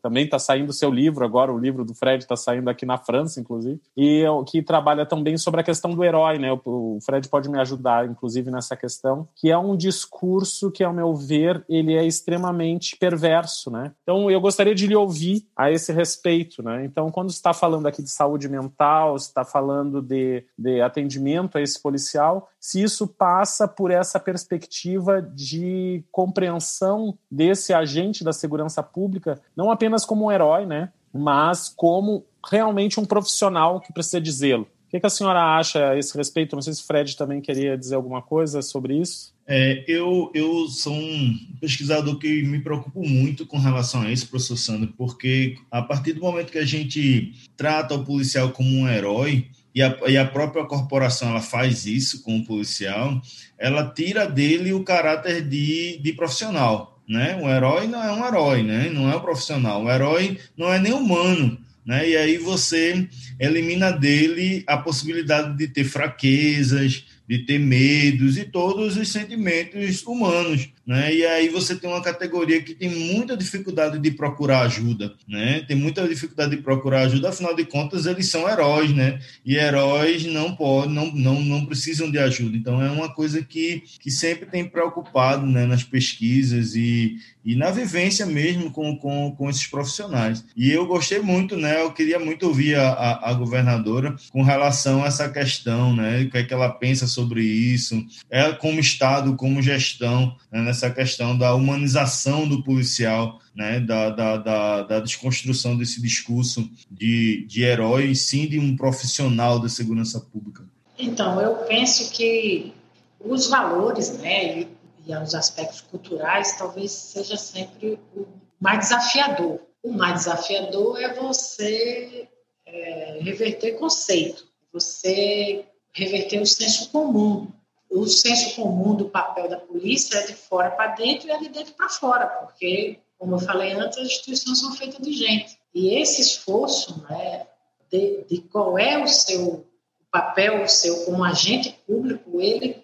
também 0.00 0.24
está 0.24 0.38
saindo 0.38 0.70
o 0.70 0.74
seu 0.74 0.90
livro 0.90 1.24
agora, 1.24 1.52
o 1.52 1.58
livro 1.58 1.84
do 1.84 1.94
Fred 1.94 2.22
está 2.22 2.36
saindo 2.36 2.70
aqui 2.70 2.86
na 2.86 2.98
França, 2.98 3.40
inclusive, 3.40 3.80
e 3.96 4.24
que 4.46 4.62
trabalha 4.62 5.04
também 5.04 5.36
sobre 5.36 5.60
a 5.60 5.64
questão 5.64 5.92
do 5.92 6.04
herói, 6.04 6.38
né? 6.38 6.56
O 6.64 6.98
Fred 7.04 7.28
pode 7.28 7.48
me 7.48 7.58
ajudar, 7.58 8.08
inclusive 8.08 8.26
inclusive, 8.36 8.50
nessa 8.50 8.76
questão, 8.76 9.28
que 9.34 9.50
é 9.50 9.58
um 9.58 9.76
discurso 9.76 10.70
que, 10.70 10.84
ao 10.84 10.92
meu 10.92 11.14
ver, 11.14 11.64
ele 11.68 11.94
é 11.94 12.04
extremamente 12.04 12.96
perverso, 12.96 13.70
né? 13.70 13.92
Então, 14.02 14.30
eu 14.30 14.40
gostaria 14.40 14.74
de 14.74 14.86
lhe 14.86 14.94
ouvir 14.94 15.46
a 15.56 15.70
esse 15.70 15.92
respeito, 15.92 16.62
né? 16.62 16.84
Então, 16.84 17.10
quando 17.10 17.30
está 17.30 17.52
falando 17.52 17.86
aqui 17.86 18.02
de 18.02 18.10
saúde 18.10 18.48
mental, 18.48 19.16
está 19.16 19.44
falando 19.44 20.02
de, 20.02 20.44
de 20.58 20.80
atendimento 20.80 21.56
a 21.56 21.62
esse 21.66 21.80
policial, 21.80 22.48
se 22.58 22.82
isso 22.82 23.06
passa 23.06 23.68
por 23.68 23.90
essa 23.90 24.18
perspectiva 24.18 25.20
de 25.20 26.02
compreensão 26.10 27.18
desse 27.30 27.74
agente 27.74 28.24
da 28.24 28.32
segurança 28.32 28.82
pública, 28.82 29.38
não 29.54 29.70
apenas 29.70 30.04
como 30.04 30.26
um 30.26 30.32
herói, 30.32 30.64
né? 30.64 30.90
mas 31.16 31.72
como 31.74 32.24
realmente 32.48 33.00
um 33.00 33.04
profissional 33.04 33.80
que 33.80 33.92
precisa 33.92 34.20
de 34.20 34.30
zelo. 34.30 34.68
O 34.86 34.88
que, 34.88 35.04
a 35.04 35.10
senhora 35.10 35.58
acha 35.58 35.90
a 35.90 35.98
esse 35.98 36.16
respeito? 36.16 36.54
Não 36.54 36.62
sei 36.62 36.72
se 36.72 36.82
Fred 36.84 37.16
também 37.16 37.40
queria 37.40 37.76
dizer 37.76 37.96
alguma 37.96 38.22
coisa 38.22 38.62
sobre 38.62 38.96
isso. 38.96 39.34
É, 39.46 39.84
eu, 39.86 40.30
eu 40.32 40.68
sou 40.68 40.92
um 40.92 41.38
pesquisador 41.60 42.16
que 42.18 42.42
me 42.44 42.60
preocupo 42.60 43.06
muito 43.06 43.44
com 43.44 43.58
relação 43.58 44.02
a 44.02 44.12
isso, 44.12 44.28
professor 44.28 44.56
Sandro, 44.56 44.94
porque 44.96 45.56
a 45.70 45.82
partir 45.82 46.12
do 46.12 46.20
momento 46.20 46.52
que 46.52 46.58
a 46.58 46.64
gente 46.64 47.32
trata 47.56 47.94
o 47.94 48.04
policial 48.04 48.50
como 48.50 48.68
um 48.68 48.88
herói, 48.88 49.48
e 49.76 49.82
a, 49.82 49.96
e 50.08 50.16
a 50.16 50.24
própria 50.24 50.64
corporação 50.64 51.28
ela 51.28 51.40
faz 51.40 51.86
isso 51.86 52.22
com 52.22 52.38
o 52.38 52.44
policial, 52.44 53.22
ela 53.56 53.88
tira 53.88 54.26
dele 54.26 54.72
o 54.72 54.82
caráter 54.82 55.46
de, 55.46 55.98
de 56.02 56.12
profissional. 56.14 56.98
Né? 57.08 57.38
O 57.40 57.48
herói 57.48 57.86
não 57.86 58.02
é 58.02 58.10
um 58.10 58.26
herói, 58.26 58.62
né? 58.64 58.90
não 58.92 59.08
é 59.08 59.14
um 59.14 59.20
profissional. 59.20 59.84
O 59.84 59.90
herói 59.90 60.38
não 60.56 60.72
é 60.72 60.80
nem 60.80 60.92
humano 60.92 61.56
né? 61.86 62.08
E 62.08 62.16
aí 62.16 62.36
você 62.36 63.08
elimina 63.38 63.92
dele 63.92 64.64
a 64.66 64.76
possibilidade 64.76 65.56
de 65.56 65.68
ter 65.68 65.84
fraquezas, 65.84 67.04
de 67.28 67.38
ter 67.46 67.60
medos 67.60 68.36
e 68.36 68.44
todos 68.44 68.96
os 68.96 69.08
sentimentos 69.08 70.02
humanos, 70.02 70.68
né? 70.86 71.12
E 71.12 71.26
aí 71.26 71.48
você 71.48 71.74
tem 71.74 71.90
uma 71.90 72.00
categoria 72.00 72.62
que 72.62 72.74
tem 72.74 72.88
muita 72.88 73.36
dificuldade 73.36 73.98
de 73.98 74.10
procurar 74.12 74.60
ajuda, 74.60 75.14
né? 75.26 75.64
Tem 75.66 75.76
muita 75.76 76.06
dificuldade 76.06 76.54
de 76.54 76.62
procurar 76.62 77.02
ajuda, 77.02 77.30
afinal 77.30 77.56
de 77.56 77.64
contas 77.64 78.06
eles 78.06 78.28
são 78.28 78.48
heróis, 78.48 78.94
né? 78.94 79.18
E 79.44 79.56
heróis 79.56 80.24
não 80.24 80.54
podem, 80.54 80.94
não, 80.94 81.12
não, 81.12 81.40
não 81.40 81.66
precisam 81.66 82.10
de 82.10 82.18
ajuda. 82.18 82.56
Então 82.56 82.80
é 82.80 82.90
uma 82.90 83.12
coisa 83.12 83.42
que, 83.42 83.82
que 83.98 84.10
sempre 84.10 84.46
tem 84.46 84.64
preocupado, 84.64 85.44
né? 85.44 85.66
Nas 85.66 85.82
pesquisas 85.82 86.76
e, 86.76 87.16
e 87.44 87.56
na 87.56 87.70
vivência 87.70 88.24
mesmo 88.24 88.70
com, 88.70 88.96
com, 88.96 89.34
com 89.36 89.50
esses 89.50 89.66
profissionais. 89.66 90.44
E 90.56 90.70
eu 90.70 90.86
gostei 90.86 91.18
muito, 91.18 91.56
né? 91.56 91.80
Eu 91.80 91.92
queria 91.92 92.20
muito 92.20 92.46
ouvir 92.46 92.76
a, 92.76 92.90
a, 92.90 93.30
a 93.30 93.34
governadora 93.34 94.14
com 94.30 94.42
relação 94.42 95.02
a 95.02 95.08
essa 95.08 95.28
questão, 95.28 95.96
né? 95.96 96.22
O 96.22 96.30
que 96.30 96.38
é 96.38 96.44
que 96.44 96.54
ela 96.54 96.70
pensa 96.70 97.08
sobre 97.08 97.42
isso, 97.42 98.04
é 98.30 98.52
como 98.52 98.78
Estado, 98.78 99.34
como 99.34 99.62
gestão, 99.62 100.36
né, 100.50 100.60
nessa 100.76 100.90
questão 100.90 101.36
da 101.36 101.54
humanização 101.54 102.46
do 102.46 102.62
policial, 102.62 103.40
né, 103.54 103.80
da, 103.80 104.10
da, 104.10 104.36
da, 104.36 104.82
da, 104.82 105.00
desconstrução 105.00 105.76
desse 105.76 106.02
discurso 106.02 106.68
de, 106.90 107.46
de 107.46 107.62
herói, 107.62 108.14
sim 108.14 108.46
de 108.46 108.58
um 108.58 108.76
profissional 108.76 109.58
da 109.58 109.70
segurança 109.70 110.20
pública. 110.20 110.64
Então, 110.98 111.40
eu 111.40 111.54
penso 111.64 112.12
que 112.12 112.74
os 113.18 113.46
valores 113.46 114.18
né, 114.18 114.60
e, 114.60 114.68
e 115.06 115.16
os 115.16 115.34
aspectos 115.34 115.80
culturais 115.80 116.56
talvez 116.58 116.92
seja 116.92 117.38
sempre 117.38 117.98
o 118.14 118.26
mais 118.60 118.80
desafiador. 118.80 119.60
O 119.82 119.92
mais 119.92 120.24
desafiador 120.24 121.00
é 121.00 121.14
você 121.14 122.28
é, 122.66 123.18
reverter 123.22 123.78
conceito, 123.78 124.46
você 124.70 125.64
reverter 125.94 126.42
o 126.42 126.46
senso 126.46 126.90
comum. 126.90 127.50
O 127.90 128.06
senso 128.06 128.56
comum 128.56 128.94
do 128.94 129.08
papel 129.08 129.48
da 129.48 129.58
polícia 129.58 130.18
é 130.18 130.26
de 130.26 130.34
fora 130.34 130.70
para 130.70 130.88
dentro 130.88 131.28
e 131.28 131.30
é 131.30 131.38
de 131.38 131.48
dentro 131.48 131.74
para 131.74 131.88
fora, 131.88 132.26
porque, 132.26 132.98
como 133.18 133.36
eu 133.36 133.38
falei 133.38 133.72
antes, 133.72 133.98
as 133.98 134.06
instituições 134.06 134.60
são 134.60 134.72
feitas 134.72 135.00
de 135.00 135.12
gente. 135.12 135.58
E 135.74 135.94
esse 136.00 136.20
esforço 136.20 137.02
né, 137.08 137.46
de, 137.90 138.24
de 138.24 138.40
qual 138.42 138.78
é 138.78 139.02
o 139.02 139.06
seu 139.06 139.66
papel, 140.10 140.62
o 140.62 140.68
seu 140.68 141.04
como 141.04 141.22
agente 141.22 141.78
público, 141.86 142.40
ele, 142.40 142.82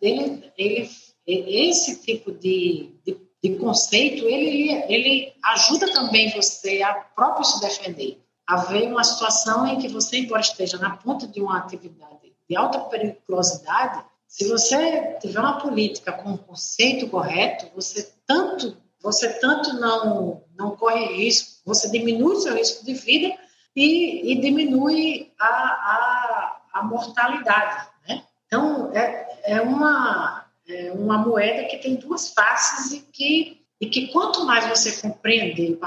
ele, 0.00 0.52
ele, 0.56 0.90
esse 1.26 2.00
tipo 2.00 2.32
de, 2.32 2.94
de, 3.04 3.18
de 3.42 3.56
conceito, 3.56 4.26
ele, 4.26 4.70
ele 4.88 5.32
ajuda 5.44 5.92
também 5.92 6.30
você 6.30 6.82
a 6.82 6.94
próprio 6.94 7.44
se 7.44 7.60
defender. 7.60 8.22
Haver 8.46 8.88
uma 8.88 9.04
situação 9.04 9.66
em 9.66 9.78
que 9.78 9.88
você, 9.88 10.18
embora 10.18 10.40
esteja 10.40 10.78
na 10.78 10.96
ponta 10.96 11.26
de 11.26 11.40
uma 11.40 11.58
atividade 11.58 12.32
de 12.48 12.56
alta 12.56 12.80
periculosidade, 12.80 14.04
se 14.28 14.46
você 14.46 15.16
tiver 15.20 15.40
uma 15.40 15.58
política 15.58 16.12
com 16.12 16.34
o 16.34 16.38
conceito 16.38 17.08
correto, 17.08 17.66
você 17.74 18.12
tanto 18.26 18.76
você 19.02 19.38
tanto 19.40 19.72
não 19.74 20.44
não 20.56 20.76
corre 20.76 21.06
risco, 21.16 21.62
você 21.64 21.88
diminui 21.90 22.36
seu 22.36 22.54
risco 22.54 22.84
de 22.84 22.92
vida 22.92 23.34
e, 23.74 24.32
e 24.32 24.40
diminui 24.40 25.32
a, 25.38 25.46
a, 25.46 26.62
a, 26.74 26.82
mortalidade, 26.82 27.88
né? 28.06 28.24
Então 28.46 28.92
é, 28.92 29.40
é 29.44 29.60
uma 29.62 30.46
é 30.68 30.92
uma 30.92 31.16
moeda 31.16 31.64
que 31.64 31.78
tem 31.78 31.94
duas 31.94 32.34
faces 32.34 32.92
e 32.92 33.00
que 33.00 33.64
e 33.80 33.86
que 33.88 34.08
quanto 34.08 34.44
mais 34.44 34.66
você 34.66 35.00
compreender, 35.00 35.78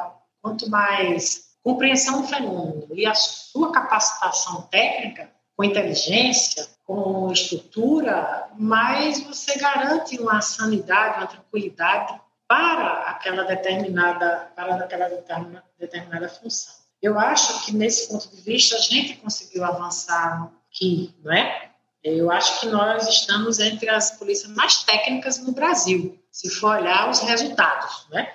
quanto 0.42 0.70
mais 0.70 1.52
compreensão 1.64 2.22
do 2.22 2.28
fenômeno 2.28 2.88
e 2.94 3.06
a 3.06 3.14
sua 3.14 3.72
capacitação 3.72 4.64
técnica, 4.64 5.30
com 5.62 5.66
inteligência, 5.66 6.68
com 6.88 7.32
estrutura, 7.32 8.48
mais 8.58 9.22
você 9.22 9.60
garante 9.60 10.20
uma 10.20 10.42
sanidade, 10.42 11.20
uma 11.20 11.28
tranquilidade 11.28 12.20
para 12.48 13.04
aquela 13.04 13.44
determinada, 13.44 14.52
para 14.56 14.76
aquela 14.78 15.08
determinada, 15.78 16.30
função. 16.30 16.74
Eu 17.00 17.20
acho 17.20 17.64
que 17.64 17.76
nesse 17.76 18.10
ponto 18.10 18.28
de 18.30 18.42
vista 18.42 18.76
a 18.76 18.80
gente 18.80 19.18
conseguiu 19.18 19.64
avançar 19.64 20.52
aqui, 20.68 21.14
não 21.24 21.32
é? 21.32 21.70
Eu 22.04 22.32
acho 22.32 22.60
que 22.60 22.66
nós 22.66 23.08
estamos 23.08 23.60
entre 23.60 23.88
as 23.88 24.18
polícias 24.18 24.52
mais 24.56 24.84
técnicas 24.84 25.38
no 25.38 25.52
Brasil, 25.52 26.20
se 26.32 26.50
for 26.50 26.78
olhar 26.78 27.08
os 27.08 27.20
resultados, 27.20 28.08
né? 28.10 28.34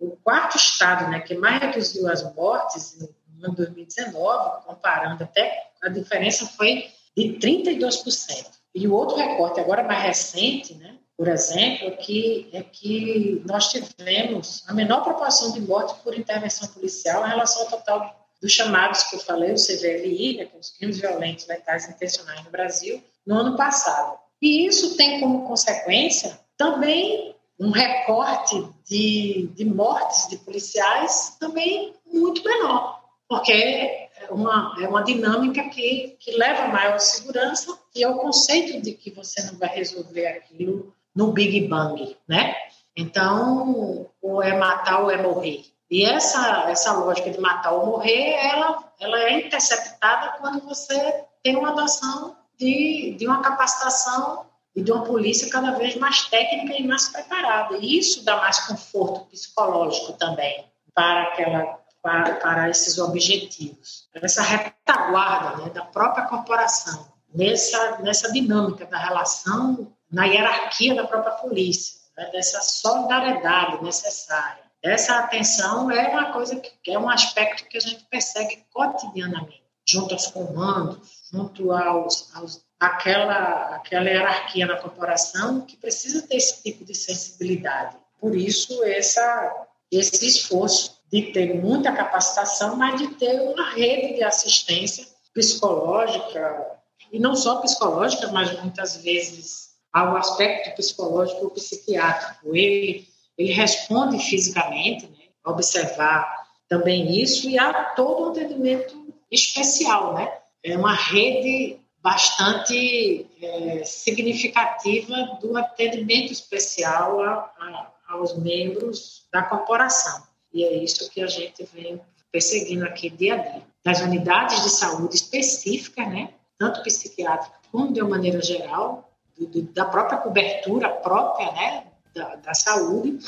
O 0.00 0.16
quarto 0.16 0.56
estado, 0.56 1.08
né, 1.10 1.20
que 1.20 1.36
mais 1.36 1.60
reduziu 1.60 2.08
as 2.08 2.24
mortes 2.34 3.00
em 3.00 3.54
2019, 3.54 4.64
comparando 4.64 5.22
até 5.22 5.69
a 5.82 5.88
diferença 5.88 6.46
foi 6.46 6.88
de 7.16 7.38
32%. 7.38 8.46
E 8.74 8.86
o 8.86 8.94
outro 8.94 9.16
recorte, 9.16 9.60
agora 9.60 9.82
mais 9.82 10.02
recente, 10.02 10.74
né, 10.74 10.96
por 11.16 11.28
exemplo, 11.28 11.88
é 11.88 11.90
que, 11.90 12.48
é 12.52 12.62
que 12.62 13.42
nós 13.44 13.70
tivemos 13.70 14.64
a 14.66 14.72
menor 14.72 15.02
proporção 15.02 15.52
de 15.52 15.60
mortes 15.60 15.96
por 16.02 16.18
intervenção 16.18 16.66
policial 16.68 17.26
em 17.26 17.28
relação 17.28 17.62
ao 17.62 17.68
total 17.68 18.28
dos 18.40 18.52
chamados 18.52 19.02
que 19.02 19.16
eu 19.16 19.20
falei, 19.20 19.52
o 19.52 19.56
CVLI, 19.56 20.38
né, 20.38 20.44
que 20.46 20.56
é 20.56 20.58
os 20.58 20.70
crimes 20.70 20.98
violentos, 20.98 21.46
letais 21.46 21.88
intencionais 21.88 22.42
no 22.42 22.50
Brasil, 22.50 23.02
no 23.26 23.36
ano 23.36 23.56
passado. 23.56 24.18
E 24.40 24.66
isso 24.66 24.96
tem 24.96 25.20
como 25.20 25.46
consequência 25.46 26.40
também 26.56 27.34
um 27.58 27.70
recorte 27.70 28.66
de, 28.88 29.50
de 29.54 29.64
mortes 29.66 30.26
de 30.28 30.38
policiais 30.38 31.36
também 31.38 31.94
muito 32.10 32.42
menor, 32.42 32.99
porque 33.30 33.52
é 33.52 34.08
uma, 34.28 34.74
é 34.80 34.88
uma 34.88 35.04
dinâmica 35.04 35.62
que, 35.68 36.16
que 36.18 36.32
leva 36.32 36.64
a 36.64 36.68
maior 36.68 36.98
segurança 36.98 37.78
e 37.94 38.02
ao 38.02 38.18
conceito 38.18 38.82
de 38.82 38.92
que 38.92 39.12
você 39.12 39.40
não 39.44 39.56
vai 39.56 39.68
resolver 39.68 40.26
aquilo 40.26 40.92
no 41.14 41.30
Big 41.30 41.68
Bang, 41.68 42.16
né? 42.26 42.56
Então, 42.96 44.10
ou 44.20 44.42
é 44.42 44.58
matar 44.58 45.04
ou 45.04 45.12
é 45.12 45.22
morrer. 45.22 45.64
E 45.88 46.04
essa, 46.04 46.68
essa 46.70 46.92
lógica 46.92 47.30
de 47.30 47.38
matar 47.38 47.70
ou 47.70 47.86
morrer, 47.86 48.32
ela, 48.32 48.92
ela 48.98 49.20
é 49.20 49.46
interceptada 49.46 50.38
quando 50.40 50.64
você 50.64 51.24
tem 51.40 51.56
uma 51.56 51.70
adoção 51.70 52.36
de, 52.58 53.14
de 53.16 53.28
uma 53.28 53.42
capacitação 53.42 54.44
e 54.74 54.82
de 54.82 54.90
uma 54.90 55.04
polícia 55.04 55.48
cada 55.48 55.70
vez 55.78 55.94
mais 55.94 56.24
técnica 56.24 56.76
e 56.76 56.84
mais 56.84 57.08
preparada. 57.08 57.76
E 57.76 57.96
isso 57.96 58.24
dá 58.24 58.38
mais 58.38 58.58
conforto 58.66 59.26
psicológico 59.26 60.14
também 60.14 60.64
para 60.92 61.22
aquela 61.22 61.79
para, 62.02 62.34
para 62.36 62.70
esses 62.70 62.98
objetivos. 62.98 64.08
Essa 64.14 64.42
retaguarda 64.42 65.62
né, 65.62 65.70
da 65.70 65.84
própria 65.84 66.26
corporação, 66.26 67.06
nessa, 67.34 67.98
nessa 67.98 68.32
dinâmica 68.32 68.86
da 68.86 68.98
relação, 68.98 69.92
na 70.10 70.24
hierarquia 70.24 70.94
da 70.94 71.06
própria 71.06 71.32
polícia, 71.32 72.00
né, 72.16 72.30
dessa 72.32 72.60
solidariedade 72.60 73.82
necessária. 73.82 74.62
Essa 74.82 75.18
atenção 75.18 75.90
é 75.90 76.08
uma 76.08 76.32
coisa 76.32 76.58
que 76.58 76.90
é 76.90 76.98
um 76.98 77.08
aspecto 77.08 77.68
que 77.68 77.76
a 77.76 77.80
gente 77.80 78.04
persegue 78.04 78.64
cotidianamente, 78.72 79.62
junto 79.86 80.14
aos 80.14 80.26
comandos, 80.28 81.20
junto 81.30 81.72
aos, 81.72 82.34
aos 82.34 82.64
aquela, 82.78 83.76
aquela 83.76 84.08
hierarquia 84.08 84.66
na 84.66 84.76
corporação 84.76 85.60
que 85.60 85.76
precisa 85.76 86.26
ter 86.26 86.36
esse 86.36 86.62
tipo 86.62 86.82
de 86.82 86.94
sensibilidade. 86.94 87.94
Por 88.18 88.34
isso, 88.34 88.82
essa, 88.84 89.66
esse 89.92 90.26
esforço 90.26 90.99
de 91.10 91.32
ter 91.32 91.54
muita 91.54 91.92
capacitação, 91.92 92.76
mas 92.76 92.98
de 92.98 93.08
ter 93.14 93.40
uma 93.40 93.70
rede 93.70 94.14
de 94.14 94.22
assistência 94.22 95.06
psicológica, 95.34 96.78
e 97.12 97.18
não 97.18 97.34
só 97.34 97.56
psicológica, 97.56 98.28
mas 98.28 98.60
muitas 98.60 98.96
vezes 98.96 99.70
ao 99.92 100.16
aspecto 100.16 100.74
psicológico 100.76 101.44
ou 101.44 101.50
psiquiátrico. 101.50 102.54
Ele, 102.54 103.08
ele 103.36 103.52
responde 103.52 104.18
fisicamente, 104.18 105.06
né? 105.06 105.16
observar 105.44 106.46
também 106.68 107.20
isso, 107.20 107.48
e 107.48 107.58
há 107.58 107.84
todo 107.96 108.24
um 108.24 108.30
atendimento 108.30 108.96
especial, 109.30 110.14
né? 110.14 110.32
É 110.62 110.76
uma 110.76 110.94
rede 110.94 111.80
bastante 112.02 113.26
é, 113.42 113.84
significativa 113.84 115.38
do 115.40 115.56
atendimento 115.56 116.32
especial 116.32 117.20
a, 117.20 117.32
a, 117.58 117.92
aos 118.08 118.36
membros 118.36 119.26
da 119.32 119.42
corporação. 119.42 120.29
E 120.52 120.64
é 120.64 120.82
isso 120.82 121.08
que 121.10 121.22
a 121.22 121.26
gente 121.26 121.64
vem 121.72 122.00
perseguindo 122.32 122.84
aqui 122.84 123.08
dia 123.10 123.34
a 123.34 123.36
dia. 123.38 123.62
Das 123.84 124.00
unidades 124.00 124.62
de 124.62 124.70
saúde 124.70 125.14
específicas, 125.14 126.06
né, 126.08 126.34
tanto 126.58 126.82
psiquiátrica 126.82 127.56
como 127.72 127.92
de 127.92 128.00
uma 128.00 128.10
maneira 128.10 128.42
geral, 128.42 129.10
do, 129.38 129.46
do, 129.46 129.62
da 129.62 129.84
própria 129.84 130.18
cobertura 130.18 130.88
própria 130.88 131.50
né, 131.52 131.84
da, 132.14 132.36
da 132.36 132.54
saúde, 132.54 133.18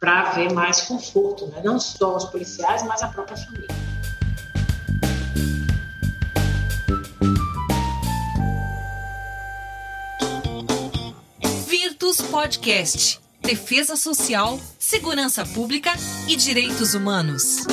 para 0.00 0.30
haver 0.30 0.52
mais 0.52 0.80
conforto, 0.80 1.46
né, 1.46 1.60
não 1.62 1.78
só 1.78 2.16
os 2.16 2.24
policiais, 2.24 2.82
mas 2.82 3.02
a 3.02 3.08
própria 3.08 3.36
família. 3.36 3.68
Virtus 11.68 12.20
Podcast 12.22 13.20
Defesa 13.50 13.96
Social, 13.96 14.60
Segurança 14.78 15.44
Pública 15.44 15.90
e 16.28 16.36
Direitos 16.36 16.94
Humanos. 16.94 17.66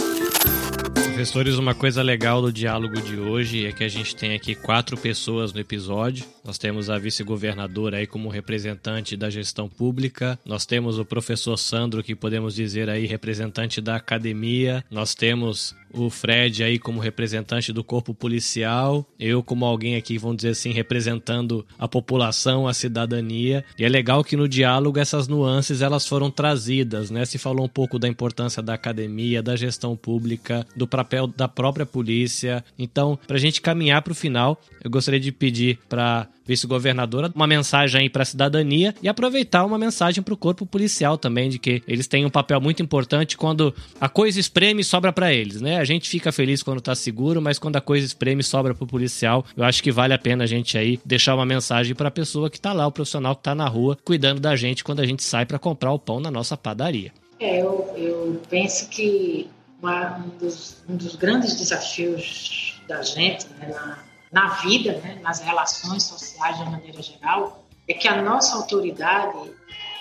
Professores, 0.92 1.56
uma 1.60 1.76
coisa 1.76 2.02
legal 2.02 2.42
do 2.42 2.52
diálogo 2.52 3.00
de 3.00 3.20
hoje 3.20 3.68
é 3.68 3.72
que 3.72 3.84
a 3.84 3.88
gente 3.88 4.16
tem 4.16 4.34
aqui 4.34 4.56
quatro 4.56 4.98
pessoas 4.98 5.54
no 5.54 5.60
episódio. 5.60 6.26
Nós 6.44 6.58
temos 6.58 6.90
a 6.90 6.98
vice-governadora 6.98 7.98
aí 7.98 8.08
como 8.08 8.28
representante 8.28 9.16
da 9.16 9.30
gestão 9.30 9.70
pública. 9.70 10.40
Nós 10.44 10.66
temos 10.66 10.98
o 10.98 11.06
professor 11.06 11.56
Sandro, 11.58 12.02
que 12.02 12.16
podemos 12.16 12.56
dizer 12.56 12.90
aí 12.90 13.06
representante 13.06 13.80
da 13.80 13.98
academia. 13.98 14.84
Nós 14.90 15.14
temos 15.14 15.76
o 16.06 16.10
Fred 16.10 16.64
aí 16.64 16.80
como 16.80 17.00
representante 17.00 17.74
do 17.74 17.84
corpo 17.84 18.14
policial, 18.14 19.06
eu 19.20 19.44
como 19.44 19.66
alguém 19.66 19.96
aqui, 19.96 20.18
vamos 20.18 20.38
dizer 20.38 20.50
assim, 20.50 20.72
representando 20.72 21.66
a 21.78 21.88
população, 21.88 22.68
a 22.68 22.74
cidadania. 22.74 23.64
E 23.78 23.84
é 23.84 23.90
legal 23.90 24.24
que 24.24 24.36
no 24.36 24.48
diálogo 24.48 25.00
essas 25.00 25.28
nuances 25.28 25.82
elas 25.82 26.08
foram 26.08 26.30
trazidas, 26.30 27.10
né? 27.10 27.26
Se 27.26 27.38
falou 27.38 27.66
um 27.66 27.70
pouco 27.70 28.00
da 28.00 28.08
importância 28.08 28.62
da 28.62 28.74
academia, 28.74 29.42
da 29.42 29.56
gestão 29.56 29.96
pública, 29.96 30.66
do 30.76 30.88
papel 30.88 31.28
da 31.28 31.48
própria 31.48 31.86
polícia. 31.86 32.64
Então, 32.78 33.18
para 33.28 33.38
a 33.38 33.40
gente 33.40 33.62
caminhar 33.62 34.02
para 34.02 34.12
o 34.12 34.16
final, 34.16 34.62
eu 34.84 34.90
gostaria 34.90 35.20
de 35.20 35.32
pedir 35.32 35.80
para 35.90 36.28
vice-governadora, 36.48 37.32
uma 37.36 37.46
mensagem 37.46 38.02
aí 38.02 38.10
para 38.10 38.24
a 38.24 38.26
cidadania 38.26 38.96
e 39.02 39.10
aproveitar 39.10 39.66
uma 39.66 39.78
mensagem 39.78 40.24
para 40.24 40.34
o 40.34 40.38
corpo 40.38 40.66
policial 40.66 41.18
também, 41.18 41.50
de 41.50 41.60
que 41.60 41.84
eles 41.88 42.08
têm 42.08 42.26
um 42.26 42.30
papel 42.30 42.62
muito 42.62 42.82
importante 42.82 43.38
quando 43.38 43.74
a 44.00 44.08
coisa 44.08 44.40
espreme 44.40 44.84
sobra 44.84 45.12
para 45.12 45.34
eles, 45.34 45.62
né? 45.62 45.78
A 45.78 45.84
gente 45.84 46.10
fica 46.10 46.32
feliz 46.32 46.64
quando 46.64 46.82
tá 46.82 46.96
seguro, 46.96 47.42
mas 47.42 47.60
quando 47.60 47.76
a 47.76 47.82
coisa 47.82 48.06
espreme 48.06 48.44
sobra 48.44 48.74
para 48.74 48.84
o 48.84 48.88
policial, 48.88 49.46
eu 49.56 49.64
acho 49.64 49.84
que 49.84 49.92
vale 49.92 50.14
a 50.14 50.20
pena 50.20 50.46
a 50.46 50.48
gente 50.48 50.78
aí 50.78 51.00
deixar 51.06 51.36
uma 51.36 51.46
mensagem 51.46 51.94
para 51.94 52.08
a 52.08 52.12
pessoa 52.12 52.50
que 52.50 52.60
tá 52.60 52.74
lá, 52.74 52.88
o 52.88 52.92
profissional 52.92 53.36
que 53.36 53.44
tá 53.44 53.54
na 53.54 53.68
rua, 53.68 53.98
cuidando 54.04 54.40
da 54.40 54.56
gente 54.56 54.84
quando 54.84 55.02
a 55.02 55.06
gente 55.06 55.24
sai 55.24 55.46
para 55.46 55.60
comprar 55.60 55.92
o 55.92 56.00
pão 56.00 56.20
na 56.20 56.32
nossa 56.32 56.56
padaria. 56.56 57.12
É, 57.40 57.62
eu, 57.62 57.94
eu 57.96 58.42
penso 58.50 58.90
que 58.90 59.48
uma, 59.82 60.18
um, 60.18 60.30
dos, 60.40 60.78
um 60.90 60.96
dos 60.96 61.16
grandes 61.16 61.56
desafios 61.56 62.82
da 62.88 63.02
gente 63.02 63.48
né, 63.60 63.68
na, 63.70 64.07
na 64.32 64.48
vida, 64.48 64.94
né, 65.00 65.20
nas 65.22 65.40
relações 65.40 66.04
sociais 66.04 66.58
de 66.58 66.66
maneira 66.66 67.02
geral, 67.02 67.64
é 67.88 67.94
que 67.94 68.08
a 68.08 68.22
nossa 68.22 68.56
autoridade, 68.56 69.52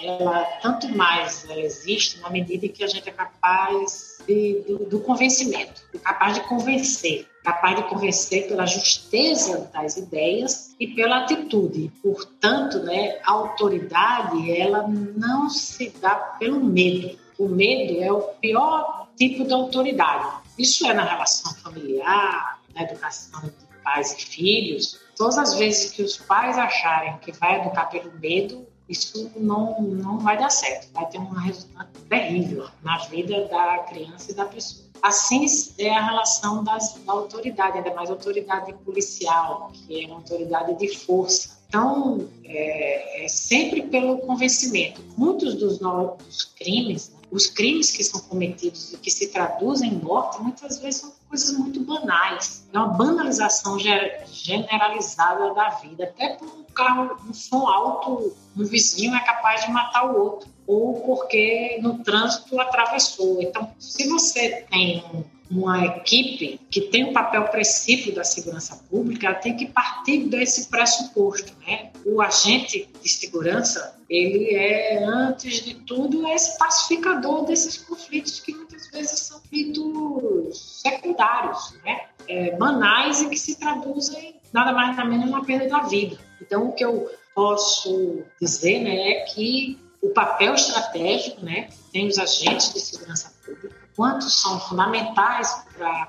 ela 0.02 0.44
tanto 0.60 0.88
mais 0.88 1.48
ela 1.48 1.60
existe 1.60 2.18
na 2.20 2.28
medida 2.28 2.66
em 2.66 2.68
que 2.68 2.82
a 2.82 2.88
gente 2.88 3.08
é 3.08 3.12
capaz 3.12 4.18
de, 4.26 4.64
do, 4.66 4.78
do 4.86 5.00
convencimento, 5.00 5.82
é 5.94 5.98
capaz 5.98 6.34
de 6.34 6.40
convencer, 6.40 7.28
capaz 7.44 7.76
de 7.76 7.84
convencer 7.84 8.48
pela 8.48 8.66
justeza 8.66 9.70
das 9.72 9.96
ideias 9.96 10.74
e 10.80 10.88
pela 10.88 11.18
atitude. 11.18 11.92
Portanto, 12.02 12.80
né, 12.80 13.20
a 13.24 13.32
autoridade 13.32 14.50
ela 14.50 14.86
não 14.88 15.48
se 15.48 15.90
dá 16.00 16.16
pelo 16.16 16.62
medo. 16.62 17.16
O 17.38 17.48
medo 17.48 18.02
é 18.02 18.10
o 18.10 18.22
pior 18.40 19.06
tipo 19.16 19.44
de 19.44 19.52
autoridade. 19.52 20.42
Isso 20.58 20.86
é 20.86 20.92
na 20.92 21.04
relação 21.04 21.54
familiar, 21.54 22.58
na 22.74 22.82
educação 22.82 23.40
pais 23.86 24.12
e 24.18 24.26
filhos, 24.26 24.98
todas 25.16 25.38
as 25.38 25.54
vezes 25.54 25.92
que 25.92 26.02
os 26.02 26.16
pais 26.16 26.58
acharem 26.58 27.16
que 27.18 27.30
vai 27.30 27.60
educar 27.60 27.84
pelo 27.86 28.10
medo, 28.18 28.66
isso 28.88 29.30
não, 29.36 29.80
não 29.80 30.18
vai 30.18 30.36
dar 30.36 30.50
certo, 30.50 30.92
vai 30.92 31.06
ter 31.06 31.18
um 31.18 31.30
resultado 31.30 31.88
terrível 32.08 32.68
na 32.82 32.98
vida 33.06 33.46
da 33.46 33.78
criança 33.88 34.32
e 34.32 34.34
da 34.34 34.44
pessoa. 34.44 34.86
Assim 35.02 35.46
é 35.78 35.90
a 35.90 36.04
relação 36.04 36.64
das, 36.64 36.94
da 37.04 37.12
autoridade, 37.12 37.78
ainda 37.78 37.94
mais 37.94 38.10
autoridade 38.10 38.72
policial, 38.84 39.70
que 39.72 40.04
é 40.04 40.06
uma 40.06 40.16
autoridade 40.16 40.74
de 40.74 40.96
força. 40.96 41.56
Então, 41.68 42.28
é, 42.44 43.24
é 43.24 43.28
sempre 43.28 43.82
pelo 43.82 44.18
convencimento. 44.18 45.02
Muitos 45.16 45.54
dos 45.54 45.80
novos 45.80 46.44
crimes, 46.56 47.12
os 47.30 47.46
crimes 47.46 47.90
que 47.90 48.04
são 48.04 48.20
cometidos 48.20 48.92
e 48.92 48.98
que 48.98 49.10
se 49.10 49.28
traduzem 49.28 49.92
em 49.92 49.98
morte, 49.98 50.40
muitas 50.40 50.78
vezes 50.78 51.00
são 51.00 51.12
coisas 51.28 51.56
muito 51.56 51.80
banais. 51.80 52.66
É 52.72 52.78
uma 52.78 52.88
banalização 52.88 53.78
generalizada 53.78 55.52
da 55.54 55.70
vida. 55.70 56.04
Até 56.04 56.36
por 56.36 56.46
um 56.46 56.64
carro, 56.72 57.18
um 57.28 57.34
som 57.34 57.66
alto, 57.66 58.34
um 58.56 58.64
vizinho 58.64 59.14
é 59.14 59.20
capaz 59.20 59.64
de 59.64 59.70
matar 59.70 60.10
o 60.10 60.20
outro. 60.20 60.48
Ou 60.66 61.00
porque 61.02 61.78
no 61.82 62.02
trânsito 62.02 62.60
atravessou. 62.60 63.42
Então, 63.42 63.72
se 63.78 64.08
você 64.08 64.66
tem 64.70 65.04
uma 65.50 65.84
equipe 65.84 66.60
que 66.70 66.82
tem 66.82 67.04
um 67.04 67.12
papel 67.12 67.44
preciso 67.44 68.12
da 68.12 68.24
segurança 68.24 68.76
pública, 68.90 69.28
ela 69.28 69.36
tem 69.36 69.56
que 69.56 69.66
partir 69.66 70.24
desse 70.24 70.68
pressuposto, 70.68 71.52
né? 71.66 71.90
O 72.04 72.20
agente 72.20 72.88
de 73.02 73.08
segurança, 73.08 73.98
ele 74.08 74.54
é, 74.54 75.04
antes 75.04 75.62
de 75.62 75.74
tudo, 75.74 76.26
é 76.26 76.34
esse 76.34 76.58
pacificador 76.58 77.44
desses 77.44 77.76
conflitos 77.78 78.40
que 78.40 78.54
muitas 78.54 78.90
vezes 78.90 79.20
são 79.20 79.40
conflitos 79.40 80.80
secundários, 80.82 81.74
né? 81.84 82.06
É, 82.28 82.56
banais 82.56 83.20
e 83.22 83.28
que 83.28 83.38
se 83.38 83.56
traduzem 83.56 84.34
nada 84.52 84.72
mais 84.72 84.96
nada 84.96 85.08
menos 85.08 85.30
na 85.30 85.44
perda 85.44 85.68
da 85.68 85.80
vida. 85.82 86.18
Então, 86.40 86.68
o 86.68 86.72
que 86.72 86.84
eu 86.84 87.08
posso 87.34 88.24
dizer, 88.40 88.80
né, 88.80 89.10
é 89.10 89.20
que 89.26 89.78
o 90.02 90.08
papel 90.08 90.54
estratégico, 90.54 91.44
né, 91.44 91.68
tem 91.92 92.08
os 92.08 92.18
agentes 92.18 92.72
de 92.72 92.80
segurança 92.80 93.32
pública, 93.44 93.85
quanto 93.96 94.28
são 94.28 94.60
fundamentais 94.60 95.64
para 95.76 96.08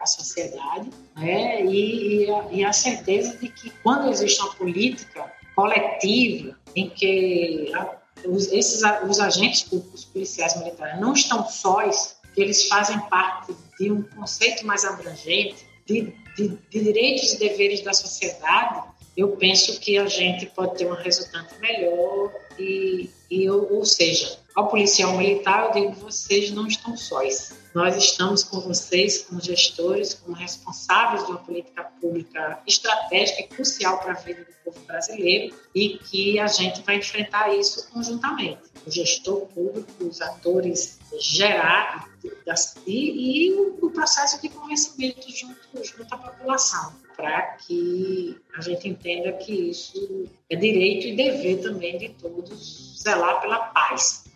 a 0.00 0.06
sociedade, 0.06 0.90
né? 1.16 1.64
E, 1.64 2.24
e, 2.24 2.30
a, 2.30 2.46
e, 2.52 2.64
a, 2.64 2.72
certeza 2.72 3.36
de 3.38 3.48
que 3.48 3.70
quando 3.82 4.08
existe 4.08 4.40
uma 4.40 4.54
política 4.54 5.32
coletiva 5.56 6.56
em 6.76 6.88
que 6.90 7.72
a, 7.74 7.96
os, 8.26 8.52
esses 8.52 8.82
os 9.08 9.18
agentes 9.18 9.62
públicos, 9.62 10.04
policiais 10.04 10.56
militares, 10.56 11.00
não 11.00 11.14
estão 11.14 11.48
sós, 11.48 12.16
que 12.34 12.40
eles 12.40 12.68
fazem 12.68 12.98
parte 13.08 13.56
de 13.80 13.90
um 13.90 14.02
conceito 14.02 14.64
mais 14.64 14.84
abrangente 14.84 15.66
de, 15.86 16.14
de, 16.36 16.48
de 16.70 16.80
direitos 16.80 17.32
e 17.32 17.38
deveres 17.38 17.80
da 17.80 17.92
sociedade, 17.92 18.82
eu 19.16 19.30
penso 19.30 19.80
que 19.80 19.98
a 19.98 20.06
gente 20.06 20.46
pode 20.46 20.76
ter 20.76 20.86
um 20.86 20.94
resultado 20.94 21.48
melhor 21.60 22.32
e, 22.56 23.10
e 23.28 23.50
ou 23.50 23.84
seja, 23.84 24.38
ao 24.58 24.66
policial 24.66 25.16
militar, 25.16 25.66
eu 25.66 25.72
digo: 25.72 25.92
vocês 26.00 26.50
não 26.50 26.66
estão 26.66 26.96
sós. 26.96 27.56
Nós 27.72 27.96
estamos 27.96 28.42
com 28.42 28.58
vocês, 28.58 29.22
como 29.22 29.40
gestores, 29.40 30.14
como 30.14 30.34
responsáveis 30.34 31.24
de 31.24 31.30
uma 31.30 31.38
política 31.38 31.84
pública 32.00 32.60
estratégica 32.66 33.42
e 33.42 33.46
crucial 33.46 34.00
para 34.00 34.14
a 34.14 34.16
vida 34.16 34.40
do 34.40 34.52
povo 34.64 34.84
brasileiro 34.84 35.54
e 35.72 35.98
que 35.98 36.40
a 36.40 36.48
gente 36.48 36.82
vai 36.82 36.96
enfrentar 36.96 37.54
isso 37.54 37.88
conjuntamente. 37.90 38.62
O 38.84 38.90
gestor 38.90 39.46
público, 39.46 39.92
os 40.00 40.20
atores 40.20 40.98
gerar 41.20 42.10
e, 42.84 43.46
e 43.46 43.54
o, 43.54 43.90
processo 43.90 44.40
de 44.42 44.48
convencimento 44.48 45.30
junto, 45.30 45.84
junto 45.84 46.12
à 46.12 46.18
população, 46.18 46.94
para 47.16 47.42
que 47.58 48.36
a 48.56 48.60
gente 48.60 48.88
entenda 48.88 49.32
que 49.34 49.52
isso 49.52 50.26
é 50.50 50.56
direito 50.56 51.06
e 51.06 51.14
dever 51.14 51.60
também 51.60 51.96
de 51.96 52.08
todos 52.08 53.00
zelar 53.00 53.40
pela 53.40 53.58
paz 53.58 54.27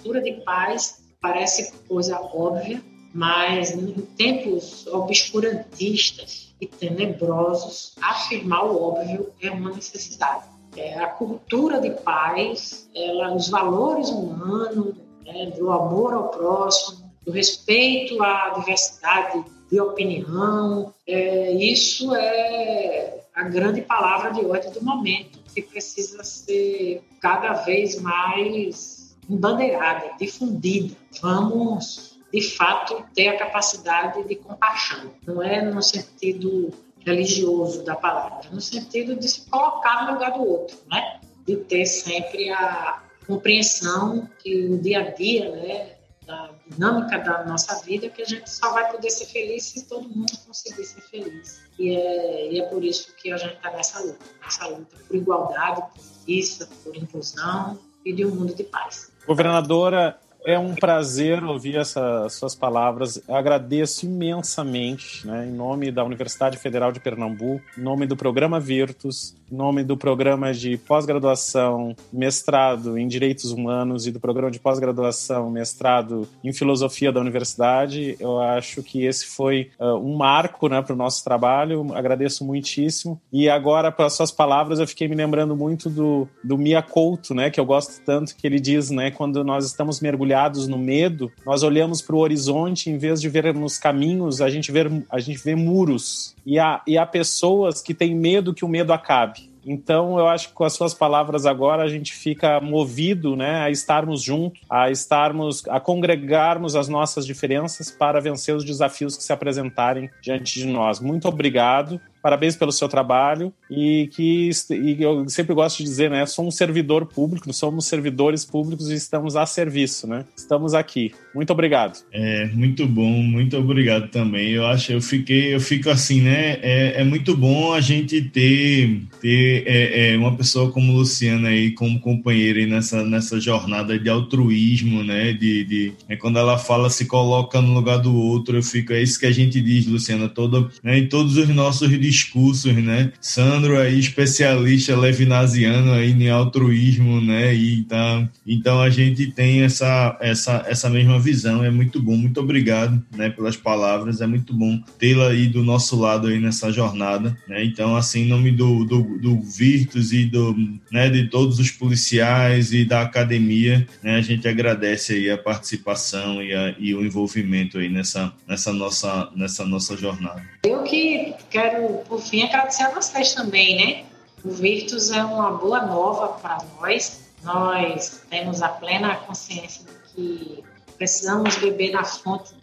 cultura 0.00 0.22
de 0.22 0.32
paz 0.44 1.02
parece 1.20 1.72
coisa 1.86 2.18
óbvia, 2.18 2.82
mas 3.12 3.72
em 3.72 3.92
tempos 4.16 4.86
obscurantistas 4.86 6.54
e 6.60 6.66
tenebrosos, 6.66 7.94
afirmar 8.00 8.64
o 8.64 8.82
óbvio 8.82 9.30
é 9.40 9.50
uma 9.50 9.70
necessidade. 9.70 10.44
É, 10.76 10.98
a 10.98 11.06
cultura 11.06 11.80
de 11.80 11.90
paz, 11.90 12.88
ela, 12.94 13.34
os 13.34 13.48
valores 13.48 14.08
humanos, 14.08 14.94
né, 15.24 15.46
do 15.58 15.70
amor 15.70 16.14
ao 16.14 16.28
próximo, 16.28 17.10
do 17.24 17.32
respeito 17.32 18.22
à 18.22 18.50
diversidade 18.50 19.44
de 19.70 19.80
opinião, 19.80 20.94
é, 21.06 21.52
isso 21.52 22.14
é 22.14 23.20
a 23.34 23.44
grande 23.44 23.82
palavra 23.82 24.32
de 24.32 24.44
ordem 24.44 24.70
do 24.70 24.82
momento, 24.82 25.38
que 25.54 25.62
precisa 25.62 26.22
ser 26.22 27.02
cada 27.20 27.52
vez 27.52 28.00
mais 28.00 28.99
embandeirada, 29.30 30.12
difundida. 30.18 30.94
Vamos, 31.22 32.18
de 32.32 32.42
fato, 32.42 33.04
ter 33.14 33.28
a 33.28 33.38
capacidade 33.38 34.22
de 34.24 34.36
compaixão. 34.36 35.12
Não 35.26 35.42
é 35.42 35.62
no 35.62 35.82
sentido 35.82 36.70
religioso 36.98 37.82
da 37.84 37.96
palavra, 37.96 38.50
no 38.50 38.60
sentido 38.60 39.16
de 39.16 39.28
se 39.28 39.48
colocar 39.48 40.06
no 40.06 40.14
lugar 40.14 40.32
do 40.32 40.46
outro, 40.46 40.76
né? 40.90 41.20
De 41.46 41.56
ter 41.56 41.86
sempre 41.86 42.50
a 42.50 43.02
compreensão 43.26 44.28
que 44.38 44.66
o 44.66 44.78
dia 44.78 45.00
a 45.00 45.10
dia, 45.10 45.50
né, 45.50 45.96
da 46.26 46.50
dinâmica 46.66 47.18
da 47.18 47.44
nossa 47.44 47.80
vida 47.82 48.08
que 48.08 48.22
a 48.22 48.24
gente 48.24 48.50
só 48.50 48.72
vai 48.72 48.90
poder 48.90 49.10
ser 49.10 49.26
feliz 49.26 49.64
se 49.64 49.86
todo 49.86 50.08
mundo 50.08 50.32
conseguir 50.46 50.84
ser 50.84 51.00
feliz. 51.02 51.62
E 51.78 51.96
é, 51.96 52.52
e 52.52 52.60
é 52.60 52.66
por 52.66 52.84
isso 52.84 53.14
que 53.16 53.32
a 53.32 53.36
gente 53.36 53.54
está 53.54 53.70
nessa 53.70 54.00
luta, 54.00 54.24
nessa 54.42 54.66
luta 54.66 54.96
por 55.06 55.16
igualdade, 55.16 55.82
por 55.94 56.02
justiça, 56.02 56.68
por 56.84 56.96
inclusão 56.96 57.78
e 58.04 58.12
de 58.12 58.24
um 58.24 58.34
mundo 58.34 58.54
de 58.54 58.64
paz. 58.64 59.09
Governadora, 59.26 60.18
é 60.44 60.58
um 60.58 60.74
prazer 60.74 61.42
ouvir 61.44 61.76
essas 61.76 62.34
suas 62.34 62.54
palavras. 62.54 63.22
Agradeço 63.28 64.06
imensamente, 64.06 65.26
né, 65.26 65.46
em 65.46 65.52
nome 65.52 65.90
da 65.90 66.04
Universidade 66.04 66.56
Federal 66.56 66.92
de 66.92 67.00
Pernambuco, 67.00 67.62
em 67.76 67.82
nome 67.82 68.06
do 68.06 68.16
programa 68.16 68.58
Virtus, 68.58 69.34
em 69.50 69.56
nome 69.56 69.82
do 69.82 69.96
programa 69.96 70.52
de 70.52 70.76
pós-graduação, 70.78 71.94
mestrado 72.12 72.96
em 72.96 73.06
Direitos 73.06 73.52
Humanos 73.52 74.06
e 74.06 74.12
do 74.12 74.20
programa 74.20 74.50
de 74.50 74.60
pós-graduação, 74.60 75.50
mestrado 75.50 76.28
em 76.42 76.52
Filosofia 76.52 77.12
da 77.12 77.20
Universidade. 77.20 78.16
Eu 78.18 78.40
acho 78.40 78.82
que 78.82 79.04
esse 79.04 79.26
foi 79.26 79.70
uh, 79.78 79.96
um 79.96 80.16
marco 80.16 80.68
né, 80.68 80.80
para 80.80 80.94
o 80.94 80.96
nosso 80.96 81.22
trabalho. 81.24 81.94
Agradeço 81.94 82.44
muitíssimo. 82.44 83.20
E 83.32 83.48
agora, 83.48 83.90
pelas 83.90 84.14
suas 84.14 84.30
palavras, 84.30 84.78
eu 84.78 84.86
fiquei 84.86 85.08
me 85.08 85.14
lembrando 85.14 85.56
muito 85.56 85.90
do, 85.90 86.28
do 86.42 86.56
Mia 86.56 86.82
Couto, 86.82 87.34
né, 87.34 87.50
que 87.50 87.58
eu 87.58 87.64
gosto 87.64 88.00
tanto, 88.04 88.34
que 88.36 88.46
ele 88.46 88.60
diz, 88.60 88.90
né, 88.90 89.10
quando 89.10 89.42
nós 89.44 89.66
estamos 89.66 90.00
mergulhados 90.00 90.29
mergulhados 90.30 90.68
no 90.68 90.78
medo, 90.78 91.32
nós 91.44 91.62
olhamos 91.62 92.00
para 92.00 92.14
o 92.14 92.20
horizonte, 92.20 92.88
em 92.88 92.96
vez 92.96 93.20
de 93.20 93.28
ver 93.28 93.52
nos 93.52 93.76
caminhos, 93.76 94.40
a 94.40 94.48
gente 94.48 94.70
vê, 94.70 94.86
a 95.10 95.18
gente 95.18 95.42
vê 95.42 95.54
muros. 95.54 96.36
E 96.46 96.58
há, 96.58 96.80
e 96.86 96.96
há 96.96 97.04
pessoas 97.04 97.82
que 97.82 97.92
têm 97.92 98.14
medo 98.14 98.54
que 98.54 98.64
o 98.64 98.68
medo 98.68 98.92
acabe. 98.92 99.50
Então, 99.66 100.18
eu 100.18 100.26
acho 100.26 100.48
que 100.48 100.54
com 100.54 100.64
as 100.64 100.72
suas 100.72 100.94
palavras 100.94 101.44
agora 101.44 101.82
a 101.82 101.88
gente 101.88 102.14
fica 102.14 102.60
movido, 102.60 103.36
né, 103.36 103.60
a 103.60 103.70
estarmos 103.70 104.22
juntos, 104.22 104.62
a 104.70 104.90
estarmos, 104.90 105.62
a 105.68 105.78
congregarmos 105.78 106.74
as 106.74 106.88
nossas 106.88 107.26
diferenças 107.26 107.90
para 107.90 108.20
vencer 108.20 108.54
os 108.54 108.64
desafios 108.64 109.16
que 109.16 109.22
se 109.22 109.32
apresentarem 109.32 110.08
diante 110.22 110.60
de 110.60 110.66
nós. 110.66 110.98
Muito 110.98 111.28
obrigado 111.28 112.00
parabéns 112.22 112.56
pelo 112.56 112.72
seu 112.72 112.88
trabalho 112.88 113.52
e 113.70 114.08
que 114.12 114.50
e 114.70 115.02
eu 115.02 115.28
sempre 115.28 115.54
gosto 115.54 115.78
de 115.78 115.84
dizer, 115.84 116.10
né, 116.10 116.24
um 116.38 116.50
servidor 116.50 117.06
público, 117.06 117.52
somos 117.52 117.86
servidores 117.86 118.44
públicos 118.44 118.90
e 118.90 118.94
estamos 118.94 119.36
a 119.36 119.44
serviço, 119.44 120.06
né? 120.06 120.24
Estamos 120.36 120.74
aqui. 120.74 121.12
Muito 121.34 121.52
obrigado. 121.52 121.98
É 122.12 122.46
muito 122.46 122.86
bom, 122.86 123.10
muito 123.22 123.56
obrigado 123.56 124.08
também. 124.08 124.50
Eu 124.50 124.66
acho, 124.66 124.92
eu 124.92 125.00
fiquei, 125.00 125.54
eu 125.54 125.60
fico 125.60 125.90
assim, 125.90 126.22
né? 126.22 126.58
É, 126.62 127.00
é 127.00 127.04
muito 127.04 127.36
bom 127.36 127.72
a 127.72 127.80
gente 127.80 128.20
ter 128.22 129.02
ter 129.20 129.64
é, 129.66 130.12
é, 130.12 130.16
uma 130.16 130.34
pessoa 130.36 130.70
como 130.70 130.92
Luciana 130.92 131.48
aí 131.48 131.72
como 131.72 132.00
companheira 132.00 132.58
aí 132.58 132.66
nessa 132.66 133.04
nessa 133.04 133.40
jornada 133.40 133.98
de 133.98 134.08
altruísmo, 134.08 135.02
né? 135.02 135.32
De, 135.32 135.64
de 135.64 135.92
é 136.08 136.16
quando 136.16 136.38
ela 136.38 136.58
fala 136.58 136.90
se 136.90 137.06
coloca 137.06 137.60
no 137.60 137.74
lugar 137.74 137.98
do 137.98 138.14
outro, 138.14 138.56
eu 138.56 138.62
fico 138.62 138.92
é 138.92 139.02
isso 139.02 139.18
que 139.18 139.26
a 139.26 139.32
gente 139.32 139.60
diz, 139.60 139.86
Luciana, 139.86 140.28
todo 140.28 140.70
né, 140.82 140.98
em 140.98 141.06
todos 141.06 141.36
os 141.36 141.48
nossos 141.48 141.90
discursos, 142.10 142.74
né? 142.74 143.12
Sandro 143.20 143.78
aí, 143.78 143.98
especialista 143.98 144.96
levinasiano 144.96 145.92
aí 145.92 146.10
em 146.10 146.28
altruísmo, 146.28 147.20
né? 147.20 147.54
E 147.54 147.78
então, 147.78 148.28
então 148.46 148.80
a 148.80 148.90
gente 148.90 149.28
tem 149.28 149.62
essa, 149.62 150.16
essa, 150.20 150.64
essa 150.68 150.90
mesma 150.90 151.18
visão, 151.18 151.64
é 151.64 151.70
muito 151.70 152.02
bom. 152.02 152.16
Muito 152.16 152.40
obrigado, 152.40 153.02
né, 153.16 153.30
pelas 153.30 153.56
palavras, 153.56 154.20
é 154.20 154.26
muito 154.26 154.52
bom 154.52 154.80
tê-la 154.98 155.28
aí 155.28 155.46
do 155.46 155.62
nosso 155.62 155.98
lado 155.98 156.28
aí 156.28 156.38
nessa 156.38 156.70
jornada, 156.72 157.36
né? 157.46 157.64
Então, 157.64 157.96
assim, 157.96 158.22
em 158.22 158.28
nome 158.28 158.50
do, 158.50 158.84
do, 158.84 159.18
do 159.18 159.40
Virtus 159.40 160.12
e 160.12 160.24
do, 160.24 160.54
né, 160.90 161.08
de 161.08 161.28
todos 161.28 161.58
os 161.58 161.70
policiais 161.70 162.72
e 162.72 162.84
da 162.84 163.02
academia, 163.02 163.86
né, 164.02 164.16
a 164.16 164.20
gente 164.20 164.46
agradece 164.48 165.14
aí 165.14 165.30
a 165.30 165.38
participação 165.38 166.42
e, 166.42 166.52
a, 166.54 166.74
e 166.78 166.94
o 166.94 167.04
envolvimento 167.04 167.78
aí 167.78 167.88
nessa, 167.88 168.32
nessa, 168.46 168.72
nossa, 168.72 169.30
nessa 169.34 169.64
nossa 169.64 169.96
jornada. 169.96 170.42
Eu 170.64 170.82
que 170.82 171.32
quero 171.50 171.99
por 172.08 172.20
fim, 172.20 172.42
agradecer 172.42 172.84
a 172.84 172.90
vocês 172.90 173.34
também, 173.34 173.76
né? 173.76 174.06
O 174.44 174.50
Virtus 174.50 175.10
é 175.10 175.22
uma 175.22 175.52
boa 175.52 175.86
nova 175.86 176.28
para 176.40 176.58
nós. 176.78 177.30
Nós 177.42 178.22
temos 178.28 178.62
a 178.62 178.68
plena 178.68 179.16
consciência 179.16 179.84
de 179.84 180.12
que 180.12 180.64
precisamos 180.96 181.56
beber 181.56 181.92
na 181.92 182.04
fonte 182.04 182.54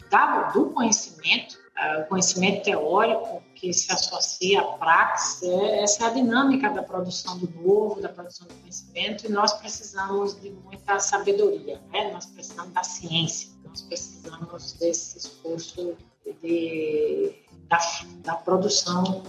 do 0.54 0.70
conhecimento, 0.70 1.58
ah, 1.76 2.04
o 2.06 2.10
conhecimento 2.10 2.64
teórico 2.64 3.44
que 3.54 3.74
se 3.74 3.92
associa 3.92 4.62
à 4.62 4.64
prática, 4.64 5.46
é, 5.46 5.84
essa 5.84 6.06
é 6.06 6.08
a 6.08 6.10
dinâmica 6.12 6.70
da 6.70 6.82
produção 6.82 7.38
do 7.38 7.50
novo, 7.62 8.00
da 8.00 8.10
produção 8.10 8.48
do 8.48 8.54
conhecimento, 8.56 9.26
e 9.26 9.30
nós 9.30 9.54
precisamos 9.54 10.40
de 10.40 10.52
muita 10.52 11.00
sabedoria, 11.00 11.82
né? 11.92 12.12
nós 12.14 12.26
precisamos 12.28 12.74
da 12.74 12.84
ciência, 12.84 13.50
nós 13.68 13.82
precisamos 13.82 14.74
desse 14.74 15.18
esforço 15.18 15.96
de, 16.42 17.34
da, 17.68 17.80
da 18.24 18.36
produção 18.36 19.24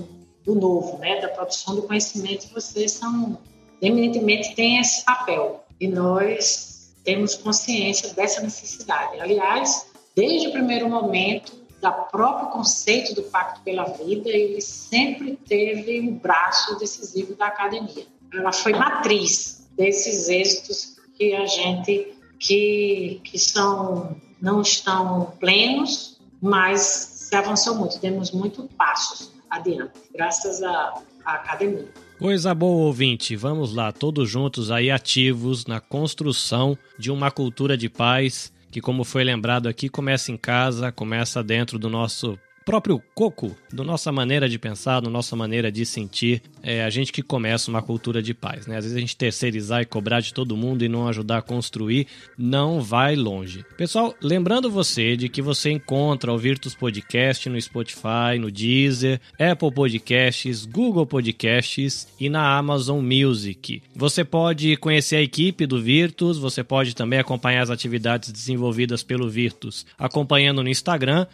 do 0.44 0.54
novo, 0.54 0.98
né, 0.98 1.20
da 1.20 1.28
produção 1.28 1.76
do 1.76 1.82
conhecimento, 1.82 2.48
vocês 2.52 2.92
são 2.92 3.38
eminentemente 3.80 4.54
têm 4.54 4.80
esse 4.80 5.04
papel 5.04 5.64
e 5.80 5.86
nós 5.86 6.92
temos 7.04 7.34
consciência 7.34 8.12
dessa 8.14 8.40
necessidade. 8.40 9.20
Aliás, 9.20 9.86
desde 10.16 10.48
o 10.48 10.52
primeiro 10.52 10.88
momento 10.88 11.56
da 11.80 11.92
próprio 11.92 12.50
conceito 12.50 13.14
do 13.14 13.22
Pacto 13.24 13.60
pela 13.62 13.84
Vida, 13.84 14.28
ele 14.28 14.60
sempre 14.60 15.36
teve 15.36 16.00
um 16.00 16.18
braço 16.18 16.76
decisivo 16.78 17.34
da 17.36 17.46
academia. 17.46 18.06
Ela 18.32 18.52
foi 18.52 18.72
matriz 18.72 19.68
desses 19.76 20.28
êxitos 20.28 20.96
que 21.14 21.34
a 21.34 21.46
gente 21.46 22.14
que 22.38 23.20
que 23.24 23.38
são 23.38 24.16
não 24.40 24.60
estão 24.60 25.32
plenos, 25.40 26.18
mas 26.40 26.80
se 26.80 27.34
avançou 27.34 27.74
muito, 27.74 27.98
temos 27.98 28.30
muito 28.30 28.64
passos 28.76 29.32
adiante, 29.50 29.92
graças 30.14 30.62
à, 30.62 30.94
à 31.24 31.34
academia. 31.34 31.88
Coisa 32.18 32.52
boa, 32.54 32.86
ouvinte. 32.86 33.36
Vamos 33.36 33.74
lá, 33.74 33.92
todos 33.92 34.28
juntos 34.28 34.70
aí 34.70 34.90
ativos 34.90 35.66
na 35.66 35.80
construção 35.80 36.76
de 36.98 37.10
uma 37.10 37.30
cultura 37.30 37.76
de 37.76 37.88
paz 37.88 38.52
que, 38.70 38.80
como 38.80 39.04
foi 39.04 39.24
lembrado 39.24 39.68
aqui, 39.68 39.88
começa 39.88 40.32
em 40.32 40.36
casa, 40.36 40.90
começa 40.90 41.42
dentro 41.42 41.78
do 41.78 41.88
nosso 41.88 42.38
próprio 42.68 43.02
coco, 43.14 43.56
da 43.72 43.82
nossa 43.82 44.12
maneira 44.12 44.46
de 44.46 44.58
pensar, 44.58 45.00
da 45.00 45.08
nossa 45.08 45.34
maneira 45.34 45.72
de 45.72 45.86
sentir, 45.86 46.42
é 46.62 46.84
a 46.84 46.90
gente 46.90 47.10
que 47.10 47.22
começa 47.22 47.70
uma 47.70 47.80
cultura 47.80 48.20
de 48.20 48.34
paz, 48.34 48.66
né? 48.66 48.76
Às 48.76 48.84
vezes 48.84 48.94
a 48.94 49.00
gente 49.00 49.16
terceirizar 49.16 49.80
e 49.80 49.86
cobrar 49.86 50.20
de 50.20 50.34
todo 50.34 50.54
mundo 50.54 50.84
e 50.84 50.88
não 50.88 51.08
ajudar 51.08 51.38
a 51.38 51.42
construir, 51.42 52.06
não 52.36 52.82
vai 52.82 53.16
longe. 53.16 53.64
Pessoal, 53.78 54.14
lembrando 54.20 54.70
você 54.70 55.16
de 55.16 55.30
que 55.30 55.40
você 55.40 55.70
encontra 55.70 56.30
o 56.30 56.36
Virtus 56.36 56.74
Podcast 56.74 57.48
no 57.48 57.58
Spotify, 57.58 58.38
no 58.38 58.50
Deezer, 58.50 59.18
Apple 59.40 59.72
Podcasts, 59.72 60.66
Google 60.66 61.06
Podcasts 61.06 62.06
e 62.20 62.28
na 62.28 62.54
Amazon 62.54 63.02
Music. 63.02 63.82
Você 63.96 64.22
pode 64.24 64.76
conhecer 64.76 65.16
a 65.16 65.22
equipe 65.22 65.64
do 65.64 65.80
Virtus, 65.80 66.36
você 66.36 66.62
pode 66.62 66.94
também 66.94 67.18
acompanhar 67.18 67.62
as 67.62 67.70
atividades 67.70 68.30
desenvolvidas 68.30 69.02
pelo 69.02 69.26
Virtus, 69.26 69.86
acompanhando 69.98 70.62
no 70.62 70.68
Instagram, 70.68 71.26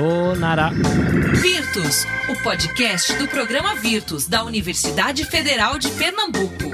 Sayonara! 0.03 0.69
Virtus, 1.33 2.05
o 2.27 2.35
podcast 2.43 3.13
do 3.13 3.25
programa 3.25 3.73
Virtus 3.75 4.27
da 4.27 4.43
Universidade 4.43 5.23
Federal 5.23 5.79
de 5.79 5.89
Pernambuco. 5.91 6.73